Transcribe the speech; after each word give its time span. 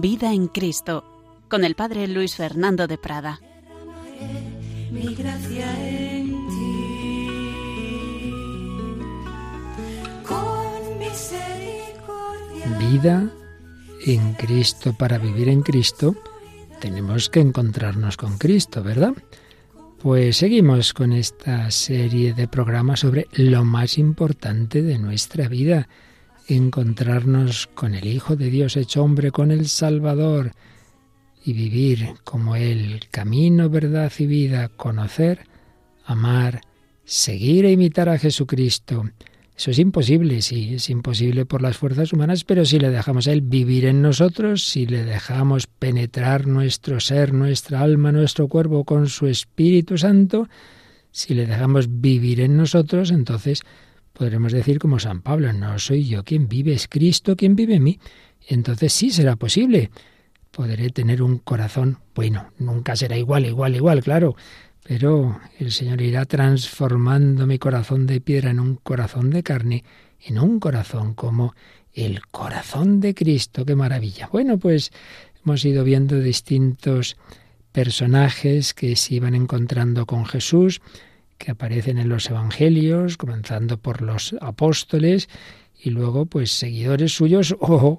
Vida 0.00 0.32
en 0.32 0.48
Cristo, 0.48 1.04
con 1.50 1.62
el 1.62 1.74
Padre 1.74 2.08
Luis 2.08 2.34
Fernando 2.34 2.86
de 2.86 2.96
Prada. 2.96 3.38
Mi 4.90 5.14
gracia 5.14 5.88
en 5.88 6.48
ti. 6.48 7.26
Con 10.26 10.98
misericordia. 10.98 12.78
Vida 12.78 13.30
en 14.06 14.32
Cristo, 14.32 14.94
para 14.96 15.18
vivir 15.18 15.50
en 15.50 15.60
Cristo, 15.60 16.16
tenemos 16.80 17.28
que 17.28 17.40
encontrarnos 17.40 18.16
con 18.16 18.38
Cristo, 18.38 18.82
¿verdad? 18.82 19.12
Pues 19.98 20.38
seguimos 20.38 20.94
con 20.94 21.12
esta 21.12 21.70
serie 21.70 22.32
de 22.32 22.48
programas 22.48 23.00
sobre 23.00 23.26
lo 23.32 23.66
más 23.66 23.98
importante 23.98 24.80
de 24.80 24.98
nuestra 24.98 25.46
vida, 25.46 25.90
encontrarnos 26.56 27.68
con 27.74 27.94
el 27.94 28.06
Hijo 28.06 28.36
de 28.36 28.50
Dios 28.50 28.76
hecho 28.76 29.02
hombre, 29.02 29.30
con 29.30 29.50
el 29.50 29.68
Salvador, 29.68 30.52
y 31.44 31.52
vivir 31.52 32.14
como 32.24 32.56
Él, 32.56 33.00
camino, 33.10 33.70
verdad 33.70 34.12
y 34.18 34.26
vida, 34.26 34.68
conocer, 34.68 35.46
amar, 36.04 36.60
seguir 37.04 37.64
e 37.64 37.72
imitar 37.72 38.08
a 38.08 38.18
Jesucristo. 38.18 39.04
Eso 39.56 39.72
es 39.72 39.78
imposible, 39.78 40.40
sí, 40.40 40.74
es 40.74 40.88
imposible 40.88 41.44
por 41.44 41.60
las 41.60 41.76
fuerzas 41.76 42.12
humanas, 42.12 42.44
pero 42.44 42.64
si 42.64 42.78
le 42.78 42.90
dejamos 42.90 43.28
a 43.28 43.32
Él 43.32 43.42
vivir 43.42 43.84
en 43.84 44.00
nosotros, 44.00 44.64
si 44.64 44.86
le 44.86 45.04
dejamos 45.04 45.66
penetrar 45.66 46.46
nuestro 46.46 46.98
ser, 46.98 47.34
nuestra 47.34 47.82
alma, 47.82 48.10
nuestro 48.10 48.48
cuerpo 48.48 48.84
con 48.84 49.08
su 49.08 49.26
Espíritu 49.26 49.98
Santo, 49.98 50.48
si 51.12 51.34
le 51.34 51.46
dejamos 51.46 52.00
vivir 52.00 52.40
en 52.40 52.56
nosotros, 52.56 53.10
entonces 53.10 53.62
podremos 54.20 54.52
decir 54.52 54.78
como 54.78 54.98
San 54.98 55.22
Pablo, 55.22 55.50
no 55.54 55.78
soy 55.78 56.04
yo 56.04 56.24
quien 56.24 56.46
vive, 56.46 56.74
es 56.74 56.88
Cristo 56.88 57.36
quien 57.36 57.56
vive 57.56 57.76
en 57.76 57.82
mí. 57.82 57.98
Entonces 58.46 58.92
sí 58.92 59.08
será 59.08 59.36
posible. 59.36 59.90
Podré 60.50 60.90
tener 60.90 61.22
un 61.22 61.38
corazón 61.38 62.00
bueno, 62.14 62.52
nunca 62.58 62.96
será 62.96 63.16
igual, 63.16 63.46
igual, 63.46 63.76
igual, 63.76 64.02
claro, 64.02 64.36
pero 64.84 65.40
el 65.58 65.72
Señor 65.72 66.02
irá 66.02 66.26
transformando 66.26 67.46
mi 67.46 67.58
corazón 67.58 68.06
de 68.06 68.20
piedra 68.20 68.50
en 68.50 68.60
un 68.60 68.76
corazón 68.76 69.30
de 69.30 69.42
carne, 69.42 69.84
en 70.20 70.38
un 70.38 70.60
corazón 70.60 71.14
como 71.14 71.54
el 71.94 72.20
corazón 72.26 73.00
de 73.00 73.14
Cristo. 73.14 73.64
¡Qué 73.64 73.74
maravilla! 73.74 74.28
Bueno, 74.30 74.58
pues 74.58 74.92
hemos 75.42 75.64
ido 75.64 75.82
viendo 75.82 76.20
distintos 76.20 77.16
personajes 77.72 78.74
que 78.74 78.96
se 78.96 79.14
iban 79.14 79.34
encontrando 79.34 80.04
con 80.04 80.26
Jesús, 80.26 80.82
que 81.40 81.52
aparecen 81.52 81.96
en 81.96 82.10
los 82.10 82.28
evangelios, 82.28 83.16
comenzando 83.16 83.78
por 83.78 84.02
los 84.02 84.36
apóstoles 84.42 85.30
y 85.82 85.88
luego 85.88 86.26
pues 86.26 86.52
seguidores 86.52 87.14
suyos 87.14 87.56
o 87.60 87.98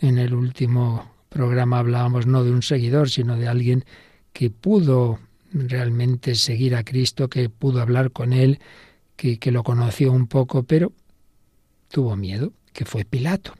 en 0.00 0.18
el 0.18 0.34
último 0.34 1.08
programa 1.28 1.78
hablábamos 1.78 2.26
no 2.26 2.42
de 2.42 2.50
un 2.50 2.62
seguidor, 2.62 3.08
sino 3.08 3.36
de 3.36 3.46
alguien 3.46 3.84
que 4.32 4.50
pudo 4.50 5.20
realmente 5.52 6.34
seguir 6.34 6.74
a 6.74 6.82
Cristo, 6.82 7.28
que 7.28 7.48
pudo 7.48 7.80
hablar 7.80 8.10
con 8.10 8.32
él, 8.32 8.58
que, 9.14 9.38
que 9.38 9.52
lo 9.52 9.62
conoció 9.62 10.10
un 10.10 10.26
poco, 10.26 10.64
pero 10.64 10.92
tuvo 11.92 12.16
miedo, 12.16 12.52
que 12.72 12.84
fue 12.84 13.04
Pilato. 13.04 13.54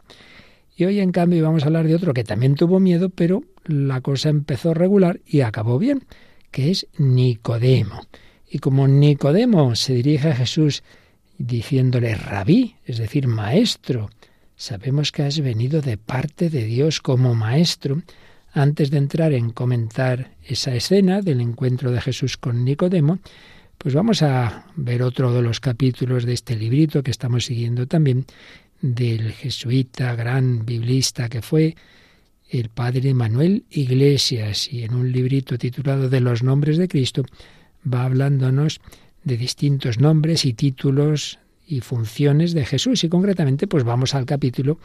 Y 0.76 0.86
hoy, 0.86 0.98
en 0.98 1.12
cambio, 1.12 1.44
vamos 1.44 1.62
a 1.62 1.66
hablar 1.66 1.86
de 1.86 1.94
otro 1.94 2.14
que 2.14 2.24
también 2.24 2.56
tuvo 2.56 2.80
miedo, 2.80 3.10
pero 3.10 3.44
la 3.64 4.00
cosa 4.00 4.28
empezó 4.28 4.74
regular 4.74 5.20
y 5.24 5.42
acabó 5.42 5.78
bien, 5.78 6.04
que 6.50 6.72
es 6.72 6.88
Nicodemo. 6.98 8.00
Y 8.50 8.58
como 8.58 8.88
Nicodemo 8.88 9.76
se 9.76 9.94
dirige 9.94 10.30
a 10.30 10.34
Jesús 10.34 10.82
diciéndole 11.38 12.16
rabí, 12.16 12.74
es 12.84 12.98
decir, 12.98 13.28
maestro, 13.28 14.10
sabemos 14.56 15.12
que 15.12 15.22
has 15.22 15.40
venido 15.40 15.80
de 15.80 15.96
parte 15.96 16.50
de 16.50 16.64
Dios 16.64 17.00
como 17.00 17.34
maestro, 17.34 18.02
antes 18.52 18.90
de 18.90 18.98
entrar 18.98 19.32
en 19.32 19.50
comentar 19.50 20.32
esa 20.42 20.74
escena 20.74 21.22
del 21.22 21.40
encuentro 21.40 21.92
de 21.92 22.00
Jesús 22.00 22.36
con 22.36 22.64
Nicodemo, 22.64 23.20
pues 23.78 23.94
vamos 23.94 24.22
a 24.22 24.66
ver 24.76 25.02
otro 25.02 25.32
de 25.32 25.42
los 25.42 25.60
capítulos 25.60 26.26
de 26.26 26.32
este 26.32 26.56
librito 26.56 27.04
que 27.04 27.12
estamos 27.12 27.46
siguiendo 27.46 27.86
también 27.86 28.26
del 28.82 29.32
jesuita, 29.32 30.14
gran 30.16 30.66
biblista 30.66 31.28
que 31.28 31.40
fue 31.40 31.76
el 32.50 32.68
padre 32.68 33.14
Manuel 33.14 33.64
Iglesias. 33.70 34.70
Y 34.72 34.82
en 34.82 34.94
un 34.94 35.12
librito 35.12 35.56
titulado 35.56 36.10
De 36.10 36.20
los 36.20 36.42
nombres 36.42 36.76
de 36.76 36.88
Cristo 36.88 37.22
va 37.84 38.04
hablándonos 38.04 38.80
de 39.24 39.36
distintos 39.36 39.98
nombres 39.98 40.44
y 40.44 40.54
títulos 40.54 41.38
y 41.66 41.80
funciones 41.80 42.52
de 42.52 42.66
Jesús 42.66 43.04
y 43.04 43.08
concretamente 43.08 43.66
pues 43.66 43.84
vamos 43.84 44.14
al 44.14 44.26
capítulo 44.26 44.78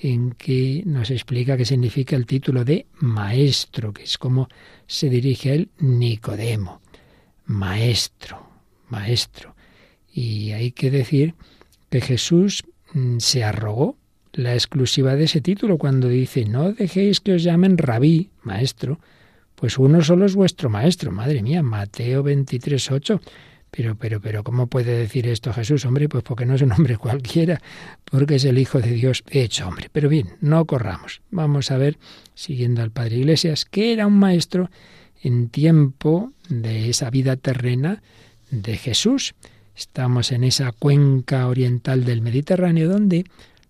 en 0.00 0.32
que 0.32 0.82
nos 0.86 1.10
explica 1.10 1.56
qué 1.56 1.66
significa 1.66 2.16
el 2.16 2.24
título 2.24 2.64
de 2.64 2.86
maestro, 2.94 3.92
que 3.92 4.04
es 4.04 4.16
como 4.16 4.48
se 4.86 5.10
dirige 5.10 5.50
a 5.50 5.54
él 5.54 5.68
Nicodemo. 5.78 6.80
Maestro, 7.44 8.48
maestro. 8.88 9.54
Y 10.12 10.52
hay 10.52 10.72
que 10.72 10.90
decir 10.90 11.34
que 11.90 12.00
Jesús 12.00 12.64
mm, 12.94 13.18
se 13.18 13.44
arrogó 13.44 13.96
la 14.32 14.54
exclusiva 14.54 15.16
de 15.16 15.24
ese 15.24 15.40
título 15.40 15.76
cuando 15.76 16.08
dice, 16.08 16.44
no 16.44 16.72
dejéis 16.72 17.20
que 17.20 17.34
os 17.34 17.42
llamen 17.42 17.76
rabí, 17.76 18.30
maestro, 18.42 19.00
pues 19.60 19.78
uno 19.78 20.02
solo 20.02 20.24
es 20.24 20.34
vuestro 20.34 20.70
maestro. 20.70 21.12
Madre 21.12 21.42
mía, 21.42 21.62
Mateo 21.62 22.22
23, 22.22 22.90
8. 22.90 23.20
Pero, 23.70 23.94
pero, 23.94 24.18
pero, 24.20 24.42
¿cómo 24.42 24.66
puede 24.68 24.96
decir 24.96 25.28
esto 25.28 25.52
Jesús? 25.52 25.84
Hombre, 25.84 26.08
pues 26.08 26.24
porque 26.24 26.46
no 26.46 26.54
es 26.54 26.62
un 26.62 26.72
hombre 26.72 26.96
cualquiera, 26.96 27.60
porque 28.10 28.36
es 28.36 28.44
el 28.46 28.58
Hijo 28.58 28.80
de 28.80 28.90
Dios 28.92 29.22
hecho 29.30 29.68
hombre. 29.68 29.90
Pero 29.92 30.08
bien, 30.08 30.30
no 30.40 30.64
corramos. 30.64 31.20
Vamos 31.30 31.70
a 31.70 31.76
ver, 31.76 31.98
siguiendo 32.34 32.82
al 32.82 32.90
Padre 32.90 33.18
Iglesias, 33.18 33.66
que 33.66 33.92
era 33.92 34.06
un 34.06 34.18
maestro 34.18 34.70
en 35.22 35.50
tiempo 35.50 36.32
de 36.48 36.88
esa 36.88 37.10
vida 37.10 37.36
terrena 37.36 38.02
de 38.50 38.78
Jesús. 38.78 39.34
Estamos 39.76 40.32
en 40.32 40.42
esa 40.42 40.72
cuenca 40.72 41.46
oriental 41.46 42.06
del 42.06 42.22
Mediterráneo 42.22 42.88
donde, 42.88 43.26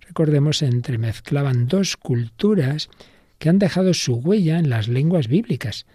recordemos, 0.07 0.59
se 0.59 0.67
entremezclaban 0.67 1.67
dos 1.67 1.97
culturas 1.97 2.89
que 3.41 3.49
han 3.49 3.59
dejado 3.59 3.95
su 3.95 4.17
huella 4.17 4.59
en 4.59 4.69
las 4.69 4.87
lenguas 4.87 5.27
bíblicas. 5.27 5.87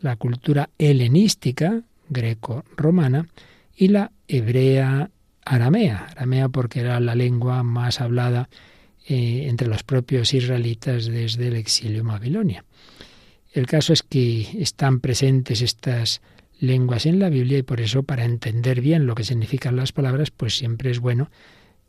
La 0.00 0.16
cultura 0.16 0.70
helenística, 0.78 1.82
greco-romana, 2.08 3.28
y 3.76 3.88
la 3.88 4.10
hebrea 4.26 5.10
aramea, 5.44 6.06
aramea 6.16 6.48
porque 6.48 6.80
era 6.80 6.98
la 7.00 7.14
lengua 7.14 7.62
más 7.62 8.00
hablada 8.00 8.48
eh, 9.06 9.46
entre 9.48 9.68
los 9.68 9.82
propios 9.82 10.32
israelitas 10.32 11.04
desde 11.04 11.48
el 11.48 11.56
exilio 11.56 12.00
en 12.00 12.08
Babilonia. 12.08 12.64
El 13.52 13.66
caso 13.66 13.92
es 13.92 14.02
que 14.02 14.48
están 14.58 15.00
presentes 15.00 15.60
estas 15.60 16.22
lenguas 16.58 17.04
en 17.04 17.18
la 17.18 17.28
Biblia 17.28 17.58
y 17.58 17.62
por 17.62 17.82
eso 17.82 18.02
para 18.02 18.24
entender 18.24 18.80
bien 18.80 19.06
lo 19.06 19.14
que 19.14 19.24
significan 19.24 19.76
las 19.76 19.92
palabras, 19.92 20.30
pues 20.30 20.56
siempre 20.56 20.90
es 20.90 21.00
bueno 21.00 21.30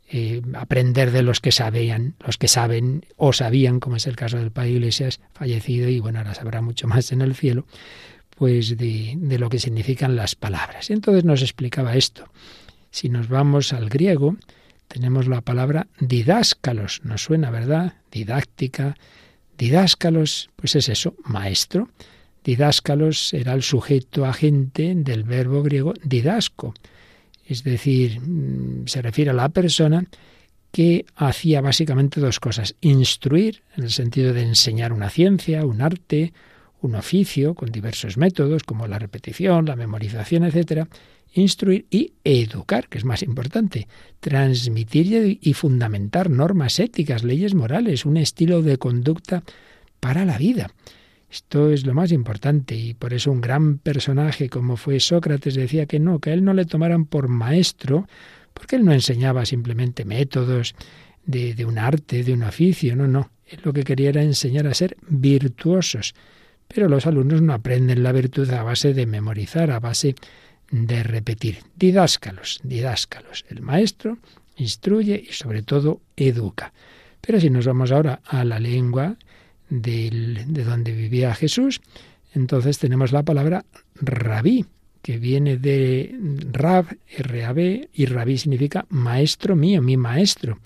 eh, 0.08 0.42
aprender 0.54 1.10
de 1.10 1.22
los 1.22 1.40
que 1.40 1.52
sabían, 1.52 2.14
los 2.24 2.38
que 2.38 2.48
saben 2.48 3.04
o 3.16 3.32
sabían, 3.32 3.80
como 3.80 3.96
es 3.96 4.06
el 4.06 4.16
caso 4.16 4.38
del 4.38 4.52
padre 4.52 4.70
Iglesias, 4.70 5.20
fallecido 5.34 5.88
y 5.88 6.00
bueno, 6.00 6.18
ahora 6.18 6.34
sabrá 6.34 6.62
mucho 6.62 6.86
más 6.86 7.12
en 7.12 7.22
el 7.22 7.34
cielo, 7.34 7.66
pues 8.36 8.76
de, 8.76 9.14
de 9.16 9.38
lo 9.38 9.48
que 9.48 9.58
significan 9.58 10.16
las 10.16 10.34
palabras. 10.34 10.90
Entonces 10.90 11.24
nos 11.24 11.42
explicaba 11.42 11.96
esto. 11.96 12.30
Si 12.90 13.08
nos 13.08 13.28
vamos 13.28 13.72
al 13.72 13.88
griego, 13.88 14.36
tenemos 14.88 15.26
la 15.26 15.40
palabra 15.40 15.88
didáscalos, 15.98 17.00
nos 17.04 17.22
suena, 17.22 17.50
¿verdad? 17.50 17.94
Didáctica. 18.10 18.96
Didáscalos, 19.58 20.50
pues 20.56 20.76
es 20.76 20.88
eso, 20.88 21.14
maestro. 21.24 21.88
Didáscalos 22.44 23.34
era 23.34 23.54
el 23.54 23.62
sujeto 23.62 24.24
agente 24.24 24.92
del 24.94 25.24
verbo 25.24 25.62
griego 25.62 25.94
didasco, 26.04 26.74
es 27.46 27.62
decir, 27.64 28.20
mm, 28.20 28.86
se 28.86 29.02
refiere 29.02 29.30
a 29.30 29.34
la 29.34 29.48
persona 29.48 30.04
que 30.72 31.06
hacía 31.14 31.60
básicamente 31.60 32.20
dos 32.20 32.40
cosas, 32.40 32.74
instruir, 32.80 33.62
en 33.76 33.84
el 33.84 33.90
sentido 33.90 34.32
de 34.32 34.42
enseñar 34.42 34.92
una 34.92 35.08
ciencia, 35.08 35.64
un 35.64 35.80
arte, 35.80 36.32
un 36.82 36.94
oficio 36.94 37.54
con 37.54 37.70
diversos 37.70 38.16
métodos 38.16 38.62
como 38.62 38.86
la 38.86 38.98
repetición, 38.98 39.64
la 39.64 39.76
memorización, 39.76 40.44
etcétera, 40.44 40.88
instruir 41.32 41.86
y 41.90 42.12
educar, 42.24 42.88
que 42.88 42.98
es 42.98 43.04
más 43.04 43.22
importante, 43.22 43.88
transmitir 44.20 45.38
y 45.40 45.52
fundamentar 45.54 46.30
normas 46.30 46.78
éticas, 46.80 47.24
leyes 47.24 47.54
morales, 47.54 48.04
un 48.04 48.16
estilo 48.16 48.62
de 48.62 48.78
conducta 48.78 49.42
para 50.00 50.24
la 50.24 50.38
vida. 50.38 50.70
Esto 51.30 51.70
es 51.70 51.84
lo 51.84 51.94
más 51.94 52.12
importante 52.12 52.74
y 52.74 52.94
por 52.94 53.12
eso 53.12 53.32
un 53.32 53.40
gran 53.40 53.78
personaje 53.78 54.48
como 54.48 54.76
fue 54.76 55.00
Sócrates 55.00 55.54
decía 55.54 55.86
que 55.86 55.98
no, 55.98 56.20
que 56.20 56.30
a 56.30 56.34
él 56.34 56.44
no 56.44 56.54
le 56.54 56.64
tomaran 56.64 57.04
por 57.04 57.28
maestro, 57.28 58.06
porque 58.54 58.76
él 58.76 58.84
no 58.84 58.92
enseñaba 58.92 59.44
simplemente 59.44 60.04
métodos 60.04 60.74
de, 61.24 61.54
de 61.54 61.64
un 61.64 61.78
arte, 61.78 62.22
de 62.22 62.32
un 62.32 62.44
oficio, 62.44 62.94
no, 62.96 63.06
no. 63.08 63.30
Él 63.46 63.60
lo 63.64 63.72
que 63.72 63.84
quería 63.84 64.08
era 64.10 64.22
enseñar 64.22 64.66
a 64.66 64.74
ser 64.74 64.96
virtuosos, 65.08 66.14
pero 66.68 66.88
los 66.88 67.06
alumnos 67.06 67.42
no 67.42 67.52
aprenden 67.52 68.02
la 68.02 68.12
virtud 68.12 68.48
a 68.50 68.62
base 68.62 68.94
de 68.94 69.06
memorizar, 69.06 69.70
a 69.70 69.80
base 69.80 70.14
de 70.70 71.02
repetir. 71.02 71.58
Didáscalos, 71.76 72.60
didáscalos. 72.62 73.44
El 73.48 73.62
maestro 73.62 74.18
instruye 74.56 75.22
y 75.28 75.32
sobre 75.32 75.62
todo 75.62 76.00
educa. 76.16 76.72
Pero 77.20 77.40
si 77.40 77.50
nos 77.50 77.66
vamos 77.66 77.92
ahora 77.92 78.20
a 78.24 78.44
la 78.44 78.58
lengua 78.58 79.16
de 79.68 80.64
donde 80.64 80.92
vivía 80.92 81.34
Jesús, 81.34 81.80
entonces 82.34 82.78
tenemos 82.78 83.12
la 83.12 83.22
palabra 83.22 83.64
rabí, 83.94 84.66
que 85.02 85.18
viene 85.18 85.56
de 85.56 86.14
rab, 86.52 86.86
R-A-B, 87.08 87.90
y 87.94 88.06
rabí 88.06 88.38
significa 88.38 88.86
maestro 88.90 89.56
mío, 89.56 89.80
mi 89.80 89.96
maestro. 89.96 90.58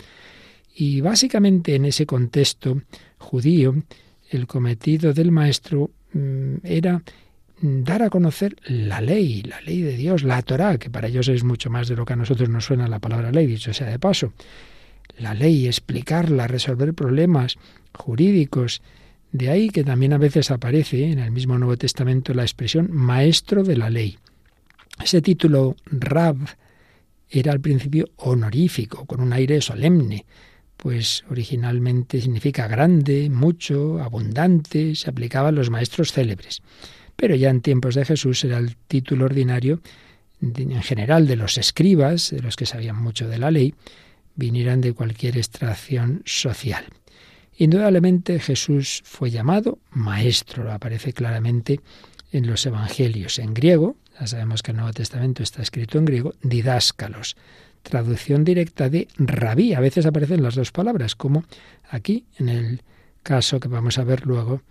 Y 0.75 0.99
básicamente 1.01 1.75
en 1.75 1.85
ese 1.85 2.05
contexto 2.05 2.81
judío, 3.17 3.75
el 4.29 4.47
cometido 4.47 5.13
del 5.13 5.31
maestro 5.31 5.91
mm, 6.13 6.55
era 6.63 7.03
dar 7.61 8.01
a 8.01 8.09
conocer 8.09 8.55
la 8.65 8.99
ley, 8.99 9.43
la 9.43 9.61
ley 9.61 9.81
de 9.81 9.95
Dios, 9.95 10.23
la 10.23 10.41
Torá, 10.41 10.77
que 10.77 10.89
para 10.89 11.07
ellos 11.07 11.27
es 11.27 11.43
mucho 11.43 11.69
más 11.69 11.87
de 11.87 11.95
lo 11.95 12.05
que 12.05 12.13
a 12.13 12.15
nosotros 12.15 12.49
nos 12.49 12.65
suena 12.65 12.87
la 12.87 12.99
palabra 12.99 13.31
ley, 13.31 13.45
dicho 13.45 13.73
sea 13.73 13.87
de 13.87 13.99
paso. 13.99 14.33
La 15.17 15.33
ley, 15.33 15.67
explicarla, 15.67 16.47
resolver 16.47 16.93
problemas 16.93 17.57
jurídicos. 17.93 18.81
De 19.31 19.49
ahí 19.49 19.69
que 19.69 19.83
también 19.83 20.13
a 20.13 20.17
veces 20.17 20.51
aparece 20.51 21.11
en 21.11 21.19
el 21.19 21.31
mismo 21.31 21.57
Nuevo 21.57 21.77
Testamento 21.77 22.33
la 22.33 22.43
expresión 22.43 22.89
maestro 22.91 23.63
de 23.63 23.77
la 23.77 23.89
ley. 23.89 24.17
Ese 25.03 25.21
título 25.21 25.75
Rab 25.85 26.37
era 27.29 27.53
al 27.53 27.61
principio 27.61 28.09
honorífico, 28.17 29.05
con 29.05 29.21
un 29.21 29.31
aire 29.33 29.61
solemne, 29.61 30.25
pues 30.75 31.23
originalmente 31.29 32.19
significa 32.19 32.67
grande, 32.67 33.29
mucho, 33.29 34.01
abundante, 34.01 34.95
se 34.95 35.09
aplicaba 35.09 35.49
a 35.49 35.53
los 35.53 35.69
maestros 35.69 36.11
célebres. 36.11 36.61
Pero 37.15 37.35
ya 37.35 37.49
en 37.49 37.61
tiempos 37.61 37.95
de 37.95 38.03
Jesús 38.03 38.43
era 38.43 38.57
el 38.57 38.75
título 38.87 39.25
ordinario 39.25 39.81
en 40.41 40.81
general 40.81 41.27
de 41.27 41.35
los 41.35 41.57
escribas, 41.57 42.31
de 42.31 42.41
los 42.41 42.55
que 42.55 42.65
sabían 42.65 43.01
mucho 43.01 43.27
de 43.27 43.37
la 43.37 43.51
ley, 43.51 43.75
vinieran 44.35 44.81
de 44.81 44.93
cualquier 44.93 45.37
extracción 45.37 46.21
social. 46.25 46.85
Indudablemente 47.57 48.39
Jesús 48.39 49.01
fue 49.05 49.29
llamado 49.29 49.79
maestro, 49.91 50.63
lo 50.63 50.71
aparece 50.71 51.13
claramente 51.13 51.79
en 52.31 52.47
los 52.47 52.65
evangelios 52.65 53.39
en 53.39 53.53
griego, 53.53 53.97
ya 54.19 54.27
sabemos 54.27 54.63
que 54.63 54.71
el 54.71 54.77
Nuevo 54.77 54.93
Testamento 54.93 55.43
está 55.43 55.61
escrito 55.61 55.97
en 55.97 56.05
griego, 56.05 56.33
didáscalos, 56.41 57.35
traducción 57.83 58.43
directa 58.43 58.89
de 58.89 59.07
rabí. 59.17 59.73
A 59.73 59.79
veces 59.79 60.05
aparecen 60.05 60.43
las 60.43 60.55
dos 60.55 60.71
palabras, 60.71 61.15
como 61.15 61.43
aquí 61.89 62.25
en 62.37 62.49
el 62.49 62.81
caso 63.23 63.59
que 63.59 63.67
vamos 63.67 63.97
a 63.97 64.03
ver 64.03 64.25
luego 64.25 64.61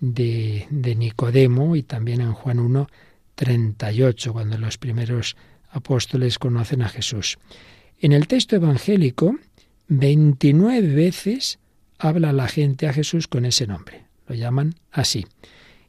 de, 0.00 0.66
de 0.70 0.94
Nicodemo 0.94 1.76
y 1.76 1.82
también 1.82 2.20
en 2.20 2.32
Juan 2.32 2.58
1, 2.58 2.88
38, 3.34 4.32
cuando 4.32 4.58
los 4.58 4.78
primeros 4.78 5.36
apóstoles 5.70 6.38
conocen 6.38 6.82
a 6.82 6.88
Jesús. 6.88 7.38
En 8.00 8.12
el 8.12 8.28
texto 8.28 8.56
evangélico, 8.56 9.38
29 9.88 10.94
veces 10.94 11.58
habla 11.98 12.32
la 12.32 12.48
gente 12.48 12.86
a 12.86 12.92
Jesús 12.92 13.26
con 13.26 13.46
ese 13.46 13.66
nombre. 13.66 14.04
Lo 14.28 14.34
llaman 14.34 14.74
así. 14.90 15.26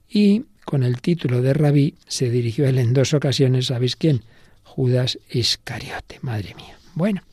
Y 0.09 0.45
con 0.63 0.83
el 0.83 1.01
título 1.01 1.41
de 1.41 1.53
rabí 1.53 1.95
se 2.07 2.29
dirigió 2.29 2.65
a 2.65 2.69
él 2.69 2.77
en 2.77 2.93
dos 2.93 3.13
ocasiones, 3.13 3.67
¿sabéis 3.67 3.95
quién? 3.95 4.23
Judas 4.63 5.19
Iscariote, 5.29 6.19
madre 6.21 6.55
mía. 6.55 6.77
Bueno, 6.93 7.23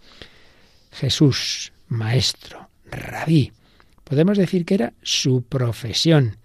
Jesús, 0.90 1.72
maestro, 1.88 2.68
rabí, 2.90 3.52
podemos 4.02 4.38
decir 4.38 4.64
que 4.64 4.74
era 4.74 4.92
su 5.02 5.42
profesión. 5.42 6.36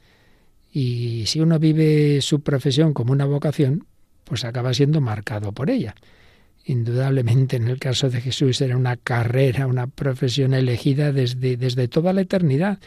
Y 0.72 1.24
si 1.25 1.40
uno 1.40 1.58
vive 1.58 2.22
su 2.22 2.42
profesión 2.42 2.94
como 2.94 3.12
una 3.12 3.25
vocación, 3.25 3.88
pues 4.24 4.46
acaba 4.46 4.74
siendo 4.74 5.02
marcado 5.02 5.52
por 5.52 5.70
ella. 5.70 5.96
Indudablemente 6.69 7.57
en 7.57 7.68
el 7.68 7.80
caso 7.80 8.10
de 8.10 8.21
Jesús 8.21 8.62
era 8.62 8.77
una 8.77 8.95
carrera, 8.95 9.66
una 9.66 9.88
profesión 9.88 10.54
elegida 10.54 11.12
desde, 11.12 11.57
desde 11.57 11.88
toda 11.88 12.13
la 12.13 12.21
eternidad, 12.21 12.80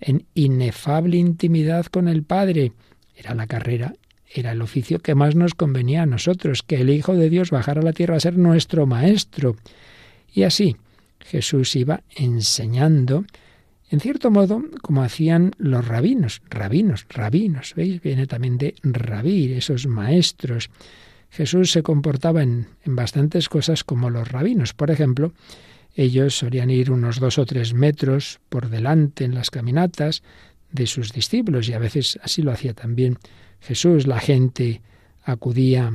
en 0.00 0.24
inefable 0.34 1.18
intimidad 1.18 1.84
con 1.86 2.08
el 2.08 2.22
Padre. 2.22 2.72
Era 3.14 3.34
la 3.34 3.46
carrera 3.46 3.94
era 4.32 4.52
el 4.52 4.62
oficio 4.62 4.98
que 5.00 5.14
más 5.14 5.34
nos 5.34 5.54
convenía 5.54 6.02
a 6.02 6.06
nosotros, 6.06 6.62
que 6.62 6.76
el 6.76 6.90
Hijo 6.90 7.14
de 7.14 7.30
Dios 7.30 7.50
bajara 7.50 7.80
a 7.80 7.84
la 7.84 7.92
tierra 7.92 8.16
a 8.16 8.20
ser 8.20 8.38
nuestro 8.38 8.86
Maestro. 8.86 9.56
Y 10.32 10.42
así 10.42 10.76
Jesús 11.20 11.76
iba 11.76 12.02
enseñando, 12.14 13.24
en 13.90 14.00
cierto 14.00 14.30
modo, 14.30 14.62
como 14.82 15.02
hacían 15.02 15.52
los 15.58 15.86
rabinos, 15.86 16.42
rabinos, 16.48 17.06
rabinos, 17.08 17.74
¿veis? 17.76 18.00
Viene 18.02 18.26
también 18.26 18.58
de 18.58 18.74
rabir, 18.82 19.52
esos 19.52 19.86
maestros. 19.86 20.70
Jesús 21.30 21.72
se 21.72 21.82
comportaba 21.82 22.42
en, 22.42 22.68
en 22.84 22.96
bastantes 22.96 23.48
cosas 23.48 23.84
como 23.84 24.10
los 24.10 24.28
rabinos. 24.28 24.74
Por 24.74 24.90
ejemplo, 24.90 25.32
ellos 25.94 26.36
solían 26.36 26.70
ir 26.70 26.90
unos 26.90 27.20
dos 27.20 27.38
o 27.38 27.46
tres 27.46 27.74
metros 27.74 28.40
por 28.48 28.68
delante 28.68 29.24
en 29.24 29.34
las 29.34 29.50
caminatas 29.50 30.22
de 30.70 30.86
sus 30.86 31.12
discípulos 31.12 31.68
y 31.68 31.72
a 31.72 31.78
veces 31.78 32.18
así 32.22 32.42
lo 32.42 32.52
hacía 32.52 32.74
también 32.74 33.18
Jesús, 33.60 34.06
la 34.06 34.20
gente 34.20 34.82
acudía 35.24 35.92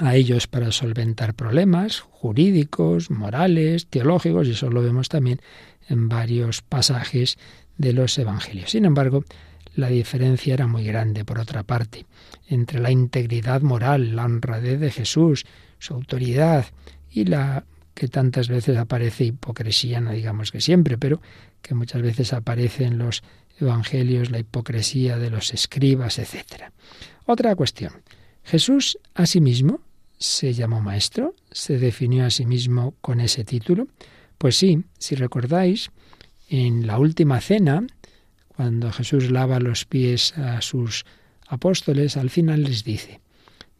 a 0.00 0.14
ellos 0.14 0.46
para 0.46 0.72
solventar 0.72 1.34
problemas 1.34 2.00
jurídicos, 2.00 3.10
morales, 3.10 3.86
teológicos, 3.88 4.48
y 4.48 4.52
eso 4.52 4.70
lo 4.70 4.82
vemos 4.82 5.08
también 5.08 5.40
en 5.88 6.08
varios 6.08 6.62
pasajes 6.62 7.36
de 7.76 7.92
los 7.92 8.16
evangelios. 8.18 8.70
Sin 8.70 8.84
embargo, 8.84 9.24
la 9.78 9.88
diferencia 9.88 10.54
era 10.54 10.66
muy 10.66 10.82
grande, 10.82 11.24
por 11.24 11.38
otra 11.38 11.62
parte, 11.62 12.04
entre 12.48 12.80
la 12.80 12.90
integridad 12.90 13.60
moral, 13.62 14.16
la 14.16 14.24
honradez 14.24 14.80
de 14.80 14.90
Jesús, 14.90 15.46
su 15.78 15.94
autoridad 15.94 16.66
y 17.08 17.26
la 17.26 17.64
que 17.94 18.08
tantas 18.08 18.48
veces 18.48 18.76
aparece 18.76 19.26
hipocresía, 19.26 20.00
no 20.00 20.10
digamos 20.10 20.50
que 20.50 20.60
siempre, 20.60 20.98
pero 20.98 21.22
que 21.62 21.76
muchas 21.76 22.02
veces 22.02 22.32
aparece 22.32 22.86
en 22.86 22.98
los 22.98 23.22
evangelios, 23.60 24.32
la 24.32 24.40
hipocresía 24.40 25.16
de 25.16 25.30
los 25.30 25.54
escribas, 25.54 26.18
etc. 26.18 26.72
Otra 27.26 27.54
cuestión. 27.54 28.02
¿Jesús 28.42 28.98
a 29.14 29.26
sí 29.26 29.40
mismo 29.40 29.80
se 30.18 30.54
llamó 30.54 30.80
maestro? 30.80 31.36
¿Se 31.52 31.78
definió 31.78 32.24
a 32.24 32.30
sí 32.30 32.46
mismo 32.46 32.96
con 33.00 33.20
ese 33.20 33.44
título? 33.44 33.86
Pues 34.38 34.56
sí, 34.56 34.82
si 34.98 35.14
recordáis, 35.14 35.92
en 36.48 36.84
la 36.88 36.98
última 36.98 37.40
cena, 37.40 37.86
cuando 38.58 38.90
Jesús 38.90 39.30
lava 39.30 39.60
los 39.60 39.84
pies 39.84 40.36
a 40.36 40.60
sus 40.62 41.04
apóstoles, 41.46 42.16
al 42.16 42.28
final 42.28 42.64
les 42.64 42.82
dice, 42.82 43.20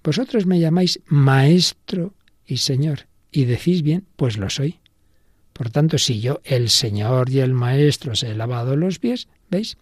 Vosotros 0.05 0.47
me 0.47 0.61
llamáis 0.61 1.01
maestro 1.07 2.15
y 2.47 2.59
Señor, 2.59 3.09
y 3.33 3.47
decís 3.47 3.83
bien, 3.83 4.07
pues 4.15 4.39
lo 4.39 4.49
soy. 4.49 4.79
Por 5.53 5.71
tanto, 5.71 5.99
si 5.99 6.21
yo, 6.21 6.41
el 6.45 6.71
Señor 6.71 7.29
y 7.29 7.41
el 7.41 7.55
Maestro, 7.55 8.13
os 8.13 8.23
he 8.23 8.33
lavado 8.37 8.77
los 8.77 9.01
pies, 9.01 9.27
¿veis? 9.51 9.79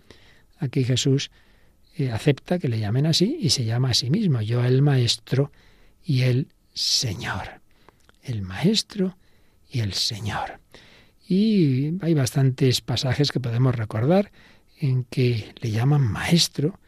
Aquí 0.59 0.83
Jesús 0.83 1.31
eh, 1.99 2.11
acepta 2.11 2.59
que 2.59 2.69
le 2.69 2.79
llamen 2.79 3.05
así 3.05 3.37
y 3.39 3.51
se 3.51 3.67
llama 3.67 3.91
a 3.91 3.95
sí 3.95 4.09
mismo, 4.09 4.41
yo 4.41 4.65
el 4.65 4.81
Maestro 4.81 5.53
y 6.03 6.23
el 6.23 6.49
Señor. 6.73 7.61
El 8.23 8.41
Maestro 8.41 9.19
y 9.71 9.81
el 9.81 9.93
Señor. 9.93 10.59
Y 11.29 11.99
hay 12.01 12.15
bastantes 12.15 12.81
pasajes 12.81 13.31
que 13.31 13.41
podemos 13.41 13.75
recordar 13.75 14.33
en 14.81 15.05
que 15.05 15.55
le 15.61 15.71
llaman 15.71 16.03
Maestro. 16.03 16.79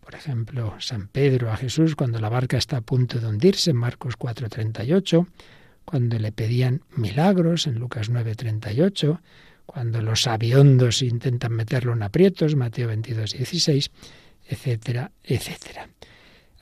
Por 0.00 0.14
ejemplo, 0.14 0.74
San 0.78 1.08
Pedro 1.08 1.50
a 1.50 1.56
Jesús 1.56 1.96
cuando 1.96 2.20
la 2.20 2.28
barca 2.28 2.58
está 2.58 2.78
a 2.78 2.82
punto 2.82 3.18
de 3.18 3.26
hundirse, 3.26 3.70
en 3.70 3.76
Marcos 3.76 4.16
4:38 4.16 5.26
cuando 5.84 6.18
le 6.18 6.32
pedían 6.32 6.82
milagros 6.96 7.66
en 7.66 7.78
Lucas 7.78 8.10
9:38, 8.10 9.20
cuando 9.66 10.02
los 10.02 10.26
aviondos 10.26 11.02
intentan 11.02 11.52
meterlo 11.52 11.92
en 11.92 12.02
aprietos, 12.02 12.56
Mateo 12.56 12.88
22:16, 12.88 13.90
etcétera, 14.48 15.10
etcétera. 15.22 15.88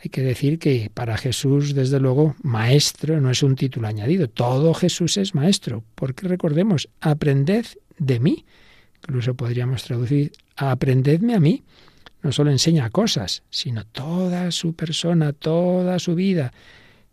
Hay 0.05 0.11
que 0.11 0.23
decir 0.23 0.59
que 0.59 0.91
para 0.93 1.17
Jesús, 1.17 1.75
desde 1.75 2.01
luego, 2.01 2.35
maestro 2.43 3.21
no 3.21 3.31
es 3.31 3.43
un 3.45 3.55
título 3.55 3.87
añadido. 3.87 4.29
Todo 4.29 4.75
Jesús 4.75 5.17
es 5.17 5.35
maestro, 5.35 5.85
porque 5.95 6.27
recordemos, 6.27 6.89
aprended 7.01 7.67
de 7.99 8.19
mí. 8.19 8.45
Incluso 9.03 9.35
podríamos 9.35 9.83
traducir, 9.85 10.33
aprendedme 10.57 11.35
a 11.35 11.41
mí. 11.41 11.63
No 12.23 12.31
solo 12.31 12.51
enseña 12.51 12.91
cosas, 12.91 13.43
sino 13.51 13.85
toda 13.85 14.51
su 14.53 14.75
persona, 14.75 15.33
toda 15.33 15.99
su 15.99 16.15
vida. 16.15 16.53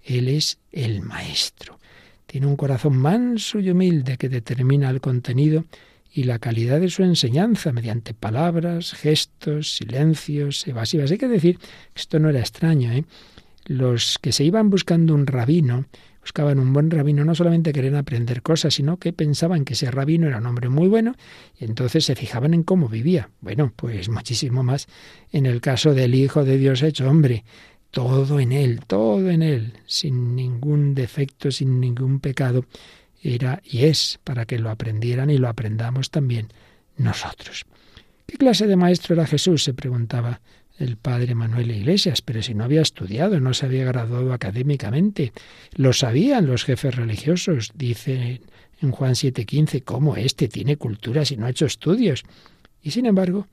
Él 0.03 0.27
es 0.27 0.59
el 0.71 1.01
maestro. 1.01 1.79
Tiene 2.27 2.45
un 2.45 2.55
corazón 2.55 2.95
manso 2.95 3.59
y 3.59 3.71
humilde 3.71 4.17
que 4.17 4.29
determina 4.29 4.89
el 4.91 5.01
contenido 5.01 5.65
y 6.11 6.23
la 6.23 6.37
calidad 6.37 6.79
de 6.79 6.89
su 6.89 7.03
enseñanza 7.03 7.71
mediante 7.71 8.13
palabras, 8.13 8.93
gestos, 8.93 9.75
silencios, 9.75 10.67
evasivas. 10.67 11.11
Hay 11.11 11.17
que 11.17 11.27
decir 11.27 11.59
esto 11.95 12.19
no 12.19 12.29
era 12.29 12.39
extraño. 12.39 12.91
¿eh? 12.91 13.05
Los 13.65 14.19
que 14.19 14.31
se 14.31 14.43
iban 14.43 14.69
buscando 14.69 15.13
un 15.15 15.27
rabino, 15.27 15.85
buscaban 16.21 16.59
un 16.59 16.73
buen 16.73 16.91
rabino, 16.91 17.23
no 17.25 17.35
solamente 17.35 17.73
querían 17.73 17.95
aprender 17.95 18.41
cosas, 18.41 18.73
sino 18.73 18.97
que 18.97 19.13
pensaban 19.13 19.65
que 19.65 19.73
ese 19.73 19.89
rabino 19.91 20.27
era 20.27 20.37
un 20.37 20.45
hombre 20.45 20.69
muy 20.69 20.87
bueno 20.87 21.15
y 21.57 21.65
entonces 21.65 22.05
se 22.05 22.15
fijaban 22.15 22.53
en 22.53 22.63
cómo 22.63 22.87
vivía. 22.87 23.29
Bueno, 23.41 23.73
pues 23.75 24.09
muchísimo 24.09 24.63
más 24.63 24.87
en 25.31 25.45
el 25.45 25.61
caso 25.61 25.93
del 25.93 26.15
Hijo 26.15 26.43
de 26.43 26.57
Dios 26.57 26.83
hecho 26.83 27.09
hombre 27.09 27.43
todo 27.91 28.39
en 28.39 28.51
Él, 28.51 28.81
todo 28.85 29.29
en 29.29 29.41
Él, 29.41 29.73
sin 29.85 30.35
ningún 30.35 30.93
defecto, 30.93 31.51
sin 31.51 31.79
ningún 31.79 32.19
pecado, 32.19 32.65
era 33.21 33.61
y 33.65 33.85
es 33.85 34.19
para 34.23 34.45
que 34.45 34.59
lo 34.59 34.69
aprendieran 34.69 35.29
y 35.29 35.37
lo 35.37 35.49
aprendamos 35.49 36.09
también 36.11 36.47
nosotros. 36.97 37.65
¿Qué 38.25 38.37
clase 38.37 38.67
de 38.67 38.75
maestro 38.75 39.15
era 39.15 39.25
Jesús? 39.25 39.63
se 39.63 39.73
preguntaba 39.73 40.41
el 40.79 40.97
padre 40.97 41.35
Manuel 41.35 41.71
Iglesias, 41.71 42.21
pero 42.21 42.41
si 42.41 42.53
no 42.53 42.63
había 42.63 42.81
estudiado, 42.81 43.39
no 43.39 43.53
se 43.53 43.65
había 43.65 43.85
graduado 43.85 44.33
académicamente. 44.33 45.33
Lo 45.75 45.93
sabían 45.93 46.47
los 46.47 46.63
jefes 46.63 46.95
religiosos, 46.95 47.71
dice 47.75 48.41
en 48.81 48.91
Juan 48.91 49.13
7:15, 49.15 49.83
¿cómo 49.83 50.15
este 50.15 50.47
tiene 50.47 50.77
cultura 50.77 51.25
si 51.25 51.37
no 51.37 51.45
ha 51.45 51.49
hecho 51.49 51.65
estudios? 51.65 52.23
Y 52.81 52.91
sin 52.91 53.05
embargo, 53.05 53.47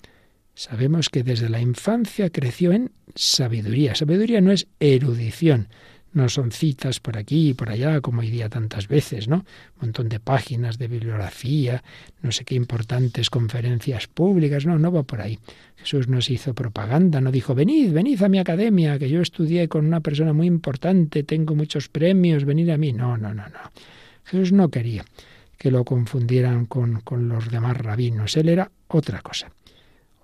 sabemos 0.55 1.09
que 1.09 1.23
desde 1.23 1.49
la 1.49 1.61
infancia 1.61 2.31
creció 2.31 2.73
en 2.73 2.93
sabiduría. 3.15 3.95
Sabiduría 3.95 4.41
no 4.41 4.53
es 4.53 4.69
erudición, 4.79 5.69
no 6.17 6.31
son 6.31 6.51
citas 6.51 6.99
por 6.99 7.19
aquí 7.19 7.51
y 7.51 7.55
por 7.55 7.69
allá, 7.69 8.01
como 8.01 8.23
hoy 8.23 8.31
día 8.31 8.49
tantas 8.49 8.89
veces, 8.89 9.29
¿no? 9.29 9.37
Un 9.37 9.83
montón 9.83 10.09
de 10.09 10.19
páginas 10.19 10.79
de 10.79 10.89
bibliografía, 10.89 11.85
no 12.23 12.33
sé 12.33 12.47
qué 12.47 12.55
importantes 12.55 13.29
conferencias 13.29 14.07
públicas, 14.07 14.65
no, 14.65 14.79
no 14.79 14.91
va 14.91 15.03
por 15.03 15.21
ahí. 15.21 15.39
Jesús 15.77 16.09
nos 16.09 16.31
hizo 16.31 16.55
propaganda, 16.55 17.21
no 17.21 17.31
dijo, 17.31 17.55
venid, 17.55 17.93
venid 17.93 18.23
a 18.23 18.31
mi 18.31 18.39
academia, 18.39 18.99
que 18.99 19.11
yo 19.11 19.21
estudié 19.21 19.69
con 19.69 19.87
una 19.87 20.01
persona 20.01 20.33
muy 20.33 20.47
importante, 20.47 21.23
tengo 21.23 21.55
muchos 21.55 21.91
premios, 21.91 22.47
venid 22.47 22.71
a 22.71 22.79
mí. 22.79 22.95
No, 22.95 23.19
no, 23.19 23.35
no, 23.35 23.47
no. 23.51 23.71
Jesús 24.25 24.53
no 24.53 24.71
quería 24.71 25.05
que 25.59 25.71
lo 25.71 25.85
confundieran 25.85 26.65
con, 26.65 27.03
con 27.03 27.29
los 27.29 27.51
demás 27.51 27.77
rabinos, 27.77 28.39
él 28.39 28.49
era 28.49 28.71
otra 28.89 29.21
cosa. 29.21 29.51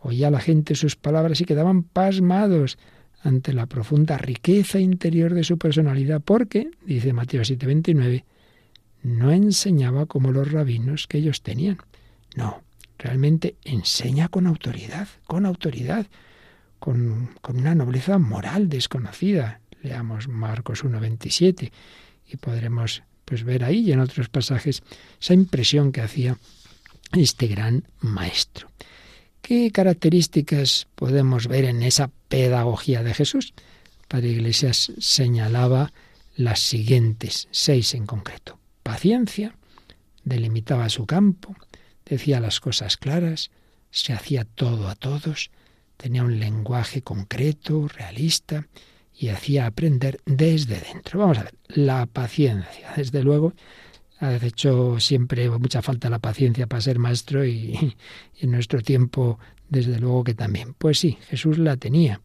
Oía 0.00 0.30
la 0.30 0.40
gente 0.40 0.74
sus 0.74 0.96
palabras 0.96 1.40
y 1.42 1.44
quedaban 1.44 1.82
pasmados 1.82 2.78
ante 3.22 3.52
la 3.52 3.66
profunda 3.66 4.18
riqueza 4.18 4.80
interior 4.80 5.34
de 5.34 5.44
su 5.44 5.58
personalidad, 5.58 6.20
porque, 6.20 6.70
dice 6.84 7.12
Mateo 7.12 7.42
7:29, 7.42 8.24
no 9.02 9.32
enseñaba 9.32 10.06
como 10.06 10.32
los 10.32 10.50
rabinos 10.50 11.06
que 11.06 11.18
ellos 11.18 11.42
tenían. 11.42 11.78
No, 12.36 12.62
realmente 12.98 13.56
enseña 13.64 14.28
con 14.28 14.46
autoridad, 14.46 15.08
con 15.26 15.46
autoridad, 15.46 16.06
con, 16.78 17.30
con 17.40 17.58
una 17.58 17.74
nobleza 17.74 18.18
moral 18.18 18.68
desconocida. 18.68 19.60
Leamos 19.82 20.28
Marcos 20.28 20.84
1:27 20.84 21.72
y 22.32 22.36
podremos 22.36 23.02
pues 23.24 23.44
ver 23.44 23.64
ahí 23.64 23.80
y 23.80 23.92
en 23.92 24.00
otros 24.00 24.28
pasajes 24.28 24.82
esa 25.20 25.34
impresión 25.34 25.92
que 25.92 26.00
hacía 26.00 26.36
este 27.12 27.46
gran 27.46 27.84
maestro. 28.00 28.68
¿Qué 29.42 29.72
características 29.72 30.86
podemos 30.94 31.48
ver 31.48 31.64
en 31.64 31.82
esa 31.82 32.12
pedagogía 32.28 33.02
de 33.02 33.12
Jesús? 33.12 33.54
Padre 34.06 34.28
Iglesias 34.28 34.92
señalaba 34.98 35.92
las 36.36 36.60
siguientes, 36.60 37.48
seis 37.50 37.94
en 37.94 38.06
concreto. 38.06 38.60
Paciencia, 38.84 39.56
delimitaba 40.22 40.88
su 40.88 41.06
campo, 41.06 41.56
decía 42.06 42.38
las 42.38 42.60
cosas 42.60 42.96
claras, 42.96 43.50
se 43.90 44.12
hacía 44.12 44.44
todo 44.44 44.88
a 44.88 44.94
todos, 44.94 45.50
tenía 45.96 46.22
un 46.22 46.38
lenguaje 46.38 47.02
concreto, 47.02 47.88
realista, 47.88 48.68
y 49.12 49.28
hacía 49.28 49.66
aprender 49.66 50.20
desde 50.24 50.80
dentro. 50.80 51.18
Vamos 51.18 51.38
a 51.38 51.44
ver, 51.44 51.54
la 51.66 52.06
paciencia, 52.06 52.92
desde 52.96 53.24
luego, 53.24 53.54
ha 54.22 54.36
hecho 54.36 55.00
siempre 55.00 55.50
mucha 55.50 55.82
falta 55.82 56.08
la 56.08 56.20
paciencia 56.20 56.68
para 56.68 56.80
ser 56.80 56.98
maestro 56.98 57.44
y, 57.46 57.96
en 58.38 58.50
nuestro 58.50 58.80
tiempo, 58.80 59.38
desde 59.68 59.98
luego 59.98 60.24
que 60.24 60.34
también. 60.34 60.74
Pues 60.74 61.00
sí, 61.00 61.18
Jesús 61.28 61.58
la 61.58 61.76
tenía. 61.76 62.20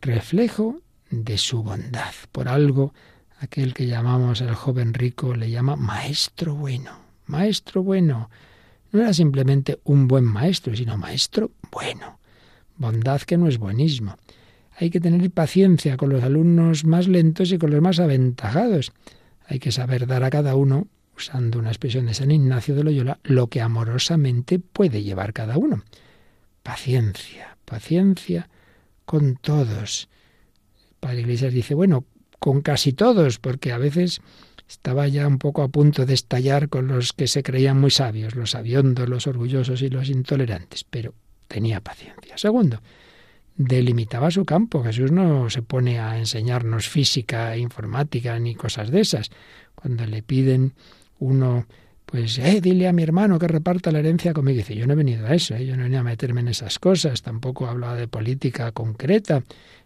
Reflejo 0.00 0.80
de 1.10 1.36
su 1.36 1.62
bondad. 1.62 2.14
Por 2.30 2.48
algo, 2.48 2.94
aquel 3.40 3.74
que 3.74 3.86
llamamos 3.86 4.40
el 4.40 4.54
joven 4.54 4.94
rico 4.94 5.34
le 5.34 5.50
llama 5.50 5.74
maestro 5.74 6.54
bueno. 6.54 6.92
Maestro 7.26 7.82
bueno. 7.82 8.30
No 8.92 9.00
era 9.00 9.12
simplemente 9.12 9.80
un 9.82 10.06
buen 10.06 10.24
maestro, 10.24 10.76
sino 10.76 10.96
maestro 10.96 11.50
bueno. 11.72 12.20
Bondad 12.76 13.22
que 13.22 13.36
no 13.36 13.48
es 13.48 13.58
buenismo. 13.58 14.16
Hay 14.78 14.90
que 14.90 15.00
tener 15.00 15.28
paciencia 15.30 15.96
con 15.96 16.10
los 16.10 16.22
alumnos 16.22 16.84
más 16.84 17.08
lentos 17.08 17.50
y 17.50 17.58
con 17.58 17.70
los 17.70 17.80
más 17.80 17.98
aventajados. 17.98 18.92
Hay 19.48 19.58
que 19.58 19.72
saber 19.72 20.06
dar 20.06 20.22
a 20.22 20.30
cada 20.30 20.54
uno 20.54 20.86
usando 21.16 21.58
una 21.58 21.70
expresión 21.70 22.06
de 22.06 22.14
San 22.14 22.30
Ignacio 22.30 22.74
de 22.74 22.84
Loyola, 22.84 23.18
lo 23.24 23.48
que 23.48 23.60
amorosamente 23.60 24.58
puede 24.58 25.02
llevar 25.02 25.32
cada 25.32 25.56
uno. 25.56 25.82
Paciencia, 26.62 27.56
paciencia 27.64 28.48
con 29.04 29.36
todos. 29.36 30.08
Padre 31.00 31.20
Iglesias 31.20 31.52
dice, 31.52 31.74
bueno, 31.74 32.04
con 32.38 32.60
casi 32.60 32.92
todos, 32.92 33.38
porque 33.38 33.72
a 33.72 33.78
veces 33.78 34.20
estaba 34.68 35.06
ya 35.08 35.26
un 35.26 35.38
poco 35.38 35.62
a 35.62 35.68
punto 35.68 36.06
de 36.06 36.14
estallar 36.14 36.68
con 36.68 36.88
los 36.88 37.12
que 37.12 37.28
se 37.28 37.42
creían 37.42 37.80
muy 37.80 37.90
sabios, 37.90 38.34
los 38.34 38.50
sabiondos, 38.50 39.08
los 39.08 39.26
orgullosos 39.26 39.82
y 39.82 39.88
los 39.88 40.08
intolerantes, 40.08 40.84
pero 40.84 41.14
tenía 41.48 41.80
paciencia. 41.80 42.36
Segundo, 42.36 42.80
delimitaba 43.56 44.30
su 44.30 44.44
campo. 44.44 44.82
Jesús 44.82 45.12
no 45.12 45.48
se 45.50 45.62
pone 45.62 45.98
a 45.98 46.18
enseñarnos 46.18 46.88
física, 46.88 47.56
informática 47.56 48.38
ni 48.38 48.54
cosas 48.54 48.90
de 48.90 49.00
esas. 49.00 49.30
Cuando 49.74 50.06
le 50.06 50.22
piden 50.22 50.74
uno, 51.18 51.66
pues, 52.04 52.38
eh, 52.38 52.60
dile 52.60 52.88
a 52.88 52.92
mi 52.92 53.02
hermano 53.02 53.38
que 53.38 53.48
reparta 53.48 53.90
la 53.90 53.98
herencia 53.98 54.32
conmigo. 54.32 54.58
dice, 54.58 54.76
yo 54.76 54.86
no 54.86 54.92
he 54.92 54.96
venido 54.96 55.26
a 55.26 55.34
eso, 55.34 55.54
¿eh? 55.54 55.66
yo 55.66 55.76
no 55.76 55.82
he 55.82 55.84
venido 55.84 56.00
a 56.00 56.04
meterme 56.04 56.40
en 56.40 56.48
esas 56.48 56.78
cosas, 56.78 57.22
tampoco 57.22 57.66
hablaba 57.66 57.96
de 57.96 58.08
política 58.08 58.72
concreta. 58.72 59.42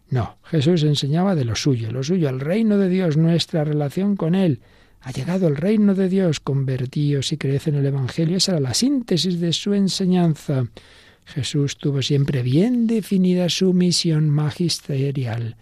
No, 0.09 0.39
Jesús 0.45 0.83
enseñaba 0.83 1.35
de 1.35 1.45
lo 1.45 1.55
suyo, 1.55 1.93
lo 1.93 2.03
suyo, 2.03 2.29
el 2.29 2.41
reino 2.41 2.79
de 2.79 2.89
Dios, 2.89 3.17
nuestra 3.17 3.65
relación 3.65 4.17
con 4.17 4.35
Él. 4.35 4.61
Ha 5.03 5.13
llegado 5.13 5.49
el 5.49 5.57
reino 5.57 5.95
de 5.95 6.09
Dios, 6.09 6.41
convertíos 6.41 7.33
y 7.33 7.39
crece 7.39 7.71
en 7.71 7.77
el 7.77 7.87
Evangelio. 7.87 8.37
Esa 8.37 8.53
era 8.53 8.61
la 8.61 8.75
síntesis 8.75 9.41
de 9.41 9.53
su 9.53 9.73
enseñanza. 9.73 10.67
Jesús 11.25 11.79
tuvo 11.79 12.03
siempre 12.03 12.43
bien 12.43 12.87
definida 12.87 13.49
su 13.49 13.73
misión 13.73 14.29
magisterial 14.29 15.57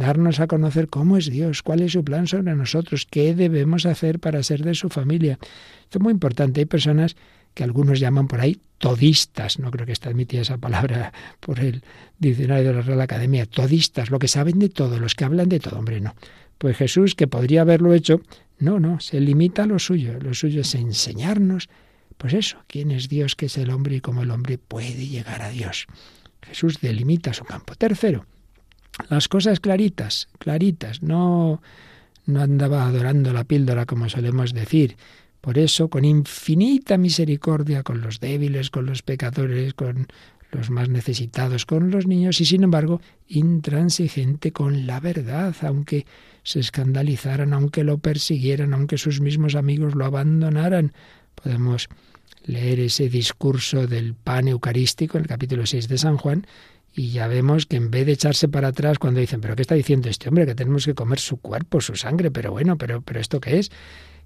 darnos 0.00 0.40
a 0.40 0.46
conocer 0.46 0.88
cómo 0.88 1.16
es 1.16 1.30
Dios, 1.30 1.62
cuál 1.62 1.82
es 1.82 1.92
su 1.92 2.02
plan 2.02 2.26
sobre 2.26 2.54
nosotros, 2.56 3.06
qué 3.08 3.34
debemos 3.34 3.86
hacer 3.86 4.18
para 4.18 4.42
ser 4.42 4.64
de 4.64 4.74
su 4.74 4.88
familia. 4.88 5.38
Esto 5.82 5.98
es 5.98 6.02
muy 6.02 6.12
importante. 6.12 6.60
Hay 6.60 6.66
personas 6.66 7.16
que 7.54 7.64
algunos 7.64 8.00
llaman 8.00 8.26
por 8.26 8.40
ahí 8.40 8.58
todistas, 8.78 9.58
no 9.58 9.70
creo 9.70 9.84
que 9.84 9.92
esté 9.92 10.08
admitida 10.08 10.40
esa 10.40 10.56
palabra 10.56 11.12
por 11.40 11.60
el 11.60 11.82
diccionario 12.18 12.68
de 12.68 12.74
la 12.74 12.80
Real 12.80 13.00
Academia, 13.00 13.44
todistas, 13.44 14.10
lo 14.10 14.18
que 14.18 14.28
saben 14.28 14.58
de 14.58 14.70
todo, 14.70 14.98
los 14.98 15.14
que 15.14 15.24
hablan 15.24 15.48
de 15.48 15.60
todo, 15.60 15.78
hombre, 15.78 16.00
no. 16.00 16.14
Pues 16.56 16.76
Jesús, 16.76 17.14
que 17.14 17.26
podría 17.26 17.62
haberlo 17.62 17.92
hecho, 17.92 18.22
no, 18.58 18.80
no, 18.80 19.00
se 19.00 19.20
limita 19.20 19.64
a 19.64 19.66
lo 19.66 19.78
suyo, 19.78 20.18
lo 20.18 20.32
suyo 20.32 20.62
es 20.62 20.74
enseñarnos, 20.74 21.68
pues 22.16 22.32
eso, 22.34 22.58
quién 22.66 22.90
es 22.90 23.08
Dios, 23.08 23.36
qué 23.36 23.46
es 23.46 23.58
el 23.58 23.70
hombre 23.70 23.96
y 23.96 24.00
cómo 24.00 24.22
el 24.22 24.30
hombre 24.30 24.56
puede 24.56 25.06
llegar 25.06 25.42
a 25.42 25.50
Dios. 25.50 25.86
Jesús 26.42 26.80
delimita 26.80 27.34
su 27.34 27.44
campo. 27.44 27.74
Tercero, 27.74 28.26
las 29.08 29.28
cosas 29.28 29.60
claritas, 29.60 30.28
claritas, 30.38 31.02
no, 31.02 31.62
no 32.26 32.40
andaba 32.40 32.86
adorando 32.86 33.32
la 33.32 33.44
píldora 33.44 33.86
como 33.86 34.08
solemos 34.08 34.52
decir. 34.52 34.96
Por 35.40 35.56
eso, 35.58 35.88
con 35.88 36.04
infinita 36.04 36.98
misericordia 36.98 37.82
con 37.82 38.02
los 38.02 38.20
débiles, 38.20 38.70
con 38.70 38.84
los 38.84 39.02
pecadores, 39.02 39.72
con 39.72 40.08
los 40.52 40.68
más 40.68 40.88
necesitados, 40.88 41.64
con 41.64 41.90
los 41.90 42.06
niños, 42.06 42.40
y 42.40 42.44
sin 42.44 42.62
embargo, 42.62 43.00
intransigente 43.28 44.52
con 44.52 44.86
la 44.86 45.00
verdad, 45.00 45.54
aunque 45.62 46.06
se 46.42 46.60
escandalizaran, 46.60 47.52
aunque 47.52 47.84
lo 47.84 47.98
persiguieran, 47.98 48.74
aunque 48.74 48.98
sus 48.98 49.20
mismos 49.20 49.54
amigos 49.54 49.94
lo 49.94 50.04
abandonaran. 50.04 50.92
Podemos 51.34 51.88
leer 52.44 52.80
ese 52.80 53.08
discurso 53.08 53.86
del 53.86 54.14
pan 54.14 54.48
eucarístico 54.48 55.18
en 55.18 55.24
el 55.24 55.28
capítulo 55.28 55.66
6 55.66 55.88
de 55.88 55.98
San 55.98 56.16
Juan, 56.16 56.46
y 56.92 57.10
ya 57.10 57.28
vemos 57.28 57.66
que 57.66 57.76
en 57.76 57.90
vez 57.90 58.06
de 58.06 58.12
echarse 58.12 58.48
para 58.48 58.68
atrás 58.68 58.98
cuando 58.98 59.20
dicen, 59.20 59.40
pero 59.40 59.54
¿qué 59.54 59.62
está 59.62 59.74
diciendo 59.74 60.08
este 60.08 60.28
hombre? 60.28 60.46
Que 60.46 60.54
tenemos 60.54 60.84
que 60.84 60.94
comer 60.94 61.20
su 61.20 61.36
cuerpo, 61.36 61.80
su 61.80 61.94
sangre, 61.94 62.30
pero 62.30 62.50
bueno, 62.50 62.76
pero, 62.76 63.00
pero 63.00 63.20
¿esto 63.20 63.40
qué 63.40 63.58
es? 63.58 63.70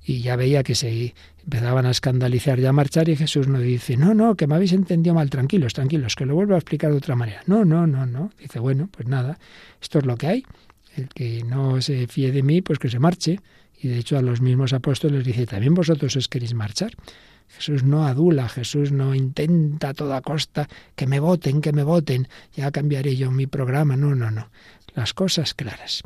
Y 0.06 0.20
ya 0.20 0.36
veía 0.36 0.62
que 0.62 0.74
se 0.74 1.14
empezaban 1.44 1.86
a 1.86 1.90
escandalizar 1.90 2.58
y 2.58 2.66
a 2.66 2.72
marchar 2.72 3.08
y 3.08 3.16
Jesús 3.16 3.48
no 3.48 3.58
dice, 3.58 3.96
no, 3.96 4.14
no, 4.14 4.34
que 4.34 4.46
me 4.46 4.54
habéis 4.54 4.72
entendido 4.72 5.14
mal, 5.14 5.30
tranquilos, 5.30 5.72
tranquilos, 5.72 6.14
que 6.14 6.26
lo 6.26 6.34
vuelvo 6.34 6.54
a 6.54 6.58
explicar 6.58 6.90
de 6.90 6.98
otra 6.98 7.16
manera. 7.16 7.42
No, 7.46 7.64
no, 7.64 7.86
no, 7.86 8.06
no. 8.06 8.30
Dice, 8.38 8.58
bueno, 8.58 8.88
pues 8.90 9.08
nada, 9.08 9.38
esto 9.80 9.98
es 9.98 10.06
lo 10.06 10.16
que 10.16 10.26
hay. 10.26 10.44
El 10.96 11.08
que 11.08 11.42
no 11.44 11.80
se 11.80 12.06
fíe 12.06 12.32
de 12.32 12.42
mí, 12.42 12.60
pues 12.60 12.78
que 12.78 12.88
se 12.88 12.98
marche. 12.98 13.40
Y 13.80 13.88
de 13.88 13.98
hecho 13.98 14.16
a 14.16 14.22
los 14.22 14.40
mismos 14.40 14.72
apóstoles 14.72 15.24
dice, 15.24 15.46
también 15.46 15.74
vosotros 15.74 16.16
os 16.16 16.28
queréis 16.28 16.54
marchar. 16.54 16.92
Jesús 17.48 17.84
no 17.84 18.06
adula, 18.06 18.48
Jesús 18.48 18.90
no 18.90 19.14
intenta 19.14 19.90
a 19.90 19.94
toda 19.94 20.22
costa 20.22 20.68
que 20.96 21.06
me 21.06 21.20
voten, 21.20 21.60
que 21.60 21.72
me 21.72 21.84
voten, 21.84 22.28
ya 22.54 22.70
cambiaré 22.70 23.16
yo 23.16 23.30
mi 23.30 23.46
programa. 23.46 23.96
No, 23.96 24.14
no, 24.14 24.30
no. 24.30 24.50
Las 24.94 25.14
cosas 25.14 25.54
claras. 25.54 26.02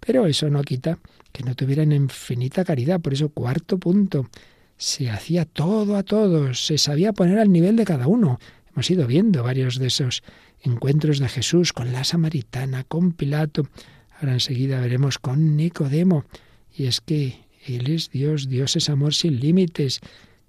Pero 0.00 0.26
eso 0.26 0.50
no 0.50 0.62
quita 0.62 0.98
que 1.32 1.42
no 1.42 1.54
tuvieran 1.54 1.92
infinita 1.92 2.64
caridad. 2.64 3.00
Por 3.00 3.12
eso, 3.12 3.28
cuarto 3.30 3.78
punto, 3.78 4.28
se 4.76 5.10
hacía 5.10 5.44
todo 5.46 5.96
a 5.96 6.02
todos, 6.02 6.66
se 6.66 6.78
sabía 6.78 7.12
poner 7.12 7.38
al 7.38 7.50
nivel 7.50 7.76
de 7.76 7.84
cada 7.84 8.06
uno. 8.06 8.38
Hemos 8.72 8.90
ido 8.90 9.06
viendo 9.06 9.42
varios 9.42 9.78
de 9.78 9.86
esos 9.86 10.22
encuentros 10.60 11.18
de 11.18 11.28
Jesús 11.28 11.72
con 11.72 11.92
la 11.92 12.04
samaritana, 12.04 12.84
con 12.84 13.12
Pilato. 13.12 13.68
Ahora 14.20 14.34
enseguida 14.34 14.80
veremos 14.80 15.18
con 15.18 15.56
Nicodemo. 15.56 16.24
Y 16.76 16.86
es 16.86 17.00
que 17.00 17.46
Él 17.66 17.90
es 17.90 18.10
Dios, 18.10 18.48
Dios 18.48 18.76
es 18.76 18.88
amor 18.90 19.14
sin 19.14 19.40
límites 19.40 20.00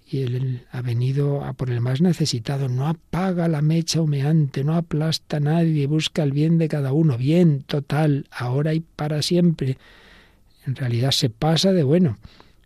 y 0.08 0.22
Él 0.22 0.66
ha 0.72 0.82
venido 0.82 1.44
a 1.44 1.54
por 1.54 1.72
el 1.72 1.82
más 1.82 2.02
necesitado. 2.02 2.70
No 2.70 2.88
apaga 2.88 3.48
la 3.48 3.62
mecha 3.62 4.02
humeante, 4.02 4.64
no 4.64 4.76
aplasta 4.76 5.38
a 5.38 5.40
nadie, 5.40 5.88
busca 5.88 6.24
el 6.24 6.32
bien 6.32 6.58
de 6.58 6.68
cada 6.68 6.94
uno, 6.94 7.18
bien 7.18 7.64
total, 7.64 8.28
ahora 8.32 8.74
y 8.74 8.82
para 8.82 9.22
siempre. 9.22 9.78
En 10.66 10.76
realidad 10.76 11.12
se 11.12 11.30
pasa 11.30 11.72
de 11.72 11.84
bueno, 11.84 12.18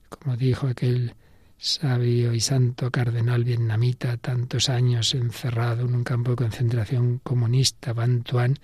como 0.09 0.35
dijo 0.35 0.67
aquel 0.67 1.13
sabio 1.57 2.33
y 2.33 2.39
santo 2.39 2.91
cardenal 2.91 3.43
vietnamita, 3.43 4.17
tantos 4.17 4.69
años 4.69 5.13
encerrado 5.13 5.85
en 5.85 5.95
un 5.95 6.03
campo 6.03 6.31
de 6.31 6.37
concentración 6.37 7.19
comunista, 7.23 7.93
Van 7.93 8.23
Tuan, 8.23 8.55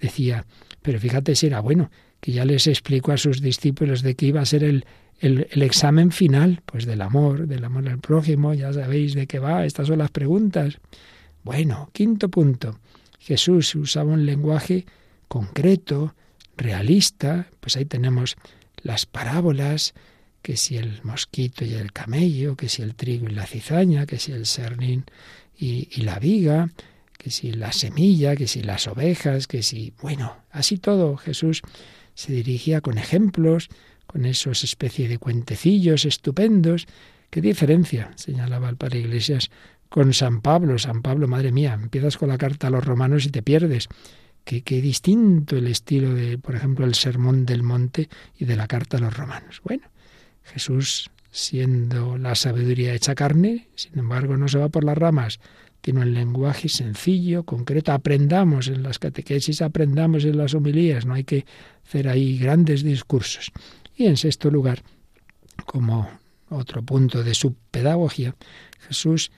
decía, 0.00 0.44
pero 0.80 0.98
fíjate 0.98 1.34
si 1.36 1.46
era 1.46 1.60
bueno, 1.60 1.90
que 2.20 2.32
ya 2.32 2.44
les 2.44 2.66
explicó 2.66 3.12
a 3.12 3.16
sus 3.16 3.40
discípulos 3.40 4.02
de 4.02 4.14
que 4.14 4.26
iba 4.26 4.40
a 4.40 4.46
ser 4.46 4.64
el, 4.64 4.84
el, 5.22 5.62
examen 5.62 6.10
final, 6.10 6.62
pues 6.66 6.84
del 6.84 7.00
amor, 7.00 7.46
del 7.46 7.64
amor 7.64 7.88
al 7.88 8.00
prójimo, 8.00 8.54
ya 8.54 8.72
sabéis 8.72 9.14
de 9.14 9.26
qué 9.28 9.38
va, 9.38 9.64
estas 9.64 9.86
son 9.86 9.98
las 9.98 10.10
preguntas. 10.10 10.78
Bueno, 11.44 11.90
quinto 11.92 12.28
punto, 12.28 12.80
Jesús 13.20 13.74
usaba 13.76 14.12
un 14.12 14.26
lenguaje 14.26 14.84
concreto, 15.28 16.14
realista, 16.56 17.46
pues 17.60 17.76
ahí 17.76 17.84
tenemos 17.84 18.36
las 18.82 19.06
parábolas, 19.06 19.94
que 20.42 20.56
si 20.56 20.76
el 20.76 21.00
mosquito 21.04 21.64
y 21.64 21.74
el 21.74 21.92
camello, 21.92 22.56
que 22.56 22.68
si 22.68 22.82
el 22.82 22.96
trigo 22.96 23.28
y 23.28 23.32
la 23.32 23.46
cizaña, 23.46 24.06
que 24.06 24.18
si 24.18 24.32
el 24.32 24.44
sernín 24.44 25.04
y, 25.56 25.88
y 25.92 26.02
la 26.02 26.18
viga, 26.18 26.70
que 27.16 27.30
si 27.30 27.52
la 27.52 27.70
semilla, 27.70 28.34
que 28.34 28.48
si 28.48 28.62
las 28.62 28.88
ovejas, 28.88 29.46
que 29.46 29.62
si... 29.62 29.94
Bueno, 30.02 30.36
así 30.50 30.78
todo 30.78 31.16
Jesús 31.16 31.62
se 32.14 32.32
dirigía 32.32 32.80
con 32.80 32.98
ejemplos, 32.98 33.68
con 34.12 34.26
esos 34.26 34.62
especie 34.62 35.08
de 35.08 35.16
cuentecillos 35.16 36.04
estupendos. 36.04 36.86
¿Qué 37.30 37.40
diferencia? 37.40 38.12
señalaba 38.16 38.68
el 38.68 38.76
padre 38.76 39.00
Iglesias 39.00 39.50
con 39.88 40.12
San 40.12 40.42
Pablo. 40.42 40.78
San 40.78 41.00
Pablo, 41.00 41.26
madre 41.28 41.50
mía, 41.50 41.72
empiezas 41.72 42.18
con 42.18 42.28
la 42.28 42.36
carta 42.36 42.66
a 42.66 42.70
los 42.70 42.84
romanos 42.84 43.24
y 43.24 43.30
te 43.30 43.42
pierdes. 43.42 43.88
Qué, 44.44 44.60
qué 44.60 44.82
distinto 44.82 45.56
el 45.56 45.66
estilo 45.66 46.12
de, 46.12 46.36
por 46.36 46.54
ejemplo, 46.54 46.84
el 46.84 46.94
Sermón 46.94 47.46
del 47.46 47.62
Monte 47.62 48.10
y 48.38 48.44
de 48.44 48.56
la 48.56 48.66
carta 48.66 48.98
a 48.98 49.00
los 49.00 49.16
romanos. 49.16 49.62
Bueno, 49.64 49.84
Jesús, 50.42 51.10
siendo 51.30 52.18
la 52.18 52.34
sabiduría 52.34 52.92
hecha 52.92 53.14
carne, 53.14 53.68
sin 53.76 53.98
embargo, 53.98 54.36
no 54.36 54.48
se 54.48 54.58
va 54.58 54.68
por 54.68 54.84
las 54.84 54.98
ramas, 54.98 55.40
tiene 55.80 56.00
un 56.00 56.12
lenguaje 56.12 56.68
sencillo, 56.68 57.44
concreto. 57.44 57.92
Aprendamos 57.92 58.68
en 58.68 58.82
las 58.82 58.98
catequesis, 58.98 59.62
aprendamos 59.62 60.24
en 60.24 60.36
las 60.36 60.54
homilías, 60.54 61.06
no 61.06 61.14
hay 61.14 61.24
que 61.24 61.46
hacer 61.84 62.08
ahí 62.08 62.38
grandes 62.38 62.82
discursos. 62.82 63.50
Y 64.02 64.06
en 64.06 64.16
sexto 64.16 64.50
lugar, 64.50 64.82
como 65.64 66.10
otro 66.48 66.82
punto 66.82 67.22
de 67.22 67.34
su 67.34 67.54
pedagogía, 67.70 68.34
Jesús 68.88 69.30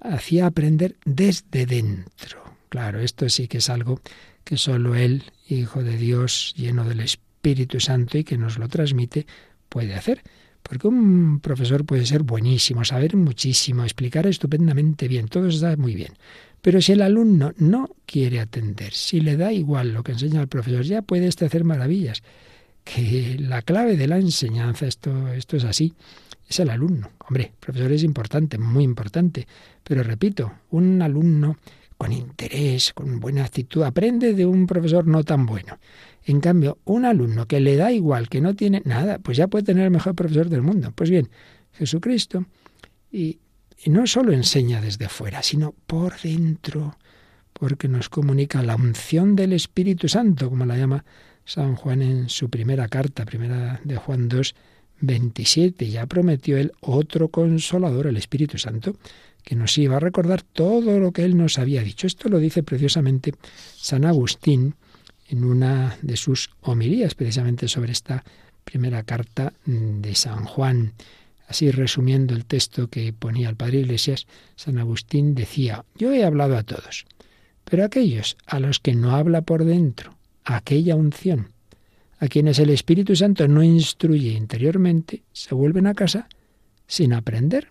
hacía 0.00 0.46
aprender 0.46 0.94
desde 1.04 1.66
dentro. 1.66 2.44
Claro, 2.68 3.00
esto 3.00 3.28
sí 3.28 3.48
que 3.48 3.58
es 3.58 3.68
algo 3.68 4.00
que 4.44 4.56
solo 4.56 4.94
Él, 4.94 5.24
Hijo 5.48 5.82
de 5.82 5.96
Dios, 5.96 6.54
lleno 6.56 6.84
del 6.84 7.00
Espíritu 7.00 7.80
Santo 7.80 8.16
y 8.16 8.22
que 8.22 8.38
nos 8.38 8.56
lo 8.56 8.68
transmite, 8.68 9.26
puede 9.68 9.96
hacer. 9.96 10.22
Porque 10.62 10.86
un 10.86 11.40
profesor 11.40 11.84
puede 11.84 12.06
ser 12.06 12.22
buenísimo, 12.22 12.84
saber 12.84 13.16
muchísimo, 13.16 13.82
explicar 13.82 14.28
estupendamente 14.28 15.08
bien, 15.08 15.26
todo 15.26 15.48
está 15.48 15.76
muy 15.76 15.96
bien. 15.96 16.12
Pero 16.62 16.80
si 16.80 16.92
el 16.92 17.02
alumno 17.02 17.52
no 17.56 17.90
quiere 18.06 18.38
atender, 18.38 18.92
si 18.92 19.20
le 19.20 19.36
da 19.36 19.52
igual 19.52 19.92
lo 19.92 20.04
que 20.04 20.12
enseña 20.12 20.40
el 20.40 20.46
profesor, 20.46 20.84
ya 20.84 21.02
puede 21.02 21.26
este 21.26 21.46
hacer 21.46 21.64
maravillas. 21.64 22.22
Que 22.84 23.36
la 23.40 23.62
clave 23.62 23.96
de 23.96 24.06
la 24.06 24.18
enseñanza, 24.18 24.86
esto, 24.86 25.28
esto 25.32 25.56
es 25.56 25.64
así, 25.64 25.94
es 26.48 26.60
el 26.60 26.70
alumno. 26.70 27.10
Hombre, 27.26 27.44
el 27.44 27.58
profesor 27.58 27.92
es 27.92 28.02
importante, 28.02 28.58
muy 28.58 28.84
importante. 28.84 29.46
Pero 29.82 30.02
repito, 30.02 30.52
un 30.70 31.00
alumno 31.02 31.56
con 31.96 32.12
interés, 32.12 32.92
con 32.92 33.20
buena 33.20 33.44
actitud, 33.44 33.82
aprende 33.82 34.34
de 34.34 34.44
un 34.44 34.66
profesor 34.66 35.06
no 35.06 35.24
tan 35.24 35.46
bueno. 35.46 35.78
En 36.24 36.40
cambio, 36.40 36.78
un 36.84 37.04
alumno 37.04 37.46
que 37.46 37.60
le 37.60 37.76
da 37.76 37.92
igual, 37.92 38.28
que 38.28 38.40
no 38.40 38.54
tiene 38.54 38.82
nada, 38.84 39.18
pues 39.18 39.36
ya 39.36 39.46
puede 39.46 39.64
tener 39.64 39.84
el 39.84 39.90
mejor 39.90 40.14
profesor 40.14 40.48
del 40.48 40.62
mundo. 40.62 40.92
Pues 40.94 41.10
bien, 41.10 41.28
Jesucristo, 41.72 42.46
y, 43.12 43.38
no 43.86 44.06
solo 44.06 44.32
enseña 44.32 44.80
desde 44.80 45.08
fuera, 45.08 45.42
sino 45.42 45.74
por 45.86 46.18
dentro, 46.20 46.96
porque 47.52 47.86
nos 47.86 48.08
comunica 48.08 48.62
la 48.62 48.76
unción 48.76 49.36
del 49.36 49.52
Espíritu 49.52 50.08
Santo, 50.08 50.48
como 50.48 50.64
la 50.64 50.78
llama 50.78 51.04
San 51.44 51.76
Juan 51.76 52.02
en 52.02 52.28
su 52.28 52.48
primera 52.48 52.88
carta, 52.88 53.24
primera 53.24 53.80
de 53.84 53.96
Juan 53.96 54.28
2, 54.28 54.54
27. 55.00 55.88
Ya 55.88 56.06
prometió 56.06 56.56
él 56.56 56.72
otro 56.80 57.28
consolador, 57.28 58.06
el 58.06 58.16
Espíritu 58.16 58.58
Santo, 58.58 58.96
que 59.42 59.54
nos 59.54 59.76
iba 59.76 59.96
a 59.96 60.00
recordar 60.00 60.42
todo 60.42 60.98
lo 60.98 61.12
que 61.12 61.24
él 61.24 61.36
nos 61.36 61.58
había 61.58 61.82
dicho. 61.82 62.06
Esto 62.06 62.28
lo 62.28 62.38
dice 62.38 62.62
preciosamente 62.62 63.34
San 63.76 64.04
Agustín 64.04 64.74
en 65.28 65.44
una 65.44 65.98
de 66.02 66.16
sus 66.16 66.50
homilías, 66.62 67.14
precisamente 67.14 67.68
sobre 67.68 67.92
esta 67.92 68.24
primera 68.64 69.02
carta 69.02 69.52
de 69.66 70.14
San 70.14 70.44
Juan. 70.44 70.94
Así 71.46 71.70
resumiendo 71.70 72.34
el 72.34 72.46
texto 72.46 72.88
que 72.88 73.12
ponía 73.12 73.50
el 73.50 73.56
padre 73.56 73.80
Iglesias, 73.80 74.26
San 74.56 74.78
Agustín 74.78 75.34
decía, 75.34 75.84
yo 75.96 76.12
he 76.12 76.24
hablado 76.24 76.56
a 76.56 76.62
todos, 76.62 77.04
pero 77.64 77.84
aquellos 77.84 78.36
a 78.46 78.60
los 78.60 78.80
que 78.80 78.94
no 78.94 79.14
habla 79.14 79.42
por 79.42 79.64
dentro, 79.64 80.13
aquella 80.44 80.96
unción, 80.96 81.48
a 82.18 82.28
quienes 82.28 82.58
el 82.58 82.70
Espíritu 82.70 83.16
Santo 83.16 83.48
no 83.48 83.62
instruye 83.62 84.32
interiormente, 84.32 85.22
se 85.32 85.54
vuelven 85.54 85.86
a 85.86 85.94
casa 85.94 86.28
sin 86.86 87.12
aprender. 87.12 87.68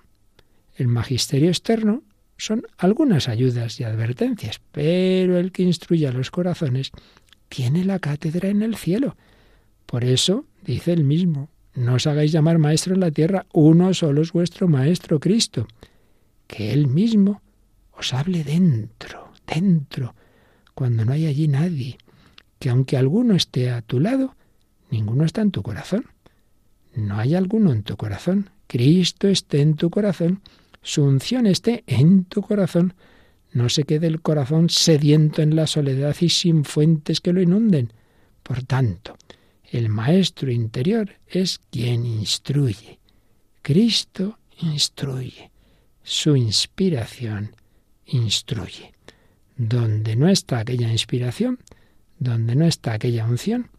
El 0.75 0.87
magisterio 0.87 1.49
externo 1.49 2.03
son 2.37 2.63
algunas 2.77 3.29
ayudas 3.29 3.79
y 3.79 3.83
advertencias, 3.83 4.59
pero 4.71 5.37
el 5.37 5.51
que 5.51 5.63
instruye 5.63 6.07
a 6.07 6.11
los 6.11 6.31
corazones 6.31 6.91
tiene 7.47 7.85
la 7.85 7.99
cátedra 7.99 8.49
en 8.49 8.63
el 8.63 8.75
cielo. 8.75 9.15
Por 9.85 10.03
eso, 10.03 10.45
dice 10.63 10.91
el 10.93 11.03
mismo, 11.03 11.49
no 11.75 11.95
os 11.95 12.07
hagáis 12.07 12.31
llamar 12.31 12.57
maestro 12.57 12.95
en 12.95 12.99
la 12.99 13.11
tierra, 13.11 13.45
uno 13.53 13.93
solo 13.93 14.21
es 14.21 14.31
vuestro 14.31 14.67
maestro 14.67 15.19
Cristo. 15.19 15.67
Que 16.47 16.73
Él 16.73 16.87
mismo 16.87 17.41
os 17.97 18.13
hable 18.13 18.43
dentro, 18.43 19.31
dentro, 19.47 20.15
cuando 20.73 21.05
no 21.05 21.13
hay 21.13 21.27
allí 21.27 21.47
nadie. 21.47 21.97
Que 22.63 22.69
aunque 22.69 22.95
alguno 22.95 23.35
esté 23.35 23.71
a 23.71 23.81
tu 23.81 23.99
lado, 23.99 24.37
ninguno 24.89 25.25
está 25.25 25.41
en 25.41 25.51
tu 25.51 25.61
corazón. 25.61 26.05
No 26.95 27.17
hay 27.17 27.35
alguno 27.35 27.73
en 27.73 27.83
tu 27.83 27.97
corazón. 27.97 28.51
Cristo 28.67 29.27
esté 29.27 29.59
en 29.59 29.75
tu 29.75 29.89
corazón, 29.89 30.39
su 30.81 31.03
unción 31.03 31.45
esté 31.45 31.83
en 31.87 32.23
tu 32.23 32.41
corazón, 32.41 32.93
no 33.51 33.67
se 33.67 33.83
quede 33.83 34.07
el 34.07 34.21
corazón 34.21 34.69
sediento 34.69 35.41
en 35.41 35.57
la 35.57 35.67
soledad 35.67 36.15
y 36.21 36.29
sin 36.29 36.63
fuentes 36.63 37.19
que 37.19 37.33
lo 37.33 37.41
inunden. 37.41 37.91
Por 38.43 38.63
tanto, 38.63 39.17
el 39.69 39.89
maestro 39.89 40.49
interior 40.49 41.09
es 41.27 41.59
quien 41.69 42.05
instruye. 42.05 42.97
Cristo 43.61 44.39
instruye. 44.61 45.51
Su 46.01 46.37
inspiración 46.37 47.57
instruye. 48.05 48.93
Donde 49.57 50.15
no 50.15 50.29
está 50.29 50.59
aquella 50.59 50.89
inspiración, 50.89 51.59
donde 52.23 52.55
no 52.55 52.65
está 52.65 52.93
aquella 52.93 53.25
unción, 53.25 53.69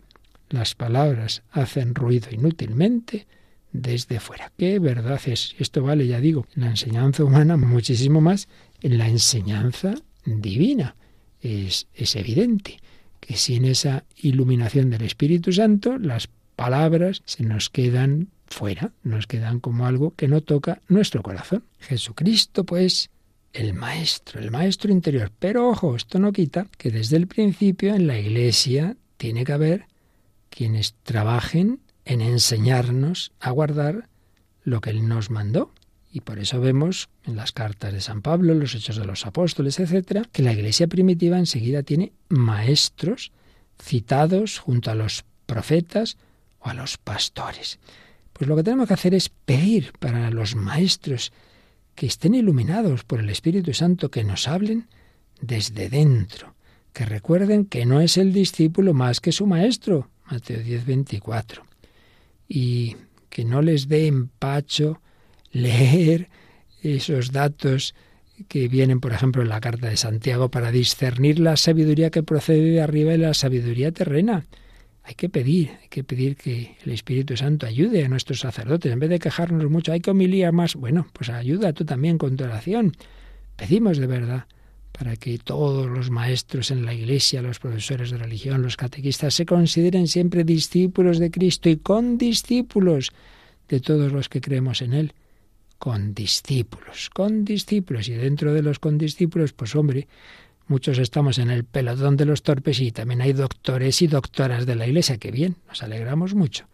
las 0.51 0.75
palabras 0.75 1.43
hacen 1.51 1.95
ruido 1.95 2.29
inútilmente 2.31 3.27
desde 3.73 4.21
fuera. 4.21 4.53
¿Qué 4.57 4.79
verdad 4.79 5.21
es? 5.27 5.57
Esto 5.59 5.83
vale, 5.83 6.07
ya 6.07 6.21
digo, 6.21 6.47
en 6.55 6.63
la 6.63 6.71
enseñanza 6.71 7.25
humana 7.25 7.57
muchísimo 7.57 8.21
más 8.21 8.49
en 8.81 8.99
la 8.99 9.09
enseñanza 9.09 9.95
divina. 10.25 10.95
Es, 11.41 11.89
es 11.95 12.17
evidente 12.17 12.79
que 13.21 13.37
sin 13.37 13.65
esa 13.65 14.05
iluminación 14.17 14.91
del 14.91 15.03
Espíritu 15.03 15.53
Santo, 15.53 15.99
las 15.99 16.29
palabras 16.57 17.23
se 17.25 17.43
nos 17.43 17.71
quedan 17.71 18.29
fuera, 18.47 18.93
nos 19.03 19.27
quedan 19.27 19.61
como 19.61 19.87
algo 19.87 20.15
que 20.15 20.29
no 20.29 20.43
toca 20.43 20.81
nuestro 20.89 21.23
corazón. 21.23 21.65
Jesucristo, 21.81 22.65
pues, 22.65 23.11
el 23.55 23.73
Maestro, 23.73 24.41
el 24.41 24.51
Maestro 24.51 24.93
interior. 24.93 25.31
Pero 25.39 25.69
ojo, 25.69 25.97
esto 25.97 26.19
no 26.19 26.33
quita 26.33 26.67
que 26.77 26.91
desde 26.91 27.17
el 27.17 27.27
principio 27.27 27.95
en 27.95 28.07
la 28.07 28.19
Iglesia 28.19 28.97
tiene 29.17 29.45
que 29.45 29.53
haber 29.53 29.87
quienes 30.51 30.95
trabajen 31.05 31.81
en 32.05 32.21
enseñarnos 32.21 33.33
a 33.41 33.51
guardar 33.51 34.09
lo 34.65 34.81
que 34.81 34.91
Él 34.91 35.09
nos 35.09 35.31
mandó. 35.31 35.73
Y 36.13 36.21
por 36.21 36.39
eso 36.39 36.61
vemos 36.61 37.09
en 37.25 37.37
las 37.37 37.53
cartas 37.53 37.93
de 37.93 38.01
San 38.01 38.23
Pablo, 38.23 38.55
los 38.55 38.75
hechos 38.75 38.97
de 38.97 39.05
los 39.05 39.25
apóstoles, 39.27 39.81
etcétera, 39.81 40.23
que 40.31 40.43
la 40.43 40.53
iglesia 40.53 40.87
primitiva 40.87 41.39
enseguida 41.39 41.83
tiene 41.83 42.13
maestros 42.29 43.33
citados 43.83 44.59
junto 44.61 44.93
a 44.93 44.95
los 44.95 45.25
profetas 45.47 46.17
o 46.61 46.69
a 46.69 46.75
los 46.75 46.99
pastores. 46.99 47.81
Pues 48.33 48.49
lo 48.49 48.55
que 48.55 48.63
tenemos 48.63 48.87
que 48.87 48.95
hacer 48.95 49.15
es 49.15 49.29
pedir 49.29 49.93
para 49.99 50.31
los 50.31 50.55
maestros 50.55 51.33
que 51.95 52.07
estén 52.07 52.35
iluminados 52.35 53.05
por 53.05 53.21
el 53.21 53.31
Espíritu 53.31 53.73
Santo, 53.73 54.11
que 54.11 54.25
nos 54.25 54.49
hablen 54.49 54.89
desde 55.41 55.89
dentro, 55.89 56.55
que 56.93 57.05
recuerden 57.05 57.67
que 57.67 57.87
no 57.87 58.01
es 58.01 58.17
el 58.17 58.33
discípulo 58.33 58.95
más 58.95 59.21
que 59.21 59.33
su 59.33 59.47
maestro, 59.47 60.11
Mateo 60.31 60.63
10, 60.63 60.87
24, 60.87 61.65
y 62.49 62.97
que 63.29 63.45
no 63.45 63.63
les 63.63 63.89
dé 63.89 64.07
empacho 64.07 65.01
leer 65.53 66.29
esos 66.83 67.33
datos 67.33 67.95
que 68.49 68.69
vienen, 68.69 69.01
por 69.01 69.13
ejemplo, 69.13 69.43
en 69.43 69.49
la 69.49 69.61
carta 69.61 69.89
de 69.89 69.97
Santiago 69.97 70.51
para 70.51 70.73
discernir 70.73 71.39
la 71.39 71.57
sabiduría 71.57 72.11
que 72.11 72.23
procede 72.23 72.71
de 72.71 72.81
arriba 72.81 73.15
y 73.15 73.19
la 73.19 73.35
sabiduría 73.35 73.93
terrena. 73.93 74.47
Hay 75.07 75.15
que 75.15 75.29
pedir, 75.29 75.71
hay 75.83 75.89
que 75.89 76.03
pedir 76.03 76.35
que 76.35 76.77
el 76.83 76.93
Espíritu 76.93 77.37
Santo 77.37 77.67
ayude 77.67 78.05
a 78.05 78.09
nuestros 78.09 78.41
sacerdotes. 78.41 78.91
En 78.91 78.99
vez 78.99 79.11
de 79.11 79.19
quejarnos 79.19 79.71
mucho, 79.71 79.93
hay 79.93 80.01
que 80.01 80.11
humillar 80.11 80.53
más. 80.53 80.75
Bueno, 80.77 81.07
pues 81.13 81.29
ayuda 81.29 81.75
tú 81.75 81.85
también 81.85 82.17
con 82.17 82.37
tu 82.37 82.45
oración. 82.45 82.93
Pedimos 83.57 83.99
de 83.99 84.07
verdad 84.07 84.47
para 84.93 85.17
que 85.17 85.37
todos 85.39 85.91
los 85.91 86.11
maestros 86.11 86.71
en 86.71 86.87
la 86.87 86.95
Iglesia, 86.95 87.43
los 87.43 87.59
profesores 87.59 88.13
de 88.13 88.17
religión, 88.17 88.63
los 88.63 88.79
catequistas, 88.79 89.35
se 89.35 89.45
consideren 89.45 90.09
siempre 90.09 90.43
discípulos 90.43 91.19
de 91.19 91.31
Cristo 91.31 91.69
y 91.69 91.77
con 91.77 92.17
discípulos 92.17 93.11
de 93.69 93.81
todos 93.81 94.11
los 94.11 94.31
que 94.31 94.41
creemos 94.41 94.81
en 94.81 94.95
Él. 94.95 95.13
Con 95.79 96.15
discípulos, 96.15 97.11
con 97.11 97.45
discípulos. 97.45 98.09
Y 98.09 98.15
dentro 98.15 98.55
de 98.55 98.63
los 98.63 98.79
condiscípulos, 98.79 99.53
pues 99.53 99.77
hombre, 99.77 100.09
muchos 100.67 100.99
estamos 100.99 101.39
en 101.39 101.51
el 101.51 101.65
pelotón 101.65 102.17
de 102.17 102.25
los 102.25 102.43
torpes 102.43 102.81
y 102.81 102.93
también 102.93 103.21
hay 103.21 103.33
doctores 103.33 104.01
y 104.03 104.07
doctoras 104.07 104.67
de 104.67 104.75
la 104.75 104.87
Iglesia. 104.87 105.19
Que 105.19 105.31
bien, 105.31 105.57
nos 105.69 105.83
alegramos 105.83 106.35
mucho. 106.35 106.67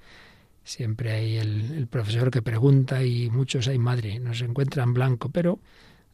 Siempre 0.65 1.13
hay 1.13 1.37
el, 1.37 1.89
profesor 1.89 2.31
que 2.31 2.43
pregunta 2.43 3.03
y 3.03 3.31
muchos 3.31 3.67
hay 3.69 3.79
madre, 3.79 4.21
nos 4.21 4.41
encuentran 4.43 4.95
blanco, 4.95 5.31
pero 5.31 5.59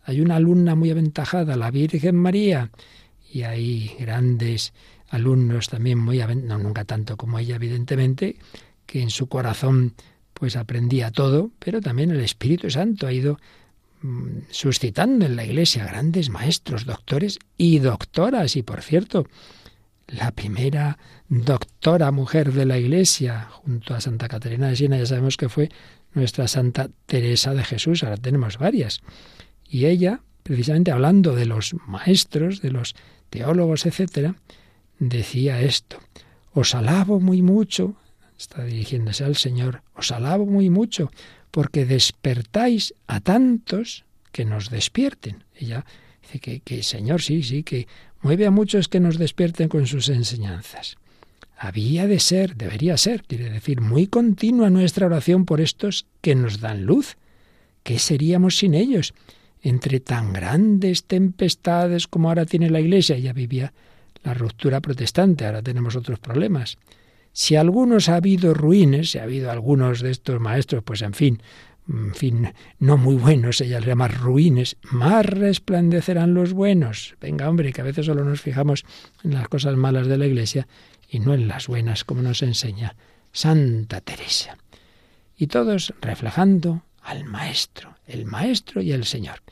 hay 0.05 0.21
una 0.21 0.37
alumna 0.37 0.75
muy 0.75 0.91
aventajada, 0.91 1.57
la 1.57 1.71
Virgen 1.71 2.17
María, 2.17 2.71
y 3.31 3.43
hay 3.43 3.95
grandes 3.99 4.73
alumnos 5.11 5.69
también 5.69 5.99
muy 5.99 6.19
no 6.19 6.59
nunca 6.59 6.85
tanto 6.85 7.17
como 7.17 7.39
ella 7.39 7.57
evidentemente, 7.57 8.37
que 8.87 9.03
en 9.03 9.11
su 9.11 9.29
corazón 9.29 9.95
pues 10.33 10.57
aprendía 10.57 11.11
todo, 11.11 11.51
pero 11.59 11.81
también 11.81 12.11
el 12.11 12.21
Espíritu 12.21 12.71
Santo 12.71 13.07
ha 13.07 13.13
ido 13.13 13.39
suscitando 14.51 15.27
en 15.27 15.37
la 15.37 15.45
Iglesia 15.45 15.87
grandes 15.87 16.31
maestros, 16.31 16.85
doctores 16.85 17.39
y 17.57 17.79
doctoras. 17.79 18.57
Y 18.57 18.63
por 18.63 18.83
cierto, 18.83 19.27
la 20.07 20.31
primera 20.33 20.99
doctora 21.29 22.11
mujer 22.13 22.53
de 22.53 22.67
la 22.67 22.79
Iglesia, 22.79 23.49
junto 23.51 23.95
a 23.95 24.01
Santa 24.01 24.29
Catarina 24.29 24.69
de 24.69 24.77
Siena, 24.77 24.99
ya 24.99 25.07
sabemos 25.07 25.37
que 25.37 25.49
fue 25.49 25.71
nuestra 26.13 26.49
Santa 26.49 26.89
Teresa 27.07 27.55
de 27.55 27.65
Jesús, 27.65 28.03
ahora 28.03 28.17
tenemos 28.17 28.59
varias. 28.59 29.01
Y 29.69 29.87
ella, 29.87 30.21
precisamente 30.43 30.93
hablando 30.93 31.35
de 31.35 31.47
los 31.47 31.75
maestros, 31.87 32.63
de 32.63 32.71
los 32.71 32.95
teólogos, 33.31 33.85
etcétera, 33.85 34.37
decía 34.99 35.61
esto: 35.61 35.99
Os 36.53 36.75
alabo 36.75 37.21
muy 37.21 37.43
mucho, 37.43 37.97
está 38.39 38.65
dirigiéndose 38.65 39.25
al 39.25 39.37
Señor, 39.37 39.83
os 39.95 40.11
alabo 40.13 40.47
muy 40.47 40.71
mucho, 40.71 41.11
porque 41.57 41.87
despertáis 41.87 42.93
a 43.07 43.21
tantos 43.21 44.05
que 44.31 44.45
nos 44.45 44.69
despierten. 44.69 45.43
Ella 45.55 45.87
dice 46.21 46.61
que, 46.61 46.83
Señor, 46.83 47.23
sí, 47.23 47.43
sí, 47.43 47.63
que 47.63 47.89
mueve 48.21 48.45
a 48.45 48.51
muchos 48.51 48.89
que 48.89 49.01
nos 49.01 49.17
despierten 49.17 49.71
con 49.71 49.87
sus 49.87 50.11
enseñanzas. 50.11 50.99
Había 51.57 52.07
de 52.07 52.21
ser, 52.21 52.57
debería 52.57 52.99
ser, 52.99 53.23
quiere 53.23 53.49
decir, 53.49 53.81
muy 53.81 54.07
continua 54.07 54.69
nuestra 54.69 55.07
oración 55.07 55.47
por 55.47 55.63
estos 55.63 56.05
que 56.21 56.35
nos 56.35 56.61
dan 56.61 56.85
luz. 56.85 57.17
¿Qué 57.85 57.99
seríamos 57.99 58.59
sin 58.59 58.75
ellos? 58.75 59.15
entre 59.63 59.99
tan 60.01 60.35
grandes 60.35 61.05
tempestades 61.05 62.07
como 62.07 62.29
ahora 62.29 62.45
tiene 62.45 62.69
la 62.69 62.81
Iglesia. 62.81 63.17
Ya 63.17 63.33
vivía 63.33 63.73
la 64.25 64.35
ruptura 64.35 64.83
protestante, 64.83 65.47
ahora 65.47 65.63
tenemos 65.63 65.97
otros 65.97 66.19
problemas. 66.19 66.77
Si 67.39 67.55
algunos 67.55 68.09
ha 68.09 68.17
habido 68.17 68.55
ruines, 68.55 69.11
si 69.11 69.19
ha 69.19 69.25
habido 69.25 69.51
algunos 69.51 70.01
de 70.01 70.11
estos 70.11 70.41
maestros, 70.41 70.83
pues 70.83 71.03
en 71.03 71.13
fin, 71.13 71.43
en 71.87 72.15
fin, 72.15 72.55
no 72.79 72.97
muy 72.97 73.15
buenos, 73.15 73.61
ella 73.61 73.79
les 73.79 73.89
llama 73.89 74.09
ruines, 74.09 74.79
más 74.91 75.27
resplandecerán 75.27 76.33
los 76.33 76.55
buenos. 76.55 77.15
Venga, 77.21 77.51
hombre, 77.51 77.75
que 77.75 77.83
a 77.83 77.85
veces 77.85 78.07
solo 78.07 78.25
nos 78.25 78.41
fijamos 78.41 78.87
en 79.23 79.35
las 79.35 79.49
cosas 79.49 79.77
malas 79.77 80.07
de 80.07 80.17
la 80.17 80.25
Iglesia 80.25 80.67
y 81.11 81.21
no 81.21 81.35
en 81.35 81.47
las 81.47 81.67
buenas, 81.67 82.05
como 82.05 82.23
nos 82.23 82.41
enseña 82.41 82.97
Santa 83.33 84.01
Teresa. 84.01 84.57
Y 85.37 85.49
todos 85.49 85.93
reflejando 86.01 86.85
al 87.03 87.27
Maestro, 87.27 87.99
el 88.07 88.25
Maestro 88.25 88.81
y 88.81 88.93
el 88.93 89.05
Señor. 89.05 89.43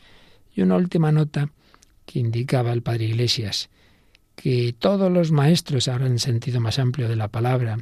Y 0.54 0.62
una 0.62 0.76
última 0.76 1.12
nota 1.12 1.50
que 2.06 2.18
indicaba 2.18 2.72
el 2.72 2.80
Padre 2.80 3.04
Iglesias, 3.04 3.68
que 4.34 4.74
todos 4.78 5.10
los 5.10 5.32
maestros, 5.32 5.88
ahora 5.88 6.06
en 6.06 6.18
sentido 6.18 6.60
más 6.60 6.78
amplio 6.78 7.08
de 7.08 7.16
la 7.16 7.28
palabra, 7.28 7.78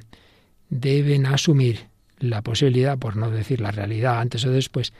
deben 0.68 1.26
asumir 1.26 1.88
la 2.18 2.42
posibilidad, 2.42 2.98
por 2.98 3.16
no 3.16 3.30
decir 3.30 3.60
la 3.60 3.70
realidad 3.70 4.20
antes 4.20 4.44
o 4.44 4.50
después, 4.50 4.92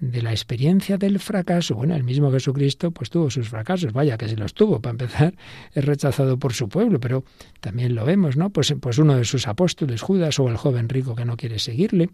de 0.00 0.22
la 0.22 0.30
experiencia 0.30 0.96
del 0.96 1.18
fracaso. 1.18 1.74
Bueno, 1.74 1.96
el 1.96 2.04
mismo 2.04 2.30
Jesucristo 2.30 2.90
pues 2.90 3.10
tuvo 3.10 3.30
sus 3.30 3.48
fracasos, 3.48 3.92
vaya 3.92 4.16
que 4.16 4.28
si 4.28 4.36
los 4.36 4.54
tuvo, 4.54 4.80
para 4.80 4.92
empezar, 4.92 5.34
es 5.74 5.84
rechazado 5.84 6.38
por 6.38 6.52
su 6.52 6.68
pueblo, 6.68 7.00
pero 7.00 7.24
también 7.60 7.94
lo 7.94 8.04
vemos, 8.04 8.36
¿no? 8.36 8.50
Pues, 8.50 8.74
pues 8.80 8.98
uno 8.98 9.16
de 9.16 9.24
sus 9.24 9.48
apóstoles, 9.48 10.02
Judas, 10.02 10.38
o 10.38 10.48
el 10.48 10.56
joven 10.56 10.88
rico 10.88 11.16
que 11.16 11.24
no 11.24 11.36
quiere 11.36 11.58
seguirle, 11.58 12.10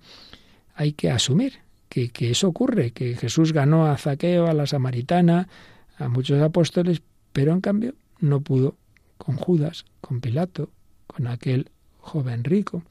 hay 0.74 0.92
que 0.92 1.10
asumir 1.10 1.64
que, 1.88 2.30
eso 2.30 2.48
ocurre, 2.48 2.90
que 2.90 3.14
Jesús 3.14 3.52
ganó 3.52 3.86
a 3.86 3.96
Zaqueo, 3.96 4.48
a 4.48 4.54
la 4.54 4.66
samaritana, 4.66 5.48
a 5.96 6.08
muchos 6.08 6.42
apóstoles, 6.42 7.02
pero 7.32 7.52
en 7.52 7.60
cambio 7.60 7.94
no 8.20 8.40
pudo 8.40 8.76
con 9.18 9.36
Judas, 9.36 9.84
con 10.00 10.20
Pilato, 10.20 10.70
con 11.06 11.26
aquel 11.26 11.70
joven 12.00 12.44
rico, 12.44 12.82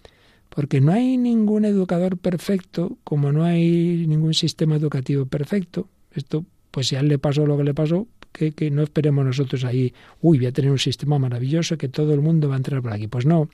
porque 0.50 0.82
no 0.82 0.92
hay 0.92 1.18
ningún 1.18 1.66
educador 1.66 2.18
perfecto, 2.18 2.98
como 3.04 3.32
no 3.32 3.44
hay 3.44 4.06
ningún 4.08 4.34
sistema 4.34 4.76
educativo 4.76 5.26
perfecto. 5.26 5.88
Esto, 6.14 6.46
pues 6.72 6.88
si 6.88 6.96
a 6.96 7.00
él 7.00 7.08
le 7.08 7.18
pasó 7.18 7.46
lo 7.46 7.58
que 7.58 7.64
le 7.64 7.74
pasó, 7.74 8.08
que, 8.32 8.52
que 8.52 8.72
no 8.72 8.84
esperemos 8.84 9.26
nosotros 9.26 9.64
ahí, 9.64 9.94
uy, 10.22 10.38
voy 10.38 10.48
a 10.48 10.52
tener 10.52 10.72
un 10.72 10.80
sistema 10.80 11.18
maravilloso 11.20 11.78
que 11.78 11.88
todo 11.88 12.14
el 12.14 12.22
mundo 12.22 12.50
va 12.50 12.56
a 12.56 12.58
entrar 12.58 12.82
por 12.82 12.94
aquí. 12.94 13.08
Pues 13.08 13.26
no, 13.26 13.50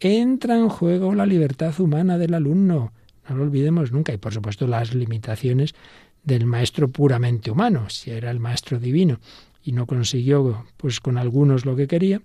entra 0.00 0.56
en 0.56 0.68
juego 0.68 1.14
la 1.14 1.26
libertad 1.26 1.78
humana 1.80 2.18
del 2.18 2.34
alumno, 2.34 2.92
no 3.28 3.36
lo 3.36 3.42
olvidemos 3.42 3.92
nunca. 3.92 4.12
Y 4.12 4.18
por 4.18 4.32
supuesto 4.32 4.66
las 4.66 4.94
limitaciones 4.94 5.74
del 6.22 6.46
maestro 6.46 6.88
puramente 6.88 7.50
humano, 7.50 7.88
si 7.88 8.10
era 8.10 8.30
el 8.30 8.40
maestro 8.40 8.78
divino 8.78 9.20
y 9.66 9.72
no 9.72 9.86
consiguió 9.86 10.64
pues 10.76 11.00
con 11.00 11.18
algunos 11.18 11.66
lo 11.66 11.74
que 11.74 11.88
quería. 11.88 12.22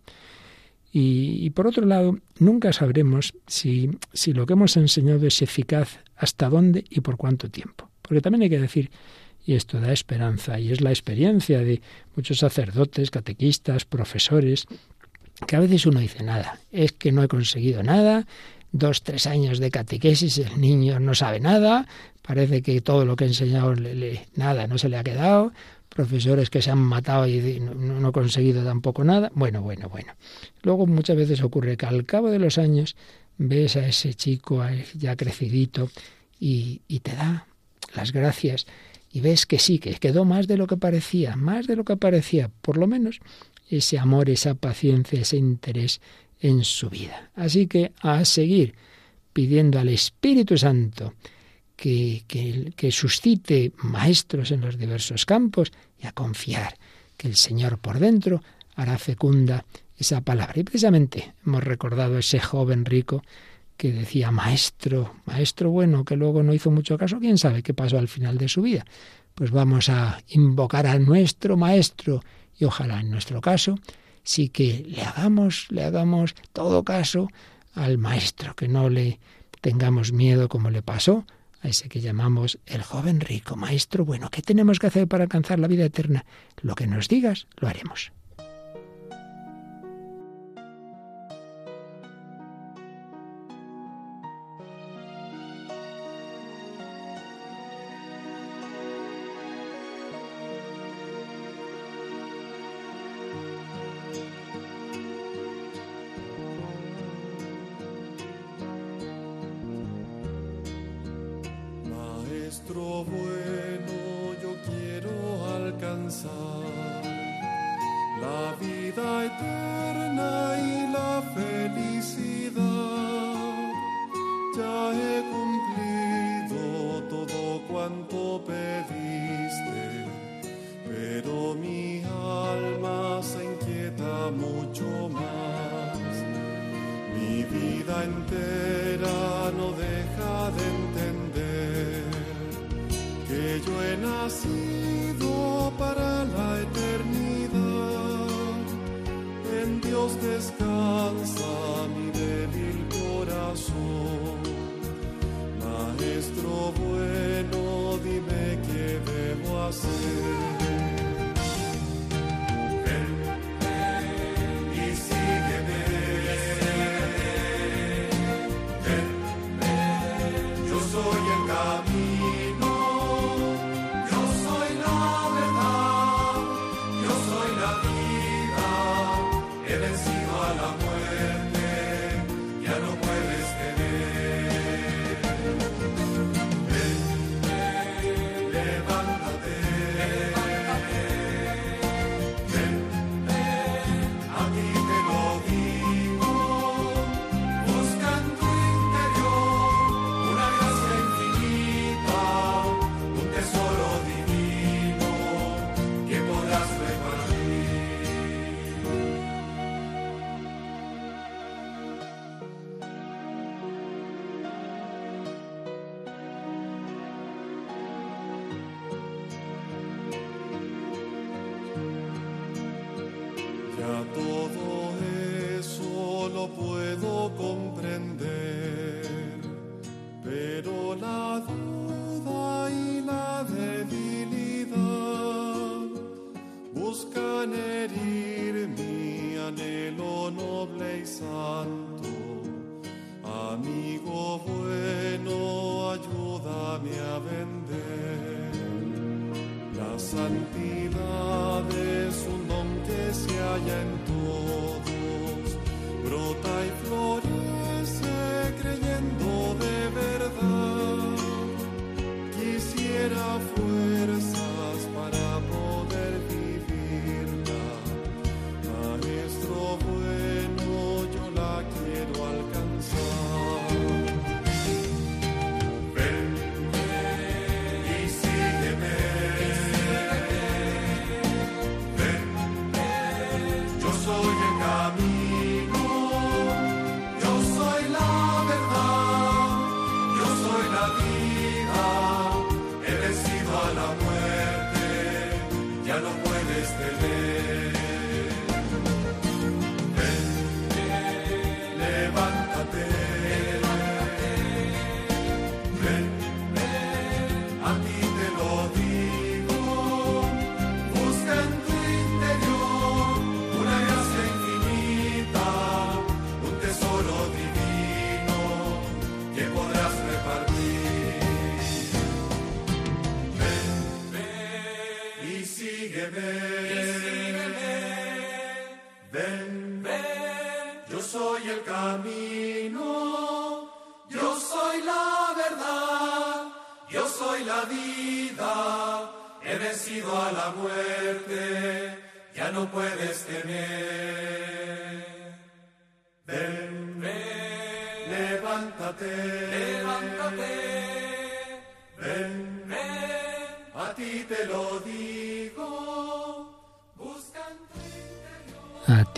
Y, 0.93 1.49
por 1.51 1.67
otro 1.67 1.85
lado, 1.85 2.17
nunca 2.37 2.73
sabremos 2.73 3.33
si, 3.47 3.97
si 4.13 4.33
lo 4.33 4.45
que 4.45 4.53
hemos 4.53 4.75
enseñado 4.75 5.25
es 5.25 5.41
eficaz 5.41 5.99
hasta 6.17 6.49
dónde 6.49 6.83
y 6.89 6.99
por 6.99 7.15
cuánto 7.15 7.49
tiempo. 7.49 7.89
Porque 8.01 8.19
también 8.19 8.43
hay 8.43 8.49
que 8.49 8.59
decir, 8.59 8.91
y 9.45 9.53
esto 9.53 9.79
da 9.79 9.93
esperanza, 9.93 10.59
y 10.59 10.71
es 10.71 10.81
la 10.81 10.89
experiencia 10.89 11.59
de 11.59 11.81
muchos 12.15 12.39
sacerdotes, 12.39 13.09
catequistas, 13.09 13.85
profesores, 13.85 14.65
que 15.47 15.55
a 15.55 15.61
veces 15.61 15.85
uno 15.85 16.01
dice 16.01 16.23
nada, 16.23 16.59
es 16.71 16.91
que 16.91 17.13
no 17.13 17.23
he 17.23 17.29
conseguido 17.29 17.81
nada, 17.83 18.27
dos, 18.73 19.01
tres 19.01 19.27
años 19.27 19.59
de 19.59 19.71
catequesis, 19.71 20.37
el 20.39 20.59
niño 20.59 20.99
no 20.99 21.15
sabe 21.15 21.39
nada, 21.39 21.87
parece 22.21 22.61
que 22.61 22.81
todo 22.81 23.05
lo 23.05 23.15
que 23.15 23.23
ha 23.23 23.27
enseñado, 23.27 23.73
le, 23.73 24.27
nada, 24.35 24.67
no 24.67 24.77
se 24.77 24.89
le 24.89 24.97
ha 24.97 25.03
quedado, 25.03 25.53
profesores 25.93 26.49
que 26.49 26.61
se 26.61 26.71
han 26.71 26.79
matado 26.79 27.27
y 27.27 27.59
no, 27.59 27.73
no 27.73 28.07
han 28.07 28.11
conseguido 28.11 28.63
tampoco 28.63 29.03
nada. 29.03 29.31
Bueno, 29.35 29.61
bueno, 29.61 29.89
bueno. 29.89 30.13
Luego 30.63 30.87
muchas 30.87 31.17
veces 31.17 31.43
ocurre 31.43 31.77
que 31.77 31.85
al 31.85 32.05
cabo 32.05 32.31
de 32.31 32.39
los 32.39 32.57
años 32.57 32.95
ves 33.37 33.75
a 33.75 33.87
ese 33.87 34.13
chico 34.13 34.63
ya 34.95 35.15
crecidito 35.15 35.89
y, 36.39 36.81
y 36.87 36.99
te 36.99 37.13
da 37.13 37.45
las 37.93 38.13
gracias 38.13 38.67
y 39.11 39.19
ves 39.19 39.45
que 39.45 39.59
sí, 39.59 39.79
que 39.79 39.93
quedó 39.95 40.23
más 40.23 40.47
de 40.47 40.57
lo 40.57 40.67
que 40.67 40.77
parecía, 40.77 41.35
más 41.35 41.67
de 41.67 41.75
lo 41.75 41.83
que 41.83 41.97
parecía, 41.97 42.49
por 42.61 42.77
lo 42.77 42.87
menos 42.87 43.19
ese 43.69 43.99
amor, 43.99 44.29
esa 44.29 44.55
paciencia, 44.55 45.19
ese 45.19 45.37
interés 45.37 45.99
en 46.39 46.63
su 46.63 46.89
vida. 46.89 47.31
Así 47.35 47.67
que 47.67 47.91
a 48.01 48.23
seguir 48.23 48.75
pidiendo 49.33 49.79
al 49.79 49.89
Espíritu 49.89 50.57
Santo 50.57 51.13
que, 51.81 52.73
que, 52.75 52.91
suscite 52.91 53.71
maestros 53.77 54.51
en 54.51 54.61
los 54.61 54.77
diversos 54.77 55.25
campos 55.25 55.71
y 55.97 56.05
a 56.05 56.11
confiar 56.11 56.77
que 57.17 57.27
el 57.27 57.35
Señor 57.35 57.79
por 57.79 57.97
dentro 57.97 58.43
hará 58.75 58.99
fecunda 58.99 59.65
esa 59.97 60.21
palabra. 60.21 60.59
Y 60.59 60.63
precisamente 60.63 61.33
hemos 61.43 61.63
recordado 61.63 62.19
ese 62.19 62.39
joven 62.39 62.85
rico 62.85 63.23
que 63.77 63.91
decía 63.91 64.29
maestro, 64.29 65.15
maestro 65.25 65.71
bueno, 65.71 66.05
que 66.05 66.15
luego 66.15 66.43
no 66.43 66.53
hizo 66.53 66.69
mucho 66.69 66.99
caso, 66.99 67.17
quién 67.19 67.39
sabe 67.39 67.63
qué 67.63 67.73
pasó 67.73 67.97
al 67.97 68.07
final 68.07 68.37
de 68.37 68.47
su 68.47 68.61
vida. 68.61 68.85
Pues 69.33 69.49
vamos 69.49 69.89
a 69.89 70.21
invocar 70.27 70.85
a 70.85 70.99
nuestro 70.99 71.57
maestro 71.57 72.21
y 72.59 72.65
ojalá 72.65 72.99
en 72.99 73.09
nuestro 73.09 73.41
caso 73.41 73.79
sí 74.21 74.49
que 74.49 74.85
le 74.87 75.01
hagamos, 75.01 75.65
le 75.71 75.83
hagamos 75.83 76.35
todo 76.53 76.83
caso 76.83 77.27
al 77.73 77.97
maestro, 77.97 78.55
que 78.55 78.67
no 78.67 78.87
le 78.87 79.19
tengamos 79.61 80.11
miedo 80.11 80.47
como 80.47 80.69
le 80.69 80.83
pasó 80.83 81.25
a 81.61 81.67
ese 81.67 81.89
que 81.89 82.01
llamamos 82.01 82.59
el 82.65 82.81
joven 82.81 83.19
rico, 83.19 83.55
maestro 83.55 84.05
bueno. 84.05 84.29
¿Qué 84.29 84.41
tenemos 84.41 84.79
que 84.79 84.87
hacer 84.87 85.07
para 85.07 85.23
alcanzar 85.23 85.59
la 85.59 85.67
vida 85.67 85.85
eterna? 85.85 86.25
Lo 86.61 86.75
que 86.75 86.87
nos 86.87 87.07
digas, 87.07 87.47
lo 87.57 87.67
haremos. 87.67 88.11
Maestro 112.81 113.03
bueno, 113.11 113.30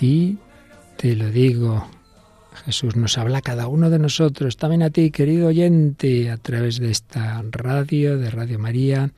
ti 0.04 0.38
te 0.98 1.16
lo 1.16 1.30
digo. 1.32 1.88
Jesús 2.66 2.98
nos 2.98 3.18
habla 3.18 3.38
a 3.38 3.42
cada 3.42 3.68
uno 3.68 3.90
de 3.90 4.00
nosotros, 4.00 4.58
también 4.58 4.84
a 4.84 4.90
ti, 4.90 5.12
querido 5.12 5.48
oyente, 5.48 6.30
a 6.30 6.36
través 6.36 6.78
de 6.80 6.92
esta 6.92 7.42
radio, 7.52 8.18
de 8.18 8.30
Radio 8.30 8.60
María, 8.60 9.12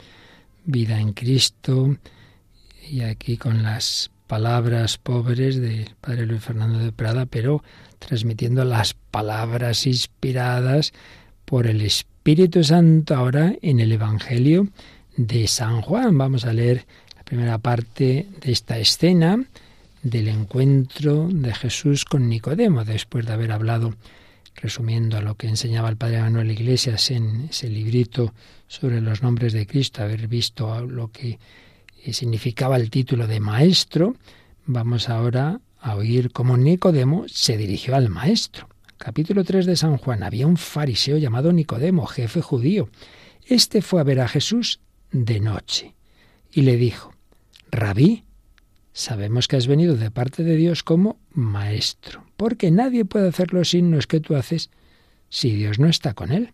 Vida 0.63 0.99
en 0.99 1.13
Cristo, 1.13 1.97
y 2.87 3.01
aquí 3.01 3.35
con 3.35 3.63
las 3.63 4.11
palabras 4.27 4.99
pobres 4.99 5.59
del 5.59 5.89
Padre 5.99 6.27
Luis 6.27 6.43
Fernando 6.43 6.77
de 6.77 6.91
Prada, 6.91 7.25
pero 7.25 7.63
transmitiendo 7.97 8.63
las 8.63 8.93
palabras 8.93 9.87
inspiradas 9.87 10.93
por 11.45 11.65
el 11.65 11.81
Espíritu 11.81 12.63
Santo 12.63 13.15
ahora 13.15 13.55
en 13.63 13.79
el 13.79 13.91
Evangelio 13.91 14.67
de 15.17 15.47
San 15.47 15.81
Juan. 15.81 16.15
Vamos 16.15 16.45
a 16.45 16.53
leer 16.53 16.85
la 17.15 17.23
primera 17.23 17.57
parte 17.57 18.27
de 18.39 18.51
esta 18.51 18.77
escena 18.77 19.45
del 20.05 20.27
encuentro 20.27 21.27
de 21.31 21.51
Jesús 21.55 22.05
con 22.05 22.29
Nicodemo, 22.29 22.85
después 22.85 23.25
de 23.25 23.33
haber 23.33 23.51
hablado, 23.51 23.95
resumiendo 24.53 25.19
lo 25.19 25.33
que 25.33 25.47
enseñaba 25.47 25.89
el 25.89 25.97
Padre 25.97 26.21
Manuel 26.21 26.51
Iglesias 26.51 27.09
en 27.09 27.47
ese 27.49 27.69
librito 27.69 28.31
sobre 28.67 29.01
los 29.01 29.23
nombres 29.23 29.51
de 29.51 29.65
Cristo, 29.65 30.03
haber 30.03 30.27
visto 30.27 30.85
lo 30.85 31.11
que 31.11 31.39
significaba 32.13 32.77
el 32.77 32.91
título 32.91 33.25
de 33.25 33.39
maestro, 33.39 34.15
vamos 34.67 35.09
ahora 35.09 35.59
a 35.79 35.95
oír 35.95 36.31
cómo 36.31 36.55
Nicodemo 36.55 37.25
se 37.27 37.57
dirigió 37.57 37.95
al 37.95 38.09
maestro. 38.09 38.69
Capítulo 38.97 39.43
3 39.43 39.65
de 39.65 39.75
San 39.75 39.97
Juan. 39.97 40.21
Había 40.21 40.45
un 40.45 40.57
fariseo 40.57 41.17
llamado 41.17 41.51
Nicodemo, 41.51 42.05
jefe 42.05 42.41
judío. 42.41 42.89
Este 43.47 43.81
fue 43.81 44.01
a 44.01 44.03
ver 44.03 44.19
a 44.19 44.27
Jesús 44.27 44.81
de 45.11 45.39
noche 45.39 45.95
y 46.51 46.61
le 46.61 46.77
dijo, 46.77 47.11
Rabí, 47.71 48.23
sabemos 48.95 49.49
que 49.49 49.57
has 49.57 49.67
venido 49.67 49.97
de 49.97 50.09
parte 50.09 50.43
de 50.43 50.55
Dios 50.55 50.81
como 50.81 51.19
maestro, 51.31 52.23
porque 52.37 52.71
nadie 52.71 53.03
puede 53.03 53.27
hacer 53.27 53.53
los 53.53 53.69
signos 53.69 54.07
que 54.07 54.21
tú 54.21 54.35
haces 54.35 54.71
si 55.29 55.51
Dios 55.51 55.79
no 55.79 55.87
está 55.87 56.13
con 56.13 56.31
él. 56.31 56.49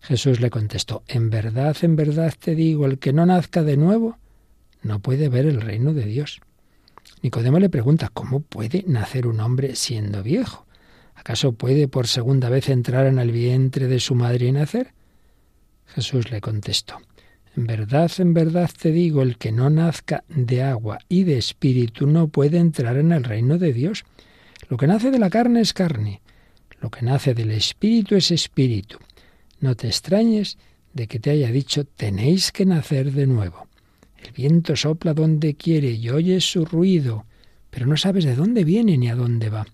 Jesús 0.00 0.40
le 0.40 0.50
contestó, 0.50 1.04
En 1.06 1.28
verdad, 1.28 1.76
en 1.82 1.94
verdad 1.94 2.34
te 2.36 2.54
digo, 2.54 2.86
el 2.86 2.98
que 2.98 3.12
no 3.12 3.26
nazca 3.26 3.62
de 3.62 3.76
nuevo 3.76 4.18
no 4.82 5.00
puede 5.00 5.28
ver 5.28 5.44
el 5.46 5.60
reino 5.60 5.92
de 5.92 6.06
Dios. 6.06 6.40
Nicodemo 7.20 7.60
le 7.60 7.68
pregunta, 7.68 8.10
¿cómo 8.12 8.40
puede 8.40 8.84
nacer 8.88 9.26
un 9.26 9.38
hombre 9.40 9.76
siendo 9.76 10.22
viejo? 10.22 10.66
¿Acaso 11.14 11.52
puede 11.52 11.86
por 11.86 12.08
segunda 12.08 12.48
vez 12.48 12.70
entrar 12.70 13.06
en 13.06 13.18
el 13.18 13.30
vientre 13.30 13.88
de 13.88 14.00
su 14.00 14.14
madre 14.14 14.46
y 14.46 14.52
nacer? 14.52 14.94
Jesús 15.86 16.30
le 16.30 16.40
contestó, 16.40 16.98
En 17.56 17.66
verdad, 17.66 18.10
en 18.18 18.32
verdad 18.32 18.70
te 18.80 18.90
digo, 18.92 19.22
el 19.22 19.36
que 19.36 19.52
no 19.52 19.68
nazca 19.68 20.24
de 20.28 20.62
agua 20.62 20.98
y 21.08 21.24
de 21.24 21.36
espíritu 21.36 22.06
no 22.06 22.28
puede 22.28 22.58
entrar 22.58 22.96
en 22.96 23.12
el 23.12 23.24
reino 23.24 23.58
de 23.58 23.72
Dios. 23.72 24.04
Lo 24.68 24.78
que 24.78 24.86
nace 24.86 25.10
de 25.10 25.18
la 25.18 25.28
carne 25.28 25.60
es 25.60 25.74
carne, 25.74 26.22
lo 26.80 26.90
que 26.90 27.02
nace 27.02 27.34
del 27.34 27.50
espíritu 27.50 28.16
es 28.16 28.30
espíritu. 28.30 28.98
No 29.60 29.76
te 29.76 29.86
extrañes 29.86 30.56
de 30.94 31.06
que 31.06 31.20
te 31.20 31.30
haya 31.30 31.50
dicho 31.50 31.84
tenéis 31.84 32.52
que 32.52 32.64
nacer 32.64 33.12
de 33.12 33.26
nuevo. 33.26 33.68
El 34.16 34.32
viento 34.32 34.74
sopla 34.74 35.14
donde 35.14 35.54
quiere 35.54 35.90
y 35.90 36.08
oyes 36.08 36.50
su 36.50 36.64
ruido, 36.64 37.26
pero 37.70 37.86
no 37.86 37.96
sabes 37.96 38.24
de 38.24 38.34
dónde 38.34 38.64
viene 38.64 38.96
ni 38.96 39.08
a 39.08 39.14
dónde 39.14 39.50
va. 39.50 39.66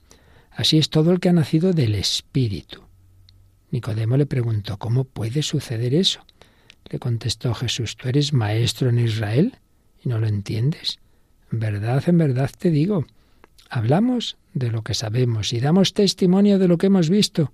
Así 0.51 0.79
es 0.79 0.91
todo 0.91 1.13
el 1.13 1.21
que 1.21 1.29
ha 1.29 1.33
nacido 1.33 1.73
del 1.73 1.95
Espíritu. 1.95 2.83
Nicodemo 3.71 4.17
le 4.17 4.27
preguntó, 4.27 4.79
¿cómo 4.79 5.05
puede 5.05 5.43
suceder 5.43 5.95
eso? 5.95 6.25
Le 6.91 6.99
contestó 6.99 7.55
Jesús, 7.55 7.97
¿tú 7.97 8.09
eres 8.09 8.33
maestro 8.33 8.89
en 8.89 8.99
Israel 8.99 9.57
y 10.03 10.09
no 10.09 10.19
lo 10.19 10.27
entiendes? 10.27 10.99
En 11.53 11.61
verdad, 11.61 12.03
en 12.07 12.19
verdad 12.19 12.51
te 12.57 12.71
digo, 12.71 13.07
hablamos 13.69 14.37
de 14.55 14.71
lo 14.71 14.83
que 14.83 14.95
sabemos 14.95 15.53
y 15.53 15.61
damos 15.61 15.93
testimonio 15.93 16.59
de 16.59 16.69
lo 16.69 16.79
que 16.79 16.87
hemos 16.87 17.11
visto, 17.11 17.53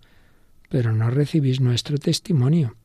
pero 0.69 0.93
no 0.93 1.11
recibís 1.11 1.61
nuestro 1.61 1.99
testimonio. 1.99 2.77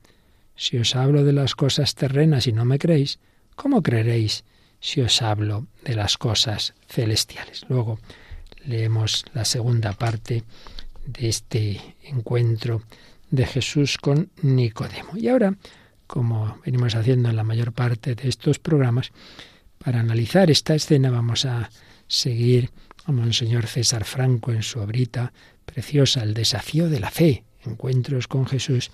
Si 0.55 0.77
os 0.77 0.95
hablo 0.95 1.23
de 1.23 1.33
las 1.33 1.55
cosas 1.55 1.95
terrenas 1.95 2.47
y 2.47 2.51
no 2.51 2.65
me 2.65 2.79
creéis, 2.79 3.19
¿cómo 3.55 3.81
creeréis 3.81 4.43
si 4.79 5.01
os 5.01 5.21
hablo 5.21 5.67
de 5.83 5.95
las 5.95 6.17
cosas 6.17 6.73
celestiales? 6.87 7.65
Luego 7.69 7.99
leemos 8.65 9.25
la 9.33 9.45
segunda 9.45 9.93
parte 9.93 10.43
de 11.05 11.29
este 11.29 11.81
encuentro 12.03 12.81
de 13.31 13.45
Jesús 13.45 13.97
con 13.97 14.29
Nicodemo. 14.41 15.15
Y 15.15 15.27
ahora, 15.27 15.55
como 16.09 16.57
venimos 16.65 16.95
haciendo 16.95 17.29
en 17.29 17.35
la 17.35 17.43
mayor 17.43 17.71
parte 17.71 18.15
de 18.15 18.27
estos 18.27 18.57
programas, 18.57 19.11
para 19.77 19.99
analizar 19.99 20.49
esta 20.49 20.73
escena 20.73 21.11
vamos 21.11 21.45
a 21.45 21.69
seguir 22.07 22.71
a 23.05 23.11
Monseñor 23.11 23.67
César 23.67 24.05
Franco 24.05 24.51
en 24.51 24.63
su 24.63 24.79
obrita 24.79 25.31
preciosa 25.67 26.23
El 26.23 26.33
desafío 26.33 26.89
de 26.89 26.99
la 26.99 27.11
fe, 27.11 27.43
encuentros 27.63 28.27
con 28.27 28.47
Jesús 28.47 28.89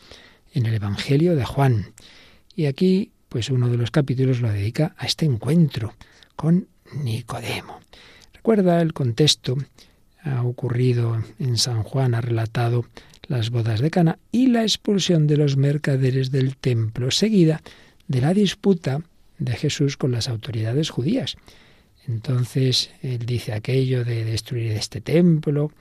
en 0.53 0.65
el 0.65 0.73
Evangelio 0.73 1.37
de 1.37 1.45
Juan. 1.45 1.93
Y 2.53 2.65
aquí, 2.65 3.13
pues 3.29 3.49
uno 3.49 3.69
de 3.69 3.77
los 3.77 3.91
capítulos 3.91 4.41
lo 4.41 4.51
dedica 4.51 4.93
a 4.97 5.05
este 5.05 5.25
encuentro 5.25 5.93
con 6.35 6.67
Nicodemo. 7.01 7.79
Recuerda 8.33 8.81
el 8.81 8.91
contexto, 8.91 9.55
ha 10.21 10.43
ocurrido 10.43 11.23
en 11.39 11.57
San 11.57 11.83
Juan, 11.83 12.13
ha 12.13 12.19
relatado 12.19 12.83
las 13.27 13.49
bodas 13.49 13.79
de 13.79 13.91
Cana 13.91 14.19
y 14.31 14.47
la 14.47 14.63
expulsión 14.63 15.27
de 15.27 15.37
los 15.37 15.57
mercaderes 15.57 16.31
del 16.31 16.57
templo, 16.57 17.11
seguida 17.11 17.61
de 18.07 18.21
la 18.21 18.33
disputa 18.33 19.01
de 19.37 19.53
Jesús 19.53 19.97
con 19.97 20.11
las 20.11 20.29
autoridades 20.29 20.89
judías. 20.89 21.37
Entonces 22.07 22.91
él 23.01 23.25
dice 23.25 23.53
aquello 23.53 24.03
de 24.03 24.23
destruir 24.25 24.71
este 24.71 25.01
templo, 25.01 25.71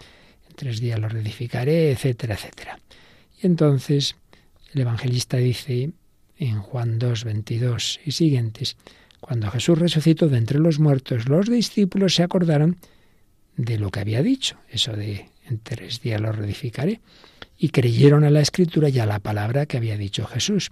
tres 0.57 0.81
días 0.81 0.99
lo 0.99 1.09
reedificaré, 1.09 1.91
etcétera, 1.91 2.35
etcétera. 2.35 2.79
Y 3.43 3.47
entonces 3.47 4.17
el 4.73 4.81
evangelista 4.81 5.37
dice 5.37 5.91
en 6.39 6.61
Juan 6.61 6.99
2, 6.99 7.25
22 7.25 8.01
y 8.05 8.13
siguientes, 8.13 8.77
cuando 9.21 9.51
Jesús 9.51 9.79
resucitó 9.79 10.29
de 10.29 10.39
entre 10.39 10.59
los 10.59 10.79
muertos, 10.79 11.29
los 11.29 11.49
discípulos 11.49 12.15
se 12.15 12.23
acordaron 12.23 12.77
de 13.57 13.79
lo 13.79 13.91
que 13.91 14.01
había 14.01 14.23
dicho, 14.23 14.59
eso 14.69 14.93
de 14.93 15.29
en 15.49 15.59
tres 15.59 16.01
días 16.01 16.21
lo 16.21 16.33
reedificaré, 16.33 17.01
y 17.57 17.69
creyeron 17.69 18.25
a 18.25 18.31
la 18.31 18.41
escritura 18.41 18.89
y 18.89 18.99
a 18.99 19.07
la 19.07 19.21
palabra 19.21 19.67
que 19.67 19.77
había 19.77 19.97
dicho 19.97 20.27
Jesús. 20.27 20.71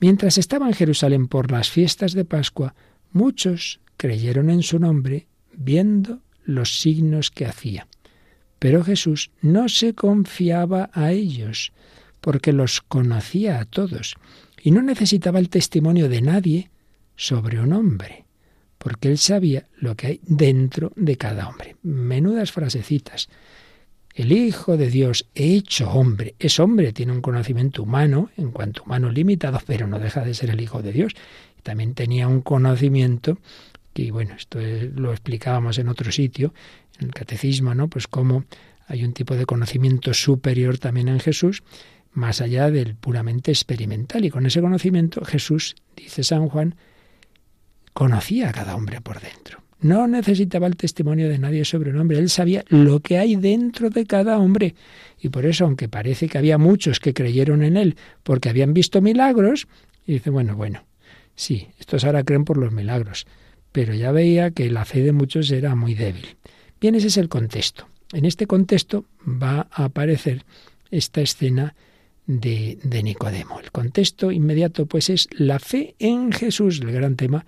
Mientras 0.00 0.38
estaba 0.38 0.66
en 0.66 0.74
Jerusalén 0.74 1.28
por 1.28 1.50
las 1.50 1.70
fiestas 1.70 2.12
de 2.12 2.24
Pascua, 2.24 2.74
muchos 3.12 3.80
creyeron 3.96 4.50
en 4.50 4.62
su 4.62 4.78
nombre 4.78 5.26
viendo 5.52 6.20
los 6.44 6.80
signos 6.80 7.30
que 7.30 7.46
hacía. 7.46 7.86
Pero 8.58 8.84
Jesús 8.84 9.30
no 9.40 9.68
se 9.68 9.94
confiaba 9.94 10.90
a 10.92 11.12
ellos, 11.12 11.72
porque 12.20 12.52
los 12.52 12.80
conocía 12.80 13.60
a 13.60 13.64
todos, 13.64 14.14
y 14.62 14.70
no 14.70 14.82
necesitaba 14.82 15.38
el 15.38 15.48
testimonio 15.48 16.08
de 16.08 16.22
nadie 16.22 16.70
sobre 17.16 17.60
un 17.60 17.72
hombre, 17.72 18.24
porque 18.78 19.08
él 19.08 19.18
sabía 19.18 19.68
lo 19.76 19.96
que 19.96 20.06
hay 20.06 20.20
dentro 20.22 20.92
de 20.96 21.16
cada 21.16 21.48
hombre. 21.48 21.76
Menudas 21.82 22.52
frasecitas. 22.52 23.28
El 24.14 24.32
Hijo 24.32 24.76
de 24.76 24.88
Dios, 24.88 25.26
hecho 25.34 25.90
hombre, 25.90 26.34
es 26.38 26.60
hombre, 26.60 26.92
tiene 26.92 27.12
un 27.12 27.22
conocimiento 27.22 27.82
humano, 27.82 28.30
en 28.36 28.50
cuanto 28.50 28.82
humano 28.82 29.10
limitado, 29.10 29.60
pero 29.66 29.86
no 29.86 29.98
deja 29.98 30.22
de 30.22 30.34
ser 30.34 30.50
el 30.50 30.60
Hijo 30.60 30.82
de 30.82 30.92
Dios. 30.92 31.14
También 31.62 31.94
tenía 31.94 32.28
un 32.28 32.42
conocimiento 32.42 33.38
que 33.94 34.10
bueno, 34.10 34.34
esto 34.34 34.58
lo 34.94 35.10
explicábamos 35.12 35.78
en 35.78 35.88
otro 35.88 36.10
sitio, 36.12 36.54
en 36.98 37.06
el 37.06 37.14
catecismo, 37.14 37.74
¿no? 37.74 37.88
Pues 37.88 38.06
cómo 38.06 38.44
hay 38.86 39.04
un 39.04 39.12
tipo 39.12 39.36
de 39.36 39.46
conocimiento 39.46 40.14
superior 40.14 40.78
también 40.78 41.08
en 41.08 41.20
Jesús, 41.20 41.62
más 42.12 42.40
allá 42.40 42.70
del 42.70 42.94
puramente 42.94 43.50
experimental. 43.50 44.24
Y 44.24 44.30
con 44.30 44.46
ese 44.46 44.60
conocimiento 44.60 45.24
Jesús, 45.24 45.76
dice 45.96 46.24
San 46.24 46.48
Juan, 46.48 46.74
conocía 47.92 48.50
a 48.50 48.52
cada 48.52 48.76
hombre 48.76 49.00
por 49.00 49.20
dentro. 49.20 49.61
No 49.82 50.06
necesitaba 50.06 50.66
el 50.66 50.76
testimonio 50.76 51.28
de 51.28 51.38
nadie 51.38 51.64
sobre 51.64 51.90
un 51.90 51.98
hombre. 51.98 52.18
Él 52.18 52.30
sabía 52.30 52.64
lo 52.68 53.00
que 53.00 53.18
hay 53.18 53.36
dentro 53.36 53.90
de 53.90 54.06
cada 54.06 54.38
hombre. 54.38 54.74
Y 55.20 55.28
por 55.28 55.44
eso, 55.44 55.64
aunque 55.64 55.88
parece 55.88 56.28
que 56.28 56.38
había 56.38 56.56
muchos 56.56 57.00
que 57.00 57.12
creyeron 57.12 57.62
en 57.62 57.76
él 57.76 57.96
porque 58.22 58.48
habían 58.48 58.72
visto 58.72 59.00
milagros, 59.00 59.68
y 60.06 60.14
dice, 60.14 60.30
bueno, 60.30 60.56
bueno, 60.56 60.84
sí, 61.34 61.68
estos 61.78 62.04
ahora 62.04 62.24
creen 62.24 62.44
por 62.44 62.56
los 62.56 62.72
milagros 62.72 63.26
pero 63.72 63.94
ya 63.94 64.12
veía 64.12 64.50
que 64.50 64.70
la 64.70 64.84
fe 64.84 65.02
de 65.02 65.12
muchos 65.12 65.50
era 65.50 65.74
muy 65.74 65.94
débil. 65.94 66.36
Bien, 66.80 66.94
ese 66.94 67.08
es 67.08 67.16
el 67.16 67.28
contexto. 67.28 67.88
En 68.12 68.26
este 68.26 68.46
contexto 68.46 69.06
va 69.26 69.66
a 69.70 69.84
aparecer 69.84 70.44
esta 70.90 71.22
escena 71.22 71.74
de, 72.26 72.78
de, 72.84 73.02
Nicodemo. 73.02 73.58
El 73.60 73.72
contexto 73.72 74.30
inmediato, 74.30 74.86
pues, 74.86 75.08
es 75.08 75.28
la 75.32 75.58
fe 75.58 75.94
en 75.98 76.30
Jesús, 76.30 76.80
el 76.80 76.92
gran 76.92 77.16
tema 77.16 77.46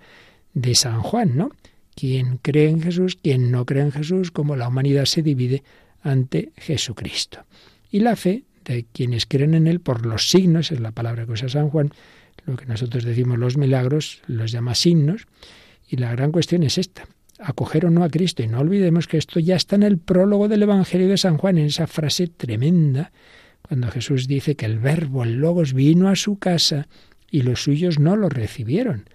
de 0.53 0.73
San 0.73 1.01
Juan, 1.01 1.37
¿no? 1.37 1.51
Quien 1.95 2.37
cree 2.37 2.69
en 2.69 2.81
Jesús, 2.81 3.17
quien 3.21 3.51
no 3.51 3.65
cree 3.65 3.83
en 3.83 3.91
Jesús, 3.91 4.31
como 4.31 4.55
la 4.55 4.67
humanidad 4.67 5.05
se 5.05 5.21
divide 5.21 5.63
ante 6.01 6.51
Jesucristo. 6.57 7.45
Y 7.89 7.99
la 7.99 8.15
fe 8.15 8.43
de 8.65 8.85
quienes 8.91 9.25
creen 9.25 9.53
en 9.53 9.67
Él 9.67 9.79
por 9.79 10.05
los 10.05 10.29
signos, 10.29 10.71
es 10.71 10.79
la 10.79 10.91
palabra 10.91 11.25
que 11.25 11.31
usa 11.31 11.49
San 11.49 11.69
Juan, 11.69 11.91
lo 12.45 12.55
que 12.57 12.65
nosotros 12.65 13.03
decimos 13.03 13.39
los 13.39 13.57
milagros, 13.57 14.21
los 14.27 14.51
llama 14.51 14.75
signos, 14.75 15.27
y 15.87 15.97
la 15.97 16.11
gran 16.11 16.31
cuestión 16.31 16.63
es 16.63 16.77
esta, 16.77 17.07
acoger 17.39 17.85
o 17.85 17.91
no 17.91 18.03
a 18.03 18.09
Cristo. 18.09 18.43
Y 18.43 18.47
no 18.47 18.59
olvidemos 18.59 19.07
que 19.07 19.17
esto 19.17 19.39
ya 19.39 19.55
está 19.55 19.75
en 19.75 19.83
el 19.83 19.97
prólogo 19.97 20.47
del 20.47 20.63
Evangelio 20.63 21.07
de 21.07 21.17
San 21.17 21.37
Juan, 21.37 21.57
en 21.57 21.65
esa 21.67 21.87
frase 21.87 22.27
tremenda, 22.27 23.11
cuando 23.61 23.89
Jesús 23.89 24.27
dice 24.27 24.55
que 24.55 24.65
el 24.65 24.79
verbo, 24.79 25.23
el 25.23 25.35
logos, 25.35 25.73
vino 25.73 26.09
a 26.09 26.15
su 26.15 26.37
casa 26.37 26.87
y 27.31 27.41
los 27.41 27.63
suyos 27.63 27.99
no 27.99 28.15
lo 28.15 28.29
recibieron. 28.29 29.05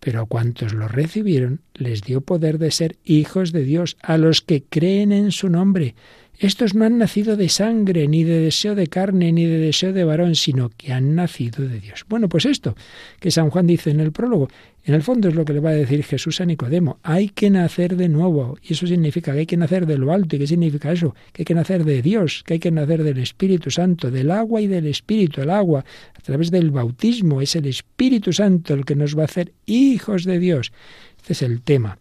Pero 0.00 0.22
a 0.22 0.26
cuantos 0.26 0.74
lo 0.74 0.88
recibieron, 0.88 1.60
les 1.74 2.02
dio 2.02 2.20
poder 2.20 2.58
de 2.58 2.70
ser 2.70 2.96
hijos 3.04 3.52
de 3.52 3.64
Dios, 3.64 3.96
a 4.00 4.16
los 4.16 4.42
que 4.42 4.62
creen 4.62 5.12
en 5.12 5.32
su 5.32 5.48
nombre, 5.48 5.94
estos 6.38 6.74
no 6.74 6.84
han 6.84 6.98
nacido 6.98 7.36
de 7.36 7.48
sangre, 7.48 8.06
ni 8.06 8.22
de 8.22 8.38
deseo 8.38 8.76
de 8.76 8.86
carne, 8.86 9.32
ni 9.32 9.44
de 9.44 9.58
deseo 9.58 9.92
de 9.92 10.04
varón, 10.04 10.36
sino 10.36 10.70
que 10.70 10.92
han 10.92 11.16
nacido 11.16 11.66
de 11.66 11.80
Dios. 11.80 12.04
Bueno, 12.08 12.28
pues 12.28 12.46
esto 12.46 12.76
que 13.18 13.32
San 13.32 13.50
Juan 13.50 13.66
dice 13.66 13.90
en 13.90 13.98
el 13.98 14.12
prólogo, 14.12 14.48
en 14.84 14.94
el 14.94 15.02
fondo 15.02 15.28
es 15.28 15.34
lo 15.34 15.44
que 15.44 15.52
le 15.52 15.58
va 15.60 15.70
a 15.70 15.74
decir 15.74 16.04
Jesús 16.04 16.40
a 16.40 16.46
Nicodemo. 16.46 17.00
Hay 17.02 17.28
que 17.28 17.50
nacer 17.50 17.96
de 17.96 18.08
nuevo. 18.08 18.56
Y 18.62 18.72
eso 18.72 18.86
significa 18.86 19.32
que 19.32 19.40
hay 19.40 19.46
que 19.46 19.56
nacer 19.56 19.84
de 19.84 19.98
lo 19.98 20.12
alto. 20.12 20.36
¿Y 20.36 20.38
qué 20.38 20.46
significa 20.46 20.92
eso? 20.92 21.14
Que 21.32 21.42
hay 21.42 21.44
que 21.44 21.54
nacer 21.54 21.84
de 21.84 22.00
Dios, 22.00 22.44
que 22.46 22.54
hay 22.54 22.58
que 22.60 22.70
nacer 22.70 23.02
del 23.02 23.18
Espíritu 23.18 23.70
Santo, 23.70 24.10
del 24.10 24.30
agua 24.30 24.62
y 24.62 24.66
del 24.66 24.86
Espíritu. 24.86 25.42
El 25.42 25.50
agua, 25.50 25.84
a 26.14 26.20
través 26.20 26.50
del 26.50 26.70
bautismo, 26.70 27.42
es 27.42 27.54
el 27.56 27.66
Espíritu 27.66 28.32
Santo 28.32 28.72
el 28.72 28.84
que 28.84 28.94
nos 28.94 29.18
va 29.18 29.22
a 29.22 29.26
hacer 29.26 29.52
hijos 29.66 30.24
de 30.24 30.38
Dios. 30.38 30.72
Este 31.18 31.32
es 31.34 31.42
el 31.42 31.60
tema 31.60 31.98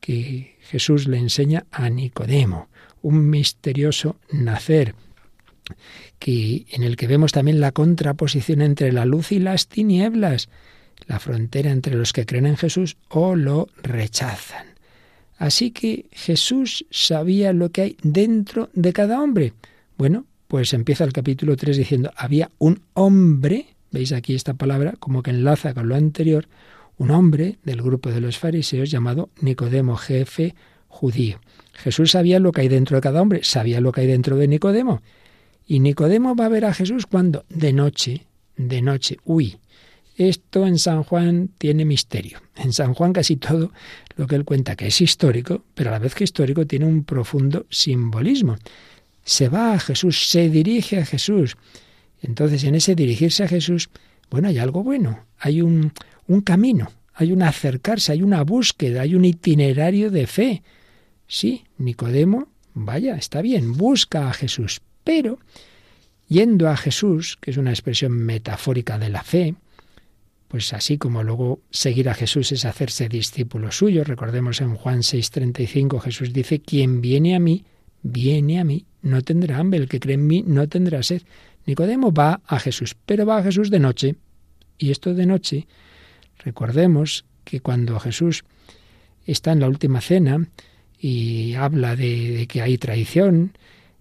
que 0.00 0.56
Jesús 0.62 1.08
le 1.08 1.18
enseña 1.18 1.66
a 1.70 1.90
Nicodemo 1.90 2.69
un 3.02 3.28
misterioso 3.30 4.16
nacer. 4.30 4.94
que, 6.18 6.66
en 6.70 6.82
el 6.82 6.96
que 6.96 7.06
vemos 7.06 7.32
también 7.32 7.60
la 7.60 7.72
contraposición 7.72 8.60
entre 8.60 8.92
la 8.92 9.04
luz 9.04 9.32
y 9.32 9.38
las 9.38 9.68
tinieblas, 9.68 10.48
la 11.06 11.18
frontera 11.18 11.70
entre 11.70 11.94
los 11.94 12.12
que 12.12 12.26
creen 12.26 12.46
en 12.46 12.56
Jesús 12.56 12.96
o 13.08 13.36
lo 13.36 13.68
rechazan. 13.82 14.66
Así 15.38 15.70
que 15.70 16.06
Jesús 16.12 16.84
sabía 16.90 17.52
lo 17.52 17.70
que 17.70 17.80
hay 17.80 17.96
dentro 18.02 18.68
de 18.74 18.92
cada 18.92 19.22
hombre. 19.22 19.54
Bueno, 19.96 20.26
pues 20.48 20.74
empieza 20.74 21.04
el 21.04 21.12
capítulo 21.12 21.56
3 21.56 21.76
diciendo, 21.76 22.12
había 22.16 22.50
un 22.58 22.82
hombre, 22.92 23.68
veis 23.90 24.12
aquí 24.12 24.34
esta 24.34 24.54
palabra 24.54 24.94
como 24.98 25.22
que 25.22 25.30
enlaza 25.30 25.72
con 25.72 25.88
lo 25.88 25.94
anterior, 25.94 26.46
un 26.98 27.10
hombre 27.10 27.58
del 27.64 27.80
grupo 27.80 28.10
de 28.10 28.20
los 28.20 28.38
fariseos 28.38 28.90
llamado 28.90 29.30
Nicodemo, 29.40 29.96
jefe 29.96 30.54
judío. 30.88 31.40
Jesús 31.80 32.12
sabía 32.12 32.38
lo 32.38 32.52
que 32.52 32.62
hay 32.62 32.68
dentro 32.68 32.96
de 32.96 33.00
cada 33.00 33.20
hombre, 33.22 33.40
sabía 33.42 33.80
lo 33.80 33.92
que 33.92 34.02
hay 34.02 34.06
dentro 34.06 34.36
de 34.36 34.48
Nicodemo. 34.48 35.02
Y 35.66 35.80
Nicodemo 35.80 36.34
va 36.34 36.46
a 36.46 36.48
ver 36.48 36.64
a 36.64 36.74
Jesús 36.74 37.06
cuando 37.06 37.44
de 37.48 37.72
noche, 37.72 38.26
de 38.56 38.82
noche. 38.82 39.18
Uy, 39.24 39.56
esto 40.16 40.66
en 40.66 40.78
San 40.78 41.02
Juan 41.02 41.48
tiene 41.56 41.84
misterio. 41.84 42.40
En 42.56 42.72
San 42.72 42.92
Juan 42.92 43.12
casi 43.12 43.36
todo 43.36 43.72
lo 44.16 44.26
que 44.26 44.36
él 44.36 44.44
cuenta 44.44 44.76
que 44.76 44.88
es 44.88 45.00
histórico, 45.00 45.64
pero 45.74 45.90
a 45.90 45.92
la 45.92 45.98
vez 45.98 46.14
que 46.14 46.24
histórico 46.24 46.66
tiene 46.66 46.84
un 46.84 47.04
profundo 47.04 47.66
simbolismo. 47.70 48.58
Se 49.24 49.48
va 49.48 49.72
a 49.72 49.78
Jesús, 49.78 50.28
se 50.28 50.50
dirige 50.50 50.98
a 50.98 51.06
Jesús. 51.06 51.56
Entonces, 52.20 52.64
en 52.64 52.74
ese 52.74 52.94
dirigirse 52.94 53.44
a 53.44 53.48
Jesús, 53.48 53.88
bueno, 54.30 54.48
hay 54.48 54.58
algo 54.58 54.82
bueno, 54.82 55.24
hay 55.38 55.62
un, 55.62 55.92
un 56.26 56.40
camino, 56.42 56.90
hay 57.14 57.32
un 57.32 57.42
acercarse, 57.42 58.12
hay 58.12 58.22
una 58.22 58.42
búsqueda, 58.42 59.02
hay 59.02 59.14
un 59.14 59.24
itinerario 59.24 60.10
de 60.10 60.26
fe. 60.26 60.62
Sí, 61.32 61.62
Nicodemo, 61.78 62.48
vaya, 62.74 63.14
está 63.14 63.40
bien, 63.40 63.74
busca 63.74 64.28
a 64.28 64.32
Jesús, 64.32 64.82
pero 65.04 65.38
yendo 66.26 66.68
a 66.68 66.76
Jesús, 66.76 67.38
que 67.40 67.52
es 67.52 67.56
una 67.56 67.70
expresión 67.70 68.10
metafórica 68.10 68.98
de 68.98 69.10
la 69.10 69.22
fe, 69.22 69.54
pues 70.48 70.72
así 70.72 70.98
como 70.98 71.22
luego 71.22 71.60
seguir 71.70 72.08
a 72.08 72.14
Jesús 72.14 72.50
es 72.50 72.64
hacerse 72.64 73.08
discípulo 73.08 73.70
suyo. 73.70 74.02
Recordemos 74.02 74.60
en 74.60 74.74
Juan 74.74 75.02
6:35 75.04 76.00
Jesús 76.00 76.32
dice, 76.32 76.58
quien 76.62 77.00
viene 77.00 77.36
a 77.36 77.38
mí, 77.38 77.64
viene 78.02 78.58
a 78.58 78.64
mí, 78.64 78.84
no 79.00 79.22
tendrá 79.22 79.58
hambre, 79.58 79.78
el 79.78 79.88
que 79.88 80.00
cree 80.00 80.14
en 80.14 80.26
mí 80.26 80.42
no 80.44 80.68
tendrá 80.68 81.00
sed. 81.04 81.22
Nicodemo 81.64 82.12
va 82.12 82.40
a 82.44 82.58
Jesús, 82.58 82.96
pero 83.06 83.24
va 83.24 83.38
a 83.38 83.44
Jesús 83.44 83.70
de 83.70 83.78
noche. 83.78 84.16
Y 84.78 84.90
esto 84.90 85.14
de 85.14 85.26
noche, 85.26 85.68
recordemos 86.44 87.24
que 87.44 87.60
cuando 87.60 88.00
Jesús 88.00 88.42
está 89.26 89.52
en 89.52 89.60
la 89.60 89.68
última 89.68 90.00
cena 90.00 90.48
y 91.00 91.54
habla 91.54 91.96
de, 91.96 92.46
que 92.46 92.60
hay 92.60 92.76
traición, 92.76 93.56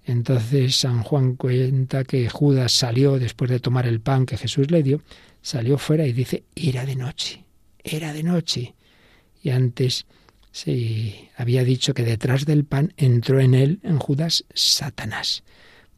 entonces 0.05 0.75
San 0.75 1.01
Juan 1.03 1.35
cuenta 1.35 2.03
que 2.03 2.29
Judas 2.29 2.73
salió 2.73 3.17
después 3.17 3.49
de 3.49 3.59
tomar 3.59 3.87
el 3.87 4.01
pan 4.01 4.25
que 4.25 4.37
Jesús 4.37 4.69
le 4.69 4.83
dio, 4.83 5.01
salió 5.41 5.77
fuera 5.77 6.05
y 6.05 6.11
dice, 6.11 6.43
era 6.55 6.85
de 6.85 6.95
noche, 6.95 7.45
era 7.83 8.11
de 8.11 8.23
noche. 8.23 8.75
Y 9.41 9.51
antes 9.51 10.05
se 10.51 11.29
había 11.37 11.63
dicho 11.63 11.93
que 11.93 12.03
detrás 12.03 12.45
del 12.45 12.65
pan 12.65 12.93
entró 12.97 13.39
en 13.39 13.53
él, 13.53 13.79
en 13.83 13.97
Judas, 13.97 14.43
Satanás. 14.53 15.43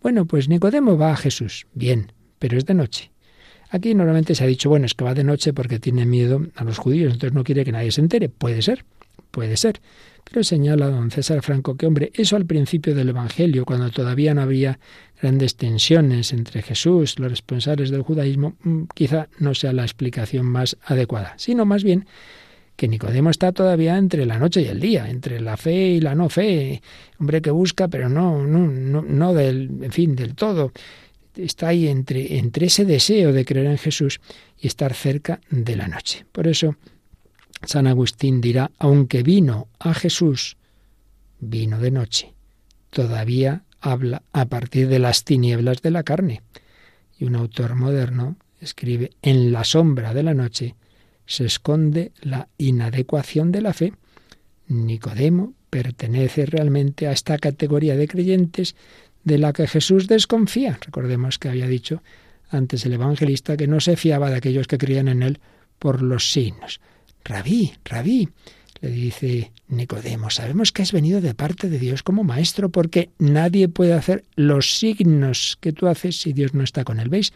Bueno, 0.01 0.25
pues 0.25 0.49
Nicodemo 0.49 0.97
va 0.97 1.13
a 1.13 1.17
Jesús, 1.17 1.65
bien, 1.73 2.11
pero 2.37 2.57
es 2.57 2.65
de 2.65 2.73
noche. 2.75 3.11
Aquí 3.69 3.95
normalmente 3.95 4.35
se 4.35 4.43
ha 4.43 4.47
dicho, 4.47 4.69
bueno, 4.69 4.85
es 4.85 4.93
que 4.93 5.05
va 5.05 5.13
de 5.13 5.23
noche 5.23 5.53
porque 5.53 5.79
tiene 5.79 6.05
miedo 6.05 6.45
a 6.55 6.63
los 6.63 6.77
judíos, 6.77 7.13
entonces 7.13 7.33
no 7.33 7.43
quiere 7.43 7.63
que 7.63 7.71
nadie 7.71 7.91
se 7.91 8.01
entere. 8.01 8.27
Puede 8.27 8.61
ser, 8.61 8.83
puede 9.31 9.57
ser. 9.57 9.81
Pero 10.23 10.43
señala 10.43 10.87
don 10.87 11.11
César 11.11 11.41
Franco 11.41 11.75
que, 11.75 11.87
hombre, 11.87 12.11
eso 12.13 12.35
al 12.35 12.45
principio 12.45 12.95
del 12.95 13.09
Evangelio, 13.09 13.65
cuando 13.65 13.89
todavía 13.89 14.33
no 14.33 14.41
había 14.41 14.79
grandes 15.21 15.55
tensiones 15.55 16.31
entre 16.31 16.61
Jesús, 16.61 17.19
los 17.19 17.29
responsables 17.29 17.89
del 17.89 18.03
judaísmo, 18.03 18.55
mm, 18.63 18.83
quizá 18.93 19.27
no 19.39 19.53
sea 19.53 19.73
la 19.73 19.83
explicación 19.83 20.45
más 20.45 20.77
adecuada, 20.85 21.33
sino 21.37 21.65
más 21.65 21.83
bien 21.83 22.05
que 22.75 22.87
Nicodemo 22.87 23.29
está 23.29 23.51
todavía 23.51 23.97
entre 23.97 24.25
la 24.25 24.39
noche 24.39 24.61
y 24.61 24.65
el 24.65 24.79
día, 24.79 25.09
entre 25.09 25.39
la 25.39 25.57
fe 25.57 25.89
y 25.89 25.99
la 25.99 26.15
no 26.15 26.29
fe, 26.29 26.81
hombre 27.19 27.41
que 27.41 27.51
busca, 27.51 27.87
pero 27.87 28.09
no, 28.09 28.45
no, 28.45 28.67
no, 28.67 29.01
no 29.01 29.33
del, 29.33 29.83
en 29.83 29.91
fin, 29.91 30.15
del 30.15 30.33
todo. 30.33 30.71
Está 31.35 31.67
ahí 31.67 31.87
entre, 31.87 32.37
entre 32.37 32.67
ese 32.67 32.85
deseo 32.85 33.33
de 33.33 33.45
creer 33.45 33.67
en 33.67 33.77
Jesús 33.77 34.19
y 34.57 34.67
estar 34.67 34.93
cerca 34.93 35.41
de 35.49 35.75
la 35.75 35.87
noche. 35.87 36.25
Por 36.31 36.47
eso 36.47 36.75
San 37.63 37.87
Agustín 37.87 38.41
dirá, 38.41 38.71
aunque 38.79 39.23
vino 39.23 39.67
a 39.79 39.93
Jesús, 39.93 40.57
vino 41.39 41.79
de 41.79 41.91
noche. 41.91 42.33
Todavía 42.89 43.63
habla 43.79 44.23
a 44.31 44.45
partir 44.45 44.87
de 44.87 44.99
las 44.99 45.23
tinieblas 45.23 45.81
de 45.81 45.91
la 45.91 46.03
carne. 46.03 46.41
Y 47.17 47.25
un 47.25 47.35
autor 47.35 47.75
moderno 47.75 48.37
escribe, 48.59 49.11
en 49.21 49.51
la 49.51 49.63
sombra 49.63 50.13
de 50.13 50.23
la 50.23 50.33
noche 50.33 50.75
se 51.25 51.45
esconde 51.45 52.11
la 52.21 52.47
inadecuación 52.57 53.51
de 53.51 53.61
la 53.61 53.73
fe. 53.73 53.93
Nicodemo 54.67 55.53
pertenece 55.69 56.45
realmente 56.45 57.07
a 57.07 57.11
esta 57.11 57.37
categoría 57.37 57.95
de 57.95 58.07
creyentes 58.07 58.75
de 59.23 59.37
la 59.37 59.53
que 59.53 59.67
Jesús 59.67 60.07
desconfía. 60.07 60.77
Recordemos 60.81 61.39
que 61.39 61.49
había 61.49 61.67
dicho 61.67 62.01
antes 62.49 62.85
el 62.85 62.93
evangelista 62.93 63.55
que 63.55 63.67
no 63.67 63.79
se 63.79 63.95
fiaba 63.95 64.29
de 64.29 64.35
aquellos 64.35 64.67
que 64.67 64.77
creían 64.77 65.07
en 65.07 65.23
él 65.23 65.39
por 65.79 66.01
los 66.01 66.31
signos. 66.31 66.81
Rabí, 67.23 67.73
rabí, 67.85 68.29
le 68.81 68.89
dice 68.89 69.51
Nicodemo, 69.67 70.29
sabemos 70.29 70.71
que 70.71 70.81
has 70.81 70.91
venido 70.91 71.21
de 71.21 71.35
parte 71.35 71.69
de 71.69 71.77
Dios 71.77 72.01
como 72.01 72.23
maestro 72.23 72.69
porque 72.69 73.09
nadie 73.19 73.69
puede 73.69 73.93
hacer 73.93 74.25
los 74.35 74.77
signos 74.77 75.57
que 75.61 75.71
tú 75.71 75.87
haces 75.87 76.19
si 76.19 76.33
Dios 76.33 76.53
no 76.53 76.63
está 76.63 76.83
con 76.83 76.99
él. 76.99 77.09
¿Veis? 77.09 77.31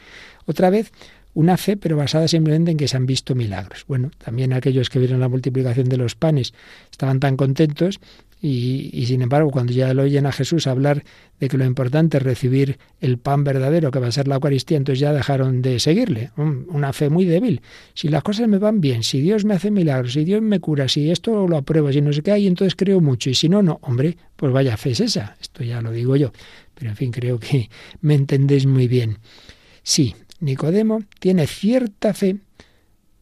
Otra 0.46 0.70
vez 0.70 0.92
una 1.36 1.58
fe, 1.58 1.78
pero 1.78 1.98
basada 1.98 2.28
simplemente 2.28 2.72
en 2.72 2.78
que 2.78 2.88
se 2.88 2.98
han 2.98 3.06
visto 3.06 3.36
milagros. 3.36 3.86
Bueno, 3.88 4.10
también 4.18 4.54
aquellos 4.54 4.90
que 4.90 5.00
vieron 5.00 5.20
la 5.20 5.28
multiplicación 5.28 5.88
de 5.90 5.98
los 5.98 6.16
panes 6.16 6.54
estaban 6.90 7.20
tan 7.20 7.38
contentos 7.38 8.00
y, 8.48 9.08
sin 9.08 9.24
embargo, 9.24 9.50
cuando 9.50 9.74
ya 9.74 9.92
lo 9.96 10.04
oyen 10.04 10.28
a 10.28 10.32
Jesús 10.32 10.68
hablar 10.68 11.04
de 11.40 11.48
que 11.50 11.58
lo 11.58 11.66
importante 11.66 12.18
es 12.18 12.24
recibir 12.24 12.78
el 13.02 13.18
pan 13.18 13.44
verdadero, 13.44 13.90
que 13.90 13.98
va 13.98 14.06
a 14.06 14.12
ser 14.12 14.28
la 14.28 14.36
Eucaristía, 14.36 14.78
entonces 14.78 15.00
ya 15.00 15.14
dejaron 15.14 15.64
de 15.64 15.80
seguirle. 15.80 16.30
Una 16.38 16.94
fe 16.94 17.10
muy 17.10 17.26
débil. 17.26 17.62
Si 17.96 18.08
las 18.08 18.22
cosas 18.22 18.48
me 18.48 18.60
van 18.60 18.82
bien, 18.82 19.02
si 19.02 19.20
Dios 19.20 19.46
me 19.46 19.56
hace 19.56 19.72
milagros, 19.72 20.14
si 20.14 20.24
Dios 20.26 20.44
me 20.44 20.60
cura, 20.60 20.88
si 20.88 21.10
esto 21.10 21.48
lo 21.48 21.58
apruebo, 21.58 21.92
si 21.92 22.02
no 22.02 22.14
sé 22.14 22.22
qué 22.22 22.34
hay, 22.34 22.46
entonces 22.46 22.76
creo 22.76 23.02
mucho. 23.02 23.32
Y 23.32 23.34
si 23.34 23.50
no, 23.50 23.64
no, 23.64 23.80
hombre, 23.82 24.16
pues 24.36 24.54
vaya 24.54 24.78
fe 24.78 24.92
es 24.92 25.00
esa. 25.00 25.36
Esto 25.42 25.64
ya 25.64 25.82
lo 25.82 25.92
digo 25.92 26.16
yo. 26.16 26.32
Pero 26.76 26.92
en 26.92 26.98
fin, 26.98 27.12
creo 27.12 27.40
que 27.40 27.72
me 28.02 28.14
entendéis 28.14 28.68
muy 28.68 28.88
bien. 28.88 29.18
Sí, 29.82 30.14
Nicodemo 30.40 31.02
tiene 31.20 31.48
cierta 31.48 32.14
fe 32.14 32.38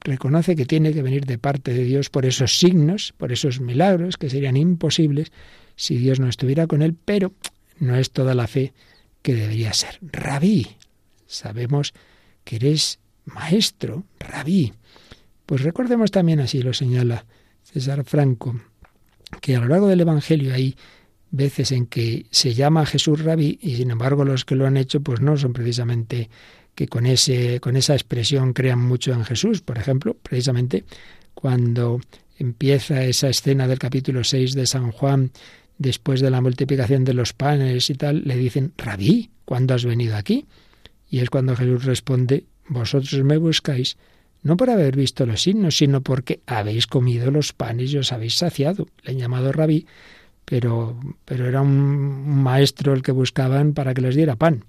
reconoce 0.04 0.56
que 0.56 0.66
tiene 0.66 0.94
que 0.94 1.02
venir 1.02 1.26
de 1.26 1.38
parte 1.38 1.74
de 1.74 1.84
Dios 1.84 2.10
por 2.10 2.26
esos 2.26 2.60
signos, 2.60 3.14
por 3.18 3.32
esos 3.32 3.60
milagros 3.60 4.18
que 4.18 4.30
serían 4.30 4.58
imposibles 4.58 5.32
si 5.76 5.98
Dios 5.98 6.20
no 6.20 6.28
estuviera 6.28 6.68
con 6.68 6.82
él, 6.82 6.96
pero 7.06 7.34
no 7.80 7.96
es 7.96 8.12
toda 8.12 8.36
la 8.36 8.48
fe 8.48 8.74
que 9.22 9.34
debería 9.34 9.74
ser. 9.74 10.00
Rabí, 10.02 10.68
sabemos 11.26 11.94
que 12.44 12.58
eres 12.58 13.00
maestro, 13.26 14.04
rabí. 14.20 14.74
Pues 15.46 15.62
recordemos 15.62 16.12
también, 16.12 16.40
así 16.40 16.62
lo 16.62 16.74
señala 16.74 17.26
César 17.64 18.04
Franco, 18.04 18.60
que 19.42 19.56
a 19.56 19.60
lo 19.60 19.68
largo 19.68 19.88
del 19.88 20.02
Evangelio 20.02 20.54
hay 20.54 20.76
veces 21.32 21.72
en 21.72 21.88
que 21.88 22.28
se 22.30 22.54
llama 22.54 22.82
a 22.82 22.86
Jesús 22.86 23.24
rabí 23.24 23.58
y 23.60 23.76
sin 23.76 23.90
embargo 23.90 24.24
los 24.24 24.46
que 24.46 24.56
lo 24.56 24.68
han 24.68 24.78
hecho 24.78 25.02
pues 25.02 25.20
no 25.20 25.36
son 25.36 25.52
precisamente 25.52 26.30
que 26.76 26.88
con, 26.88 27.06
ese, 27.06 27.60
con 27.60 27.76
esa 27.76 27.94
expresión 27.94 28.54
crean 28.54 28.80
mucho 28.80 29.14
en 29.14 29.24
Jesús. 29.24 29.62
Por 29.62 29.78
ejemplo, 29.78 30.16
precisamente 30.22 30.84
cuando 31.34 32.00
empieza 32.38 33.04
esa 33.04 33.30
escena 33.30 33.68
del 33.68 33.80
capítulo 33.80 34.24
6 34.24 34.54
de 34.54 34.68
San 34.68 34.92
Juan, 34.92 35.32
después 35.78 36.22
de 36.22 36.32
la 36.32 36.42
multiplicación 36.42 37.04
de 37.04 37.14
los 37.14 37.34
panes 37.34 37.90
y 37.90 37.96
tal, 37.96 38.24
le 38.26 38.38
dicen, 38.38 38.74
Rabí, 38.78 39.30
¿cuándo 39.46 39.74
has 39.74 39.86
venido 39.86 40.16
aquí? 40.16 40.46
Y 41.10 41.20
es 41.20 41.30
cuando 41.30 41.56
Jesús 41.56 41.86
responde, 41.86 42.46
vosotros 42.68 43.24
me 43.24 43.38
buscáis 43.38 43.98
no 44.44 44.58
por 44.58 44.70
haber 44.70 44.96
visto 44.96 45.26
los 45.26 45.42
signos, 45.42 45.78
sino 45.78 46.02
porque 46.02 46.42
habéis 46.46 46.86
comido 46.86 47.32
los 47.32 47.54
panes 47.54 47.94
y 47.94 47.98
os 47.98 48.12
habéis 48.12 48.36
saciado. 48.36 48.88
Le 49.04 49.14
han 49.14 49.20
llamado 49.20 49.54
rabí, 49.54 49.88
pero, 50.44 51.00
pero 51.24 51.48
era 51.48 51.62
un 51.62 52.44
maestro 52.44 52.94
el 52.94 53.02
que 53.02 53.14
buscaban 53.14 53.74
para 53.74 53.94
que 53.94 54.02
les 54.02 54.16
diera 54.16 54.36
pan. 54.36 54.66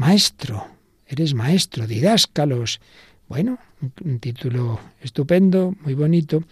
Maestro, 0.00 0.66
eres 1.06 1.34
maestro, 1.34 1.86
didáscalos. 1.86 2.80
Bueno, 3.28 3.58
un 4.02 4.18
título 4.18 4.80
estupendo, 5.02 5.74
muy 5.82 5.92
bonito, 5.92 6.42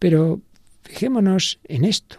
pero 0.00 0.40
fijémonos 0.82 1.60
en 1.68 1.84
esto. 1.84 2.16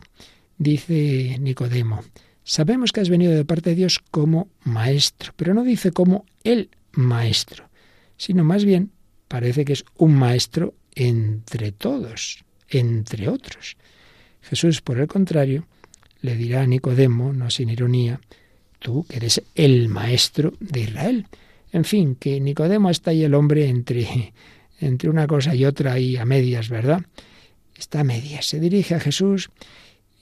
Dice 0.57 1.39
Nicodemo, 1.41 2.05
sabemos 2.45 2.93
que 2.93 3.01
has 3.01 3.09
venido 3.09 3.33
de 3.33 3.43
parte 3.43 3.71
de 3.71 3.75
Dios 3.75 3.99
como 4.11 4.47
maestro, 4.63 5.33
pero 5.35 5.53
no 5.53 5.65
dice 5.65 5.91
como 5.91 6.25
el 6.45 6.69
maestro, 6.93 7.69
sino 8.15 8.45
más 8.45 8.63
bien 8.63 8.91
parece 9.27 9.65
que 9.65 9.73
es 9.73 9.83
un 9.97 10.15
maestro 10.15 10.73
entre 10.95 11.73
todos, 11.73 12.45
entre 12.69 13.27
otros. 13.27 13.75
Jesús, 14.39 14.79
por 14.79 14.99
el 14.99 15.07
contrario, 15.07 15.67
le 16.21 16.37
dirá 16.37 16.61
a 16.61 16.65
Nicodemo, 16.65 17.33
no 17.33 17.49
sin 17.49 17.71
ironía, 17.71 18.21
tú 18.79 19.05
que 19.07 19.17
eres 19.17 19.41
el 19.55 19.89
maestro 19.89 20.53
de 20.59 20.81
Israel. 20.81 21.25
En 21.71 21.83
fin, 21.83 22.15
que 22.15 22.39
Nicodemo 22.39 22.89
está 22.89 23.11
ahí 23.11 23.23
el 23.23 23.33
hombre 23.33 23.67
entre, 23.67 24.33
entre 24.79 25.09
una 25.09 25.27
cosa 25.27 25.55
y 25.55 25.65
otra 25.65 25.99
y 25.99 26.17
a 26.17 26.25
medias, 26.25 26.69
¿verdad? 26.69 27.01
Está 27.77 28.01
a 28.01 28.03
medias. 28.03 28.45
Se 28.45 28.59
dirige 28.59 28.95
a 28.95 28.99
Jesús 28.99 29.49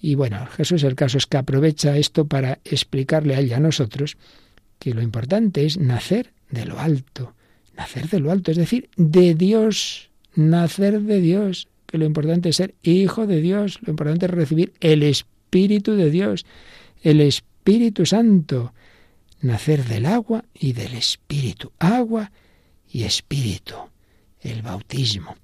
y 0.01 0.15
bueno, 0.15 0.45
Jesús 0.47 0.83
el 0.83 0.95
caso 0.95 1.17
es 1.17 1.25
que 1.25 1.37
aprovecha 1.37 1.97
esto 1.97 2.25
para 2.25 2.59
explicarle 2.63 3.35
a 3.35 3.39
él 3.39 3.47
y 3.47 3.53
a 3.53 3.59
nosotros 3.59 4.17
que 4.77 4.93
lo 4.93 5.01
importante 5.01 5.65
es 5.65 5.77
nacer 5.77 6.33
de 6.51 6.65
lo 6.65 6.79
alto, 6.79 7.33
nacer 7.75 8.09
de 8.09 8.19
lo 8.19 8.31
alto, 8.31 8.51
es 8.51 8.57
decir, 8.57 8.89
de 8.97 9.33
Dios, 9.33 10.11
nacer 10.35 11.01
de 11.01 11.21
Dios, 11.21 11.69
que 11.87 11.97
lo 11.97 12.05
importante 12.05 12.49
es 12.49 12.57
ser 12.57 12.75
hijo 12.83 13.25
de 13.25 13.41
Dios, 13.41 13.79
lo 13.81 13.91
importante 13.91 14.25
es 14.25 14.31
recibir 14.31 14.73
el 14.79 15.01
Espíritu 15.01 15.93
de 15.93 16.09
Dios, 16.11 16.45
el 17.01 17.21
Espíritu 17.21 17.54
Santo, 18.05 18.73
nacer 19.41 19.85
del 19.85 20.05
agua 20.05 20.45
y 20.53 20.73
del 20.73 20.93
Espíritu, 20.93 21.71
agua 21.79 22.31
y 22.87 23.03
Espíritu, 23.03 23.75
el 24.41 24.61
bautismo. 24.61 25.35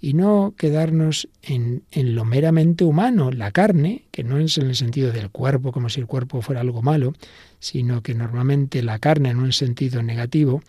Y 0.00 0.12
no 0.12 0.54
quedarnos 0.56 1.28
en 1.42 1.82
lo 1.92 2.24
meramente 2.24 2.84
humano, 2.84 3.30
la 3.30 3.50
carne, 3.52 4.04
que 4.10 4.22
no 4.22 4.38
es 4.38 4.58
en 4.58 4.66
el 4.66 4.76
sentido 4.76 5.10
del 5.12 5.30
cuerpo, 5.30 5.72
como 5.72 5.88
si 5.88 6.00
el 6.00 6.06
cuerpo 6.06 6.42
fuera 6.42 6.60
algo 6.60 6.82
malo, 6.82 7.14
sino 7.58 8.02
que 8.02 8.14
normalmente 8.14 8.82
la 8.82 8.98
carne 8.98 9.30
en 9.30 9.38
un 9.38 9.52
sentido 9.52 10.02
negativo, 10.02 10.62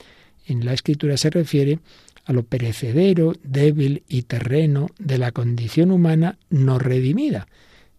en 0.48 0.66
la 0.66 0.74
escritura 0.74 1.18
se 1.18 1.30
refiere 1.30 1.80
a 2.26 2.34
lo 2.34 2.44
perecedero, 2.44 3.34
débil 3.44 4.04
y 4.08 4.24
terreno 4.24 4.88
de 4.98 5.18
la 5.18 5.32
condición 5.32 5.92
humana 5.92 6.40
no 6.50 6.80
redimida. 6.80 7.48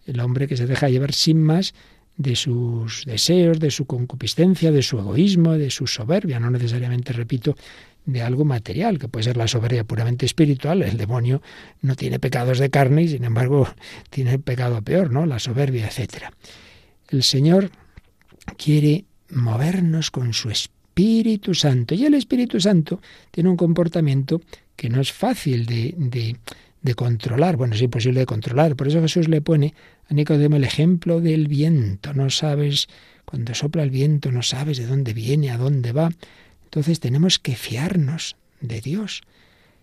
El 0.06 0.20
hombre 0.20 0.48
que 0.48 0.56
se 0.56 0.66
deja 0.66 0.88
llevar 0.88 1.12
sin 1.12 1.42
más 1.42 1.74
de 2.16 2.36
sus 2.36 3.04
deseos, 3.04 3.60
de 3.60 3.70
su 3.70 3.86
concupiscencia, 3.86 4.72
de 4.72 4.82
su 4.82 4.98
egoísmo, 4.98 5.52
de 5.52 5.70
su 5.70 5.86
soberbia, 5.86 6.40
no 6.40 6.50
necesariamente, 6.50 7.12
repito, 7.12 7.56
de 8.06 8.22
algo 8.22 8.44
material, 8.44 8.98
que 8.98 9.08
puede 9.08 9.24
ser 9.24 9.36
la 9.36 9.48
soberbia 9.48 9.84
puramente 9.84 10.26
espiritual. 10.26 10.82
El 10.82 10.96
demonio 10.96 11.42
no 11.82 11.96
tiene 11.96 12.18
pecados 12.18 12.58
de 12.58 12.70
carne 12.70 13.02
y 13.02 13.08
sin 13.08 13.24
embargo 13.24 13.68
tiene 14.10 14.32
el 14.32 14.40
pecado 14.40 14.80
peor, 14.82 15.10
¿no? 15.10 15.26
La 15.26 15.38
soberbia, 15.38 15.86
etcétera. 15.86 16.32
El 17.08 17.22
Señor 17.22 17.70
quiere 18.56 19.04
movernos 19.30 20.10
con 20.10 20.32
su 20.32 20.50
Espíritu 20.50 21.52
Santo 21.54 21.94
y 21.94 22.04
el 22.04 22.14
Espíritu 22.14 22.60
Santo 22.60 23.00
tiene 23.30 23.50
un 23.50 23.56
comportamiento 23.56 24.40
que 24.76 24.88
no 24.88 25.00
es 25.00 25.12
fácil 25.12 25.66
de, 25.66 25.94
de, 25.96 26.36
de 26.82 26.94
controlar. 26.94 27.56
Bueno, 27.56 27.74
es 27.74 27.82
imposible 27.82 28.20
de 28.20 28.26
controlar. 28.26 28.76
Por 28.76 28.88
eso 28.88 29.00
Jesús 29.00 29.28
le 29.28 29.40
pone 29.40 29.74
a 30.08 30.14
Nicodemo 30.14 30.56
el 30.56 30.64
ejemplo 30.64 31.20
del 31.20 31.48
viento. 31.48 32.14
No 32.14 32.30
sabes, 32.30 32.88
cuando 33.24 33.54
sopla 33.54 33.82
el 33.82 33.90
viento, 33.90 34.30
no 34.30 34.42
sabes 34.42 34.78
de 34.78 34.86
dónde 34.86 35.12
viene, 35.12 35.50
a 35.50 35.58
dónde 35.58 35.92
va. 35.92 36.10
Entonces 36.64 37.00
tenemos 37.00 37.38
que 37.38 37.56
fiarnos 37.56 38.36
de 38.60 38.80
Dios. 38.80 39.22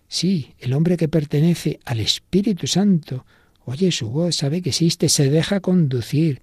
Sí, 0.08 0.54
el 0.58 0.72
hombre 0.72 0.96
que 0.96 1.08
pertenece 1.08 1.80
al 1.84 2.00
Espíritu 2.00 2.66
Santo 2.66 3.24
oye 3.64 3.90
su 3.92 4.10
voz, 4.10 4.36
sabe 4.36 4.62
que 4.62 4.70
existe, 4.70 5.08
se 5.08 5.30
deja 5.30 5.60
conducir, 5.60 6.42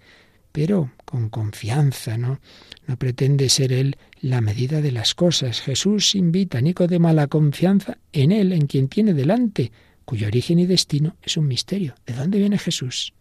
pero 0.51 0.91
con 1.05 1.29
confianza, 1.29 2.17
¿no? 2.17 2.39
No 2.87 2.97
pretende 2.97 3.49
ser 3.49 3.71
él 3.71 3.97
la 4.21 4.41
medida 4.41 4.81
de 4.81 4.91
las 4.91 5.15
cosas. 5.15 5.61
Jesús 5.61 6.15
invita 6.15 6.57
a 6.57 6.61
Nicodemo 6.61 7.07
a 7.07 7.13
la 7.13 7.27
confianza 7.27 7.97
en 8.11 8.31
él, 8.31 8.51
en 8.51 8.67
quien 8.67 8.87
tiene 8.87 9.13
delante, 9.13 9.71
cuyo 10.05 10.27
origen 10.27 10.59
y 10.59 10.65
destino 10.65 11.15
es 11.21 11.37
un 11.37 11.47
misterio. 11.47 11.95
¿De 12.05 12.13
dónde 12.13 12.39
viene 12.39 12.57
Jesús? 12.57 13.13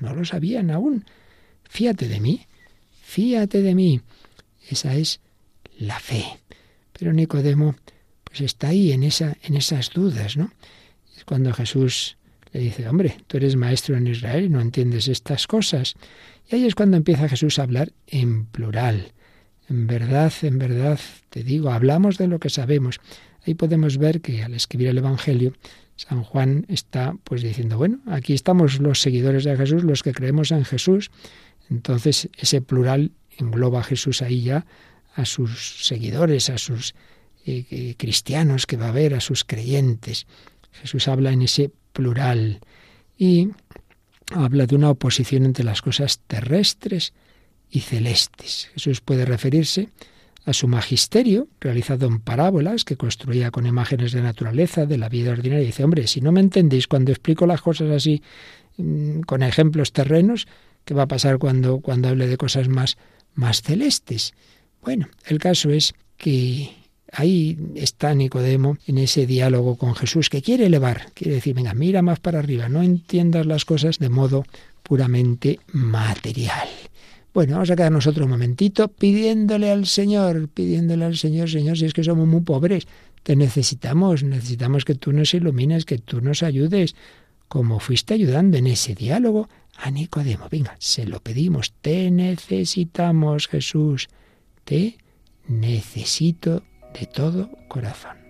No 0.00 0.14
lo 0.14 0.24
sabían 0.24 0.70
aún. 0.70 1.04
Fíate 1.64 2.08
de 2.08 2.20
mí, 2.20 2.46
fíate 3.02 3.62
de 3.62 3.74
mí. 3.74 4.00
Esa 4.68 4.94
es 4.94 5.20
la 5.78 5.98
fe. 6.00 6.24
Pero 6.92 7.12
Nicodemo 7.12 7.76
pues 8.24 8.40
está 8.40 8.68
ahí 8.68 8.92
en 8.92 9.04
esa 9.04 9.36
en 9.42 9.56
esas 9.56 9.90
dudas, 9.90 10.36
¿no? 10.36 10.52
Es 11.16 11.24
cuando 11.24 11.52
Jesús 11.52 12.16
le 12.52 12.60
dice, 12.60 12.88
"Hombre, 12.88 13.16
tú 13.26 13.36
eres 13.36 13.56
maestro 13.56 13.96
en 13.96 14.06
Israel 14.06 14.44
y 14.44 14.48
no 14.48 14.60
entiendes 14.60 15.08
estas 15.08 15.46
cosas." 15.46 15.94
Y 16.50 16.56
ahí 16.56 16.66
es 16.66 16.74
cuando 16.74 16.96
empieza 16.96 17.28
Jesús 17.28 17.58
a 17.58 17.62
hablar 17.62 17.92
en 18.06 18.46
plural. 18.46 19.12
En 19.68 19.86
verdad, 19.86 20.32
en 20.42 20.58
verdad, 20.58 21.00
te 21.30 21.42
digo, 21.42 21.70
hablamos 21.70 22.18
de 22.18 22.28
lo 22.28 22.38
que 22.38 22.50
sabemos. 22.50 23.00
Ahí 23.46 23.54
podemos 23.54 23.98
ver 23.98 24.20
que 24.20 24.42
al 24.42 24.54
escribir 24.54 24.88
el 24.88 24.98
Evangelio, 24.98 25.52
San 25.96 26.22
Juan 26.22 26.66
está 26.68 27.14
pues 27.24 27.42
diciendo, 27.42 27.76
bueno, 27.76 28.00
aquí 28.06 28.32
estamos 28.32 28.80
los 28.80 29.00
seguidores 29.00 29.44
de 29.44 29.56
Jesús, 29.56 29.84
los 29.84 30.02
que 30.02 30.12
creemos 30.12 30.50
en 30.50 30.64
Jesús. 30.64 31.10
Entonces 31.70 32.28
ese 32.38 32.60
plural 32.60 33.12
engloba 33.38 33.80
a 33.80 33.84
Jesús 33.84 34.22
ahí 34.22 34.42
ya 34.42 34.66
a 35.14 35.24
sus 35.24 35.86
seguidores, 35.86 36.50
a 36.50 36.58
sus 36.58 36.94
eh, 37.46 37.94
cristianos 37.96 38.66
que 38.66 38.76
va 38.76 38.88
a 38.88 38.92
ver, 38.92 39.14
a 39.14 39.20
sus 39.20 39.44
creyentes. 39.44 40.26
Jesús 40.72 41.06
habla 41.08 41.32
en 41.32 41.42
ese 41.42 41.70
plural 41.92 42.60
y 43.16 43.50
habla 44.32 44.66
de 44.66 44.74
una 44.74 44.90
oposición 44.90 45.44
entre 45.44 45.64
las 45.64 45.82
cosas 45.82 46.20
terrestres 46.26 47.12
y 47.70 47.80
celestes. 47.80 48.70
Jesús 48.74 49.00
puede 49.00 49.24
referirse 49.24 49.90
a 50.44 50.52
su 50.52 50.68
magisterio, 50.68 51.48
realizado 51.60 52.06
en 52.06 52.20
parábolas 52.20 52.84
que 52.84 52.96
construía 52.96 53.50
con 53.50 53.66
imágenes 53.66 54.12
de 54.12 54.22
naturaleza, 54.22 54.86
de 54.86 54.98
la 54.98 55.08
vida 55.08 55.32
ordinaria. 55.32 55.64
Dice, 55.64 55.84
hombre, 55.84 56.06
si 56.06 56.20
no 56.20 56.32
me 56.32 56.40
entendéis 56.40 56.86
cuando 56.86 57.12
explico 57.12 57.46
las 57.46 57.62
cosas 57.62 57.90
así, 57.90 58.22
mm, 58.76 59.20
con 59.20 59.42
ejemplos 59.42 59.92
terrenos, 59.92 60.46
¿qué 60.84 60.94
va 60.94 61.04
a 61.04 61.08
pasar 61.08 61.38
cuando, 61.38 61.80
cuando 61.80 62.08
hable 62.08 62.26
de 62.26 62.36
cosas 62.36 62.68
más, 62.68 62.98
más 63.34 63.62
celestes? 63.62 64.34
Bueno, 64.82 65.08
el 65.26 65.38
caso 65.38 65.70
es 65.70 65.94
que 66.18 66.70
ahí 67.10 67.58
está 67.74 68.14
Nicodemo 68.14 68.76
en 68.86 68.98
ese 68.98 69.26
diálogo 69.26 69.76
con 69.76 69.94
Jesús 69.94 70.28
que 70.28 70.42
quiere 70.42 70.66
elevar, 70.66 71.12
quiere 71.14 71.36
decir, 71.36 71.54
venga, 71.54 71.72
mira 71.72 72.02
más 72.02 72.20
para 72.20 72.38
arriba, 72.38 72.68
no 72.68 72.82
entiendas 72.82 73.46
las 73.46 73.64
cosas 73.64 73.98
de 73.98 74.10
modo 74.10 74.44
puramente 74.82 75.58
material. 75.72 76.68
Bueno, 77.34 77.54
vamos 77.54 77.70
a 77.72 77.74
quedarnos 77.74 78.06
otro 78.06 78.28
momentito 78.28 78.86
pidiéndole 78.86 79.72
al 79.72 79.86
Señor, 79.86 80.48
pidiéndole 80.48 81.04
al 81.04 81.16
Señor, 81.16 81.50
Señor, 81.50 81.76
si 81.76 81.84
es 81.84 81.92
que 81.92 82.04
somos 82.04 82.28
muy 82.28 82.42
pobres, 82.42 82.86
te 83.24 83.34
necesitamos, 83.34 84.22
necesitamos 84.22 84.84
que 84.84 84.94
tú 84.94 85.12
nos 85.12 85.34
ilumines, 85.34 85.84
que 85.84 85.98
tú 85.98 86.20
nos 86.20 86.44
ayudes, 86.44 86.94
como 87.48 87.80
fuiste 87.80 88.14
ayudando 88.14 88.56
en 88.56 88.68
ese 88.68 88.94
diálogo 88.94 89.48
a 89.76 89.90
Nicodemo. 89.90 90.46
Venga, 90.48 90.76
se 90.78 91.06
lo 91.06 91.18
pedimos, 91.18 91.72
te 91.80 92.08
necesitamos, 92.12 93.48
Jesús, 93.48 94.06
te 94.62 94.96
necesito 95.48 96.62
de 96.96 97.06
todo 97.06 97.50
corazón. 97.66 98.23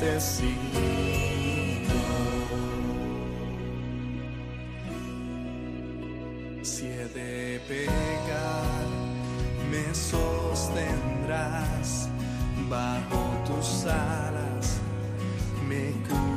Necesito. 0.00 0.54
Si 6.62 6.86
he 6.86 7.08
me 9.70 9.94
sostendrás 9.94 11.08
bajo 12.68 13.18
tus 13.46 13.84
alas, 13.86 14.78
me. 15.68 16.27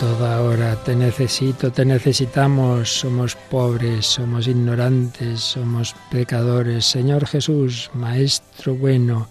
Toda 0.00 0.40
hora 0.40 0.82
te 0.82 0.96
necesito, 0.96 1.70
te 1.70 1.84
necesitamos, 1.84 2.88
somos 2.88 3.36
pobres, 3.36 4.06
somos 4.06 4.48
ignorantes, 4.48 5.40
somos 5.40 5.94
pecadores. 6.10 6.86
Señor 6.86 7.26
Jesús, 7.26 7.90
Maestro 7.92 8.74
bueno, 8.74 9.28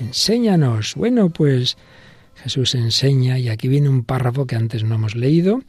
enséñanos. 0.00 0.94
Bueno, 0.94 1.28
pues 1.28 1.76
Jesús 2.36 2.74
enseña 2.74 3.38
y 3.38 3.50
aquí 3.50 3.68
viene 3.68 3.90
un 3.90 4.02
párrafo 4.02 4.46
que 4.46 4.56
antes 4.56 4.82
no 4.82 4.94
hemos 4.94 5.14
leído 5.14 5.60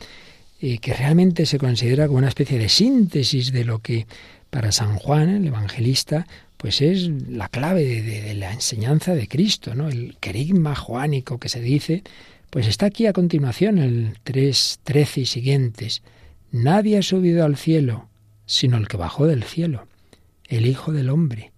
y 0.57 0.77
que 0.77 0.93
realmente 0.93 1.45
se 1.45 1.59
considera 1.59 2.07
como 2.07 2.19
una 2.19 2.29
especie 2.29 2.57
de 2.57 2.69
síntesis 2.69 3.51
de 3.51 3.65
lo 3.65 3.79
que 3.79 4.07
para 4.49 4.71
San 4.71 4.95
Juan, 4.95 5.29
el 5.29 5.47
evangelista, 5.47 6.25
pues 6.55 6.79
es 6.79 7.09
la 7.27 7.49
clave 7.49 7.83
de, 8.01 8.33
la 8.35 8.53
enseñanza 8.53 9.15
de 9.15 9.27
Cristo, 9.27 9.75
¿no? 9.75 9.89
El 9.89 10.15
querigma 10.21 10.75
juánico 10.75 11.39
que 11.39 11.49
se 11.49 11.59
dice, 11.59 12.03
pues 12.49 12.67
está 12.67 12.87
aquí 12.87 13.05
a 13.05 13.13
continuación, 13.13 13.77
el 13.77 14.17
3, 14.23 14.79
13 14.83 15.21
y 15.21 15.25
siguientes. 15.25 16.01
Nadie 16.51 16.97
ha 16.97 17.01
subido 17.01 17.45
al 17.45 17.57
cielo, 17.57 18.09
sino 18.45 18.77
el 18.77 18.87
que 18.87 18.97
bajó 18.97 19.27
del 19.27 19.43
cielo, 19.43 19.87
el 20.47 20.65
Hijo 20.65 20.91
del 20.91 21.09
Hombre. 21.09 21.51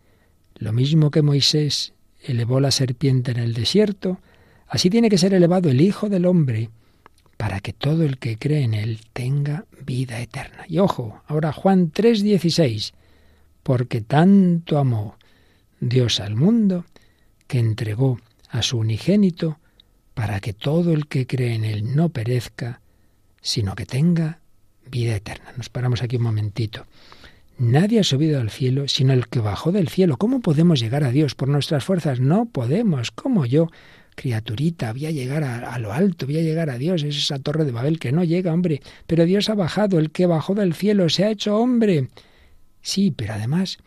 Lo 0.55 0.73
mismo 0.73 1.09
que 1.09 1.21
Moisés 1.21 1.93
elevó 2.21 2.59
la 2.59 2.71
serpiente 2.71 3.31
en 3.31 3.37
el 3.37 3.53
desierto, 3.53 4.19
así 4.67 4.89
tiene 4.89 5.09
que 5.09 5.17
ser 5.17 5.33
elevado 5.33 5.69
el 5.69 5.79
Hijo 5.79 6.09
del 6.09 6.25
Hombre, 6.25 6.69
para 7.37 7.61
que 7.61 7.73
todo 7.73 8.03
el 8.03 8.19
que 8.19 8.37
cree 8.37 8.63
en 8.63 8.73
él 8.73 8.99
tenga 9.13 9.65
vida 9.83 10.19
eterna. 10.21 10.65
Y 10.67 10.77
ojo, 10.77 11.23
ahora 11.25 11.53
Juan 11.53 11.91
3:16, 11.91 12.93
porque 13.63 14.01
tanto 14.01 14.77
amó 14.77 15.17
Dios 15.79 16.19
al 16.19 16.35
mundo, 16.35 16.85
que 17.47 17.59
entregó 17.59 18.19
a 18.49 18.61
su 18.61 18.77
unigénito, 18.77 19.57
para 20.21 20.39
que 20.39 20.53
todo 20.53 20.93
el 20.93 21.07
que 21.07 21.25
cree 21.25 21.55
en 21.55 21.65
él 21.65 21.95
no 21.95 22.09
perezca, 22.09 22.79
sino 23.41 23.73
que 23.73 23.87
tenga 23.87 24.39
vida 24.87 25.15
eterna. 25.15 25.51
Nos 25.57 25.69
paramos 25.69 26.03
aquí 26.03 26.17
un 26.17 26.21
momentito. 26.21 26.85
Nadie 27.57 28.01
ha 28.01 28.03
subido 28.03 28.39
al 28.39 28.51
cielo 28.51 28.87
sino 28.87 29.13
el 29.13 29.29
que 29.29 29.39
bajó 29.39 29.71
del 29.71 29.87
cielo. 29.87 30.17
¿Cómo 30.17 30.39
podemos 30.41 30.79
llegar 30.79 31.03
a 31.03 31.09
Dios 31.09 31.33
por 31.33 31.49
nuestras 31.49 31.85
fuerzas? 31.85 32.19
No 32.19 32.45
podemos. 32.45 33.09
¿Cómo 33.09 33.47
yo, 33.47 33.71
criaturita, 34.13 34.93
voy 34.93 35.07
a 35.07 35.11
llegar 35.11 35.43
a, 35.43 35.73
a 35.73 35.79
lo 35.79 35.91
alto, 35.91 36.27
voy 36.27 36.37
a 36.37 36.43
llegar 36.43 36.69
a 36.69 36.77
Dios? 36.77 37.01
Es 37.01 37.17
esa 37.17 37.39
torre 37.39 37.65
de 37.65 37.71
Babel 37.71 37.97
que 37.97 38.11
no 38.11 38.23
llega, 38.23 38.53
hombre. 38.53 38.83
Pero 39.07 39.25
Dios 39.25 39.49
ha 39.49 39.55
bajado, 39.55 39.97
el 39.97 40.11
que 40.11 40.27
bajó 40.27 40.53
del 40.53 40.75
cielo 40.75 41.09
se 41.09 41.23
ha 41.23 41.31
hecho 41.31 41.57
hombre. 41.57 42.09
Sí, 42.83 43.09
pero 43.09 43.33
además, 43.33 43.79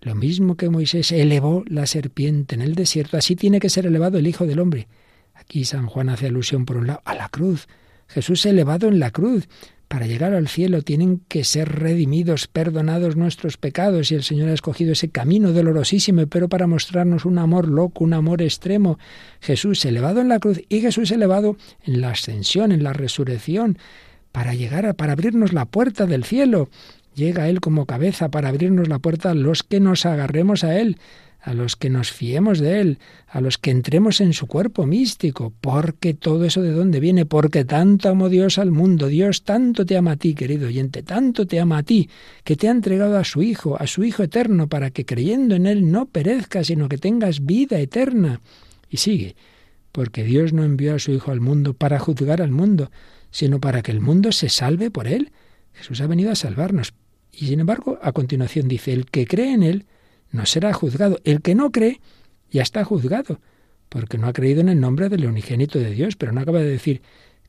lo 0.00 0.14
mismo 0.14 0.56
que 0.56 0.70
Moisés 0.70 1.10
elevó 1.10 1.64
la 1.66 1.86
serpiente 1.86 2.54
en 2.54 2.62
el 2.62 2.76
desierto, 2.76 3.16
así 3.16 3.34
tiene 3.34 3.58
que 3.58 3.68
ser 3.68 3.84
elevado 3.84 4.18
el 4.18 4.28
Hijo 4.28 4.46
del 4.46 4.60
Hombre. 4.60 4.86
Aquí 5.42 5.64
San 5.64 5.88
Juan 5.88 6.08
hace 6.08 6.28
alusión, 6.28 6.64
por 6.64 6.76
un 6.76 6.86
lado, 6.86 7.02
a 7.04 7.16
la 7.16 7.28
cruz. 7.28 7.66
Jesús 8.06 8.46
elevado 8.46 8.86
en 8.86 9.00
la 9.00 9.10
cruz. 9.10 9.48
Para 9.88 10.06
llegar 10.06 10.34
al 10.34 10.46
cielo 10.46 10.82
tienen 10.82 11.20
que 11.26 11.42
ser 11.42 11.68
redimidos, 11.68 12.46
perdonados 12.46 13.16
nuestros 13.16 13.56
pecados, 13.56 14.12
y 14.12 14.14
el 14.14 14.22
Señor 14.22 14.50
ha 14.50 14.54
escogido 14.54 14.92
ese 14.92 15.10
camino 15.10 15.52
dolorosísimo, 15.52 16.28
pero 16.28 16.48
para 16.48 16.68
mostrarnos 16.68 17.24
un 17.24 17.38
amor 17.38 17.66
loco, 17.66 18.04
un 18.04 18.14
amor 18.14 18.40
extremo. 18.40 19.00
Jesús 19.40 19.84
elevado 19.84 20.20
en 20.20 20.28
la 20.28 20.38
cruz 20.38 20.62
y 20.68 20.80
Jesús 20.80 21.10
elevado 21.10 21.56
en 21.82 22.00
la 22.00 22.10
ascensión, 22.10 22.70
en 22.70 22.84
la 22.84 22.92
resurrección, 22.92 23.78
para 24.30 24.54
llegar 24.54 24.86
a, 24.86 24.94
para 24.94 25.12
abrirnos 25.12 25.52
la 25.52 25.64
puerta 25.64 26.06
del 26.06 26.22
cielo. 26.22 26.70
Llega 27.16 27.48
Él 27.48 27.60
como 27.60 27.84
cabeza 27.84 28.30
para 28.30 28.48
abrirnos 28.48 28.88
la 28.88 29.00
puerta 29.00 29.34
los 29.34 29.64
que 29.64 29.80
nos 29.80 30.06
agarremos 30.06 30.62
a 30.62 30.78
Él, 30.78 30.98
a 31.42 31.54
los 31.54 31.74
que 31.74 31.90
nos 31.90 32.12
fiemos 32.12 32.60
de 32.60 32.80
Él, 32.80 32.98
a 33.26 33.40
los 33.40 33.58
que 33.58 33.72
entremos 33.72 34.20
en 34.20 34.32
su 34.32 34.46
cuerpo 34.46 34.86
místico, 34.86 35.52
porque 35.60 36.14
todo 36.14 36.44
eso 36.44 36.62
de 36.62 36.70
dónde 36.70 37.00
viene, 37.00 37.26
porque 37.26 37.64
tanto 37.64 38.08
amó 38.08 38.28
Dios 38.28 38.58
al 38.58 38.70
mundo, 38.70 39.08
Dios 39.08 39.42
tanto 39.42 39.84
te 39.84 39.96
ama 39.96 40.12
a 40.12 40.16
ti, 40.16 40.34
querido 40.34 40.68
oyente, 40.68 41.02
tanto 41.02 41.44
te 41.44 41.58
ama 41.58 41.78
a 41.78 41.82
ti, 41.82 42.08
que 42.44 42.54
te 42.54 42.68
ha 42.68 42.70
entregado 42.70 43.18
a 43.18 43.24
su 43.24 43.42
Hijo, 43.42 43.76
a 43.80 43.88
su 43.88 44.04
Hijo 44.04 44.22
eterno, 44.22 44.68
para 44.68 44.90
que 44.90 45.04
creyendo 45.04 45.56
en 45.56 45.66
Él 45.66 45.90
no 45.90 46.06
perezcas, 46.06 46.68
sino 46.68 46.88
que 46.88 46.98
tengas 46.98 47.44
vida 47.44 47.80
eterna. 47.80 48.40
Y 48.88 48.98
sigue, 48.98 49.34
porque 49.90 50.22
Dios 50.22 50.52
no 50.52 50.62
envió 50.62 50.94
a 50.94 51.00
su 51.00 51.10
Hijo 51.10 51.32
al 51.32 51.40
mundo 51.40 51.74
para 51.74 51.98
juzgar 51.98 52.40
al 52.40 52.52
mundo, 52.52 52.92
sino 53.32 53.60
para 53.60 53.82
que 53.82 53.90
el 53.90 54.00
mundo 54.00 54.30
se 54.30 54.48
salve 54.48 54.92
por 54.92 55.08
Él. 55.08 55.32
Jesús 55.72 56.00
ha 56.02 56.06
venido 56.06 56.30
a 56.30 56.36
salvarnos. 56.36 56.94
Y 57.32 57.46
sin 57.46 57.58
embargo, 57.58 57.98
a 58.00 58.12
continuación 58.12 58.68
dice, 58.68 58.92
el 58.92 59.06
que 59.06 59.26
cree 59.26 59.54
en 59.54 59.64
Él 59.64 59.86
no 60.32 60.46
será 60.46 60.72
juzgado. 60.72 61.18
El 61.24 61.42
que 61.42 61.54
no 61.54 61.70
cree 61.70 62.00
ya 62.50 62.62
está 62.62 62.84
juzgado, 62.84 63.40
porque 63.88 64.18
no 64.18 64.26
ha 64.26 64.32
creído 64.32 64.60
en 64.60 64.68
el 64.68 64.80
nombre 64.80 65.08
del 65.08 65.26
unigénito 65.26 65.78
de 65.78 65.90
Dios, 65.90 66.16
pero 66.16 66.32
no 66.32 66.40
acaba 66.40 66.58
de 66.58 66.70
decir 66.70 67.02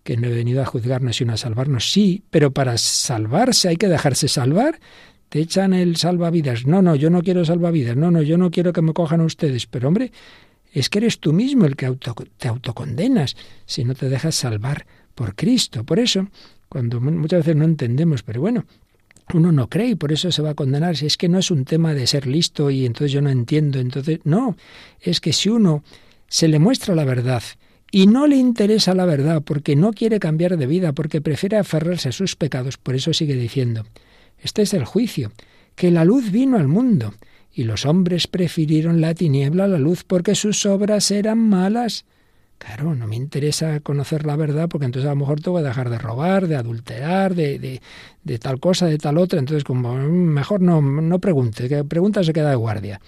que 0.04 0.18
no 0.18 0.28
he 0.28 0.32
venido 0.32 0.62
a 0.62 0.66
juzgarnos 0.66 1.16
sino 1.16 1.34
a 1.34 1.38
salvarnos. 1.38 1.92
Sí, 1.92 2.24
pero 2.30 2.52
para 2.52 2.78
salvarse 2.78 3.70
hay 3.70 3.78
que 3.78 3.88
dejarse 3.88 4.28
salvar. 4.28 4.80
Te 5.30 5.40
echan 5.40 5.74
el 5.74 5.96
salvavidas. 5.96 6.66
No, 6.68 6.82
no, 6.82 6.96
yo 6.96 7.10
no 7.10 7.24
quiero 7.24 7.44
salvavidas. 7.46 7.96
No, 7.96 8.12
no, 8.12 8.22
yo 8.22 8.38
no 8.38 8.52
quiero 8.52 8.74
que 8.74 8.82
me 8.82 8.94
cojan 8.94 9.22
ustedes. 9.22 9.66
Pero 9.66 9.88
hombre, 9.88 10.12
es 10.72 10.90
que 10.90 11.00
eres 11.00 11.20
tú 11.20 11.34
mismo 11.34 11.66
el 11.66 11.76
que 11.76 11.86
auto, 11.86 12.14
te 12.38 12.48
autocondenas 12.48 13.36
si 13.66 13.84
no 13.84 13.96
te 13.96 14.10
dejas 14.10 14.36
salvar 14.36 14.86
por 15.16 15.36
Cristo. 15.36 15.84
Por 15.86 16.00
eso, 16.00 16.28
cuando 16.68 17.00
muchas 17.00 17.40
veces 17.40 17.56
no 17.56 17.66
entendemos, 17.66 18.24
pero 18.24 18.42
bueno, 18.42 18.66
uno 19.34 19.52
no 19.52 19.70
cree 19.70 19.90
y 19.90 19.96
por 19.96 20.12
eso 20.12 20.32
se 20.32 20.42
va 20.42 20.52
a 20.52 20.56
condenar. 20.56 20.98
Si 20.98 21.06
es 21.06 21.18
que 21.18 21.30
no 21.30 21.40
es 21.40 21.52
un 21.52 21.66
tema 21.66 21.94
de 21.94 22.08
ser 22.08 22.28
listo 22.28 22.70
y 22.70 22.86
entonces 22.86 23.12
yo 23.12 23.22
no 23.22 23.30
entiendo, 23.30 23.80
entonces 23.80 24.20
no, 24.24 24.56
es 25.00 25.22
que 25.22 25.34
si 25.34 25.50
uno 25.50 25.84
se 26.28 26.48
le 26.48 26.60
muestra 26.60 26.96
la 26.96 27.06
verdad 27.06 27.44
y 27.92 28.08
no 28.08 28.28
le 28.28 28.38
interesa 28.38 28.96
la 28.96 29.06
verdad 29.06 29.42
porque 29.44 29.76
no 29.76 29.94
quiere 29.94 30.20
cambiar 30.20 30.58
de 30.58 30.66
vida, 30.66 30.94
porque 30.94 31.22
prefiere 31.22 31.58
aferrarse 31.58 32.10
a 32.10 32.12
sus 32.12 32.36
pecados, 32.36 32.78
por 32.78 32.96
eso 32.96 33.14
sigue 33.14 33.36
diciendo, 33.36 33.86
este 34.40 34.64
es 34.64 34.74
el 34.74 34.86
juicio, 34.86 35.32
que 35.76 35.92
la 35.92 36.06
luz 36.06 36.32
vino 36.32 36.58
al 36.58 36.68
mundo 36.68 37.14
y 37.54 37.64
los 37.64 37.86
hombres 37.86 38.28
prefirieron 38.28 39.00
la 39.00 39.14
tiniebla 39.14 39.66
a 39.66 39.68
la 39.68 39.78
luz 39.78 40.04
porque 40.04 40.36
sus 40.36 40.66
obras 40.66 41.12
eran 41.12 41.38
malas. 41.38 42.06
Claro, 42.66 42.96
no 42.96 43.08
me 43.08 43.18
interesa 43.18 43.82
conocer 43.82 44.26
la 44.26 44.38
verdad 44.38 44.70
porque 44.70 44.86
entonces 44.86 45.08
a 45.08 45.14
lo 45.14 45.18
mejor 45.18 45.42
tengo 45.42 45.58
que 45.58 45.64
dejar 45.64 45.90
de 45.90 45.98
robar, 45.98 46.48
de 46.48 46.56
adulterar, 46.56 47.36
de, 47.36 47.82
tal 48.40 48.60
cosa, 48.62 48.86
de 48.86 48.98
tal 48.98 49.18
otra. 49.18 49.40
Entonces, 49.40 49.66
como 49.66 49.96
mejor 49.96 50.62
no, 50.62 50.82
no 50.82 51.20
pregunte, 51.20 51.68
que 51.68 51.84
pregunta 51.84 52.24
se 52.24 52.32
queda 52.32 52.52
de 52.52 52.56
guardia. 52.56 53.02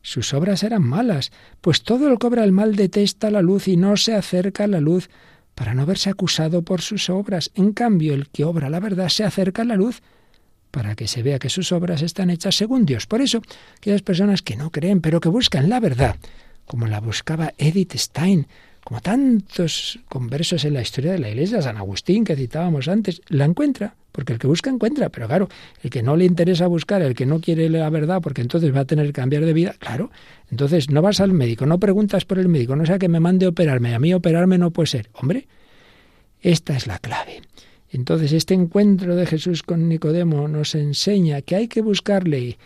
Sus 0.00 0.32
obras 0.32 0.62
eran 0.62 0.82
malas, 0.82 1.32
pues 1.60 1.82
todo 1.82 2.08
el 2.08 2.18
que 2.18 2.26
obra 2.26 2.44
el 2.44 2.52
mal 2.52 2.76
detesta 2.76 3.30
la 3.30 3.42
luz 3.42 3.68
y 3.68 3.76
no 3.76 3.98
se 3.98 4.14
acerca 4.14 4.64
a 4.64 4.68
la 4.68 4.80
luz 4.80 5.10
para 5.54 5.74
no 5.74 5.84
verse 5.84 6.08
acusado 6.08 6.62
por 6.62 6.80
sus 6.80 7.10
obras. 7.10 7.50
En 7.54 7.72
cambio, 7.72 8.14
el 8.14 8.28
que 8.28 8.44
obra 8.44 8.70
la 8.70 8.80
verdad 8.80 9.10
se 9.10 9.24
acerca 9.24 9.62
a 9.62 9.66
la 9.66 9.76
luz 9.76 10.02
para 10.70 10.94
que 10.94 11.08
se 11.08 11.22
vea 11.22 11.38
que 11.38 11.50
sus 11.50 11.72
obras 11.72 12.00
están 12.00 12.30
hechas 12.30 12.56
según 12.56 12.86
Dios. 12.86 13.06
Por 13.06 13.20
eso, 13.20 13.42
aquellas 13.76 14.02
personas 14.02 14.40
que 14.40 14.56
no 14.56 14.70
creen, 14.70 15.02
pero 15.02 15.20
que 15.20 15.28
buscan 15.28 15.68
la 15.68 15.78
verdad, 15.78 16.16
como 16.64 16.86
la 16.86 17.00
buscaba 17.00 17.52
Edith 17.58 17.94
Stein, 17.96 18.46
como 18.84 19.00
tantos 19.00 19.98
conversos 20.08 20.64
en 20.64 20.74
la 20.74 20.82
historia 20.82 21.12
de 21.12 21.18
la 21.18 21.30
Iglesia, 21.30 21.62
San 21.62 21.78
Agustín 21.78 22.24
que 22.24 22.36
citábamos 22.36 22.86
antes, 22.86 23.22
la 23.28 23.46
encuentra, 23.46 23.94
porque 24.12 24.34
el 24.34 24.38
que 24.38 24.46
busca 24.46 24.70
encuentra, 24.70 25.08
pero 25.08 25.26
claro, 25.26 25.48
el 25.82 25.90
que 25.90 26.02
no 26.02 26.16
le 26.16 26.26
interesa 26.26 26.66
buscar, 26.66 27.00
el 27.02 27.14
que 27.14 27.24
no 27.24 27.40
quiere 27.40 27.70
la 27.70 27.88
verdad, 27.88 28.20
porque 28.20 28.42
entonces 28.42 28.74
va 28.74 28.80
a 28.80 28.84
tener 28.84 29.06
que 29.06 29.14
cambiar 29.14 29.44
de 29.44 29.54
vida, 29.54 29.74
claro, 29.78 30.10
entonces 30.50 30.90
no 30.90 31.00
vas 31.00 31.20
al 31.20 31.32
médico, 31.32 31.64
no 31.64 31.80
preguntas 31.80 32.24
por 32.24 32.38
el 32.38 32.48
médico, 32.48 32.76
no 32.76 32.84
sea 32.84 32.98
que 32.98 33.08
me 33.08 33.20
mande 33.20 33.46
a 33.46 33.48
operarme, 33.48 33.94
a 33.94 33.98
mí 33.98 34.12
operarme 34.12 34.58
no 34.58 34.70
puede 34.70 34.86
ser, 34.88 35.08
hombre, 35.14 35.48
esta 36.42 36.76
es 36.76 36.86
la 36.86 36.98
clave. 36.98 37.40
Entonces 37.90 38.32
este 38.32 38.54
encuentro 38.54 39.16
de 39.16 39.24
Jesús 39.24 39.62
con 39.62 39.88
Nicodemo 39.88 40.46
nos 40.48 40.74
enseña 40.74 41.42
que 41.42 41.54
hay 41.54 41.68
que 41.68 41.80
buscarle. 41.80 42.58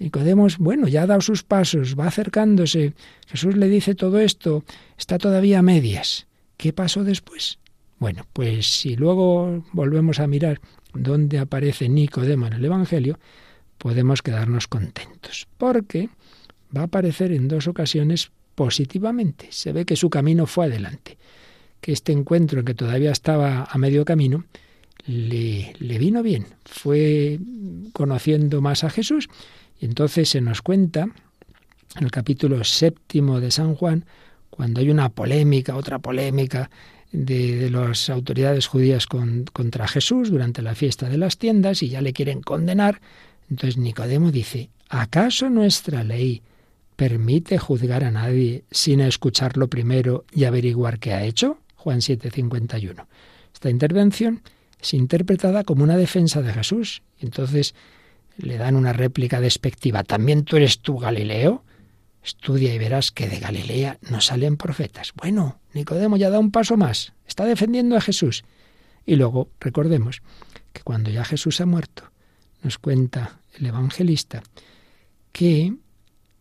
Nicodemos, 0.00 0.56
bueno, 0.56 0.88
ya 0.88 1.02
ha 1.02 1.06
dado 1.06 1.20
sus 1.20 1.42
pasos, 1.42 1.94
va 1.94 2.06
acercándose. 2.06 2.94
Jesús 3.28 3.54
le 3.56 3.68
dice 3.68 3.94
todo 3.94 4.18
esto, 4.18 4.64
está 4.96 5.18
todavía 5.18 5.58
a 5.58 5.62
medias. 5.62 6.26
¿Qué 6.56 6.72
pasó 6.72 7.04
después? 7.04 7.58
Bueno, 7.98 8.26
pues 8.32 8.66
si 8.66 8.96
luego 8.96 9.62
volvemos 9.72 10.18
a 10.18 10.26
mirar 10.26 10.58
dónde 10.94 11.38
aparece 11.38 11.90
Nicodemo 11.90 12.46
en 12.46 12.54
el 12.54 12.64
Evangelio, 12.64 13.18
podemos 13.76 14.22
quedarnos 14.22 14.68
contentos, 14.68 15.46
porque 15.58 16.08
va 16.74 16.80
a 16.80 16.84
aparecer 16.84 17.30
en 17.32 17.46
dos 17.46 17.68
ocasiones 17.68 18.30
positivamente. 18.54 19.48
Se 19.50 19.72
ve 19.72 19.84
que 19.84 19.96
su 19.96 20.08
camino 20.08 20.46
fue 20.46 20.64
adelante, 20.64 21.18
que 21.82 21.92
este 21.92 22.12
encuentro 22.12 22.60
en 22.60 22.64
que 22.64 22.74
todavía 22.74 23.12
estaba 23.12 23.64
a 23.70 23.76
medio 23.76 24.06
camino 24.06 24.44
le, 25.04 25.74
le 25.78 25.98
vino 25.98 26.22
bien, 26.22 26.46
fue 26.64 27.38
conociendo 27.92 28.62
más 28.62 28.82
a 28.82 28.88
Jesús 28.88 29.28
y 29.80 29.86
entonces 29.86 30.28
se 30.28 30.40
nos 30.40 30.62
cuenta 30.62 31.08
en 31.96 32.04
el 32.04 32.10
capítulo 32.10 32.62
séptimo 32.64 33.40
de 33.40 33.50
San 33.50 33.74
Juan, 33.74 34.04
cuando 34.50 34.80
hay 34.80 34.90
una 34.90 35.08
polémica, 35.08 35.74
otra 35.74 35.98
polémica 35.98 36.70
de, 37.12 37.68
las 37.70 38.10
autoridades 38.10 38.66
judías 38.66 39.06
contra 39.06 39.88
Jesús 39.88 40.30
durante 40.30 40.62
la 40.62 40.74
fiesta 40.74 41.08
de 41.08 41.18
las 41.18 41.38
tiendas 41.38 41.82
y 41.82 41.88
ya 41.88 42.00
le 42.00 42.12
quieren 42.12 42.42
condenar, 42.42 43.00
entonces 43.48 43.78
Nicodemo 43.78 44.30
dice, 44.30 44.70
¿acaso 44.88 45.50
nuestra 45.50 46.04
ley 46.04 46.42
permite 46.94 47.58
juzgar 47.58 48.04
a 48.04 48.10
nadie 48.10 48.64
sin 48.70 49.00
escucharlo 49.00 49.68
primero 49.68 50.24
y 50.32 50.44
averiguar 50.44 50.98
qué 50.98 51.14
ha 51.14 51.24
hecho? 51.24 51.58
Juan 51.74 52.00
7:51. 52.00 53.06
Esta 53.52 53.70
intervención 53.70 54.42
es 54.80 54.94
interpretada 54.94 55.64
como 55.64 55.82
una 55.82 55.96
defensa 55.96 56.42
de 56.42 56.52
Jesús. 56.52 57.02
Entonces 57.18 57.74
le 58.42 58.58
dan 58.58 58.76
una 58.76 58.92
réplica 58.92 59.40
despectiva. 59.40 60.04
¿También 60.04 60.44
tú 60.44 60.56
eres 60.56 60.80
tú 60.80 60.98
Galileo? 60.98 61.64
Estudia 62.22 62.74
y 62.74 62.78
verás 62.78 63.10
que 63.10 63.28
de 63.28 63.38
Galilea 63.38 63.98
no 64.10 64.20
salen 64.20 64.56
profetas. 64.56 65.12
Bueno, 65.14 65.60
Nicodemo 65.72 66.16
ya 66.16 66.30
da 66.30 66.38
un 66.38 66.50
paso 66.50 66.76
más. 66.76 67.12
Está 67.26 67.44
defendiendo 67.44 67.96
a 67.96 68.00
Jesús. 68.00 68.44
Y 69.06 69.16
luego 69.16 69.48
recordemos 69.58 70.22
que 70.72 70.82
cuando 70.82 71.10
ya 71.10 71.24
Jesús 71.24 71.60
ha 71.60 71.66
muerto, 71.66 72.10
nos 72.62 72.78
cuenta 72.78 73.38
el 73.58 73.66
evangelista 73.66 74.42
que 75.32 75.74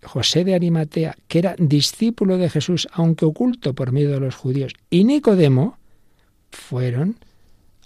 José 0.04 0.44
de 0.44 0.56
Arimatea, 0.56 1.16
que 1.28 1.40
era 1.40 1.56
discípulo 1.58 2.38
de 2.38 2.50
Jesús, 2.50 2.88
aunque 2.92 3.26
oculto 3.26 3.74
por 3.74 3.92
miedo 3.92 4.18
a 4.18 4.20
los 4.20 4.36
judíos, 4.36 4.74
y 4.90 5.04
Nicodemo, 5.04 5.78
fueron 6.52 7.18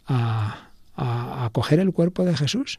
a, 0.05 0.70
a, 0.95 1.49
coger 1.51 1.80
el 1.80 1.91
cuerpo 1.91 2.24
de 2.24 2.36
Jesús. 2.36 2.78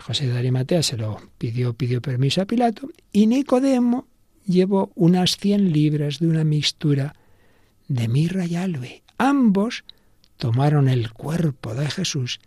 José 0.00 0.26
de 0.26 0.38
Arimatea 0.38 0.82
se 0.82 0.96
lo 0.96 1.20
pidió, 1.38 1.74
pidió 1.74 2.00
permiso 2.00 2.42
a 2.42 2.46
Pilato, 2.46 2.88
y 3.12 3.26
Nicodemo 3.26 4.06
llevó 4.46 4.92
unas 4.94 5.36
cien 5.36 5.72
libras 5.72 6.18
de 6.18 6.28
una 6.28 6.44
mixtura 6.44 7.14
de 7.88 8.08
mirra 8.08 8.46
y 8.46 8.56
albe. 8.56 9.02
Ambos 9.18 9.84
tomaron 10.36 10.88
el 10.88 11.12
cuerpo 11.12 11.74
de 11.74 11.90
Jesús 11.90 12.40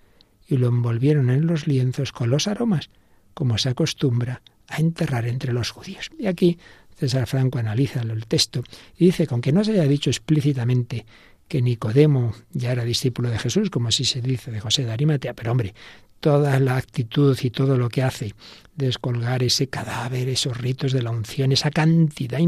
y 0.48 0.58
lo 0.58 0.68
envolvieron 0.68 1.30
en 1.30 1.48
los 1.48 1.68
lienzos 1.68 2.12
con 2.12 2.30
los 2.30 2.48
aromas, 2.48 2.90
como 3.34 3.58
se 3.58 3.70
acostumbra 3.70 4.42
a 4.68 4.78
enterrar 4.78 5.28
entre 5.28 5.54
los 5.54 5.72
judíos. 5.72 6.10
Y 6.18 6.28
aquí 6.28 6.58
César 6.96 7.28
Franco 7.28 7.60
analiza 7.60 8.02
el 8.02 8.26
texto 8.26 8.64
y 8.98 9.06
dice, 9.06 9.28
con 9.28 9.42
que 9.42 9.52
no 9.52 9.64
se 9.64 9.72
haya 9.74 9.84
dicho 9.84 10.10
explícitamente 10.10 11.06
que 11.48 11.62
Nicodemo 11.62 12.34
ya 12.52 12.72
era 12.72 12.84
discípulo 12.84 13.30
de 13.30 13.40
Jesús, 13.40 13.70
como 13.70 13.88
así 13.88 14.04
se 14.04 14.22
dice 14.22 14.52
de 14.52 14.60
José 14.60 14.84
de 14.84 14.92
Arimatea, 14.92 15.34
pero 15.34 15.52
hombre, 15.52 15.74
toda 16.20 16.60
la 16.60 16.78
actitud 16.78 17.38
y 17.42 17.50
todo 17.50 17.78
lo 17.78 17.90
que 17.90 18.04
hace, 18.04 18.34
descolgar 18.76 19.44
ese 19.44 19.68
cadáver, 19.68 20.30
esos 20.30 20.58
ritos 20.58 20.92
de 20.92 21.02
la 21.02 21.12
unción, 21.12 21.52
esa 21.52 21.72
cantidad 21.72 22.40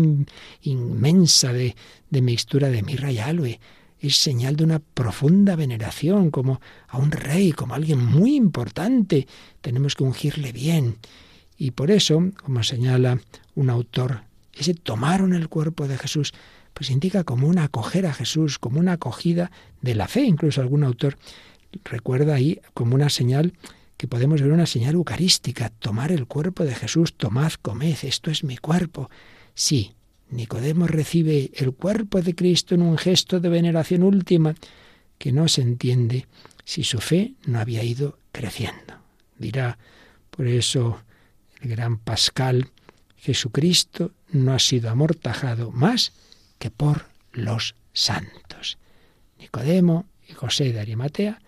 inmensa 0.62 1.54
de, 1.54 1.76
de 2.10 2.22
mixtura 2.22 2.70
de 2.70 2.84
mirra 2.84 3.12
y 3.12 3.20
aloe, 3.20 3.60
es 4.00 4.18
señal 4.18 4.56
de 4.56 4.64
una 4.64 4.80
profunda 4.80 5.56
veneración, 5.56 6.32
como 6.32 6.62
a 6.88 6.98
un 6.98 7.12
rey, 7.12 7.52
como 7.52 7.74
a 7.74 7.78
alguien 7.78 8.04
muy 8.04 8.36
importante. 8.36 9.28
Tenemos 9.62 9.96
que 9.96 10.04
ungirle 10.04 10.54
bien. 10.54 10.98
Y 11.58 11.72
por 11.72 11.92
eso, 11.92 12.24
como 12.42 12.64
señala 12.64 13.20
un 13.56 13.70
autor, 13.70 14.22
ese 14.54 14.74
tomaron 14.74 15.34
el 15.34 15.50
cuerpo 15.50 15.88
de 15.88 15.98
Jesús, 15.98 16.34
pues 16.74 16.90
indica 16.90 17.26
como 17.26 17.48
una 17.48 17.66
acoger 17.66 18.06
a 18.06 18.14
Jesús, 18.14 18.58
como 18.58 18.80
una 18.80 18.94
acogida 18.94 19.52
de 19.82 19.96
la 19.96 20.08
fe. 20.08 20.22
Incluso 20.22 20.62
algún 20.62 20.86
autor 20.86 21.18
recuerda 21.84 22.36
ahí 22.36 22.60
como 22.74 22.96
una 22.96 23.10
señal 23.10 23.54
que 23.98 24.08
podemos 24.08 24.42
ver 24.42 24.52
una 24.52 24.66
señal 24.66 24.96
eucarística, 24.96 25.70
tomar 25.70 26.12
el 26.12 26.26
cuerpo 26.26 26.64
de 26.64 26.74
Jesús, 26.74 27.16
tomad, 27.16 27.52
comed, 27.62 27.98
esto 28.04 28.32
es 28.32 28.46
mi 28.46 28.58
cuerpo. 28.58 29.10
Sí, 29.54 29.94
Nicodemo 30.30 30.88
recibe 30.88 31.52
el 31.56 31.74
cuerpo 31.74 32.22
de 32.22 32.34
Cristo 32.34 32.76
en 32.76 32.82
un 32.82 32.98
gesto 32.98 33.40
de 33.40 33.50
veneración 33.50 34.04
última 34.04 34.56
que 35.18 35.32
no 35.32 35.48
se 35.48 35.62
entiende 35.62 36.28
si 36.64 36.84
su 36.84 37.00
fe 37.00 37.34
no 37.46 37.60
había 37.60 37.84
ido 37.84 38.20
creciendo. 38.32 38.94
Dirá 39.38 39.78
por 40.30 40.48
eso 40.48 41.02
el 41.62 41.70
gran 41.70 41.98
Pascal, 41.98 42.70
Jesucristo 43.18 44.14
no 44.32 44.54
ha 44.54 44.60
sido 44.60 44.90
amortajado 44.90 45.72
más 45.72 46.14
que 46.58 46.72
por 46.72 47.08
los 47.34 47.76
santos. 47.92 48.78
Nicodemo 49.40 50.06
y 50.28 50.34
José 50.34 50.72
de 50.72 50.80
Arimatea, 50.80 51.42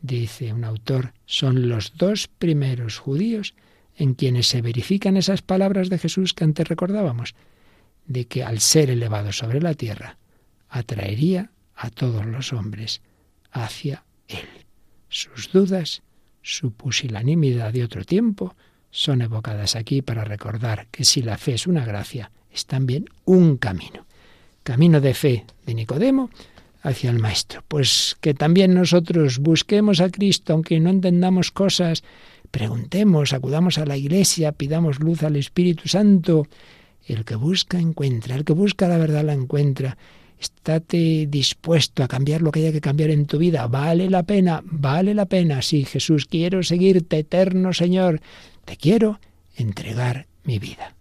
dice 0.00 0.52
un 0.52 0.64
autor, 0.64 1.12
son 1.26 1.68
los 1.68 1.96
dos 1.96 2.28
primeros 2.28 2.98
judíos 2.98 3.54
en 3.96 4.14
quienes 4.14 4.46
se 4.46 4.62
verifican 4.62 5.16
esas 5.16 5.42
palabras 5.42 5.90
de 5.90 5.98
Jesús 5.98 6.34
que 6.34 6.44
antes 6.44 6.68
recordábamos 6.68 7.34
de 8.06 8.26
que 8.26 8.42
al 8.42 8.60
ser 8.60 8.90
elevado 8.90 9.32
sobre 9.32 9.60
la 9.60 9.74
tierra, 9.74 10.16
atraería 10.68 11.50
a 11.74 11.90
todos 11.90 12.26
los 12.26 12.52
hombres 12.52 13.02
hacia 13.50 14.04
él. 14.28 14.48
Sus 15.08 15.52
dudas, 15.52 16.02
su 16.42 16.72
pusilanimidad 16.72 17.72
de 17.72 17.84
otro 17.84 18.04
tiempo, 18.04 18.56
son 18.90 19.22
evocadas 19.22 19.76
aquí 19.76 20.02
para 20.02 20.24
recordar 20.24 20.86
que 20.90 21.04
si 21.04 21.22
la 21.22 21.36
fe 21.38 21.54
es 21.54 21.66
una 21.66 21.84
gracia, 21.84 22.30
es 22.50 22.66
también 22.66 23.06
un 23.24 23.58
camino. 23.58 24.06
Camino 24.62 25.00
de 25.00 25.14
fe 25.14 25.44
de 25.66 25.74
Nicodemo 25.74 26.30
hacia 26.88 27.10
el 27.10 27.18
Maestro. 27.18 27.62
Pues 27.68 28.16
que 28.20 28.34
también 28.34 28.74
nosotros 28.74 29.38
busquemos 29.38 30.00
a 30.00 30.10
Cristo, 30.10 30.52
aunque 30.52 30.80
no 30.80 30.90
entendamos 30.90 31.50
cosas, 31.50 32.02
preguntemos, 32.50 33.32
acudamos 33.32 33.78
a 33.78 33.86
la 33.86 33.96
Iglesia, 33.96 34.52
pidamos 34.52 35.00
luz 35.00 35.22
al 35.22 35.36
Espíritu 35.36 35.88
Santo, 35.88 36.46
el 37.06 37.24
que 37.24 37.36
busca 37.36 37.78
encuentra, 37.78 38.34
el 38.34 38.44
que 38.44 38.52
busca 38.52 38.88
la 38.88 38.98
verdad 38.98 39.24
la 39.24 39.32
encuentra. 39.32 39.96
Estate 40.38 41.26
dispuesto 41.28 42.04
a 42.04 42.08
cambiar 42.08 42.42
lo 42.42 42.52
que 42.52 42.60
haya 42.60 42.72
que 42.72 42.80
cambiar 42.80 43.10
en 43.10 43.26
tu 43.26 43.38
vida. 43.38 43.66
Vale 43.66 44.08
la 44.08 44.22
pena, 44.22 44.62
vale 44.64 45.14
la 45.14 45.26
pena. 45.26 45.62
Sí, 45.62 45.84
Jesús, 45.84 46.26
quiero 46.26 46.62
seguirte, 46.62 47.18
eterno 47.18 47.72
Señor. 47.72 48.20
Te 48.64 48.76
quiero 48.76 49.18
entregar 49.56 50.26
mi 50.44 50.58
vida. 50.58 50.97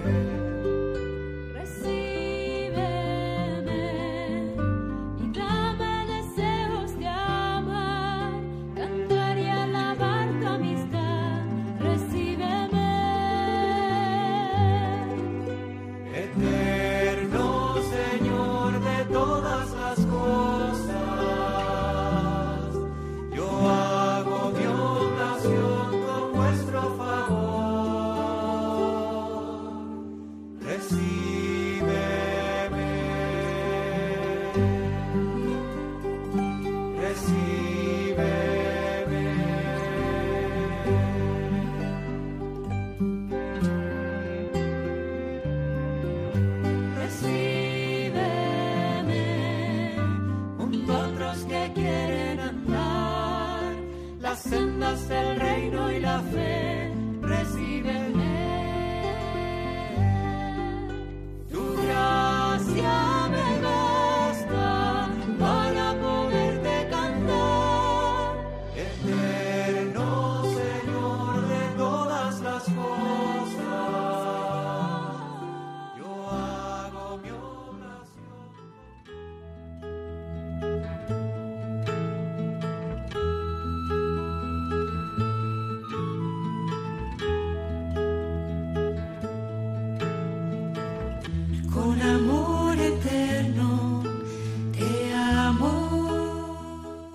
Eterno 0.00 0.39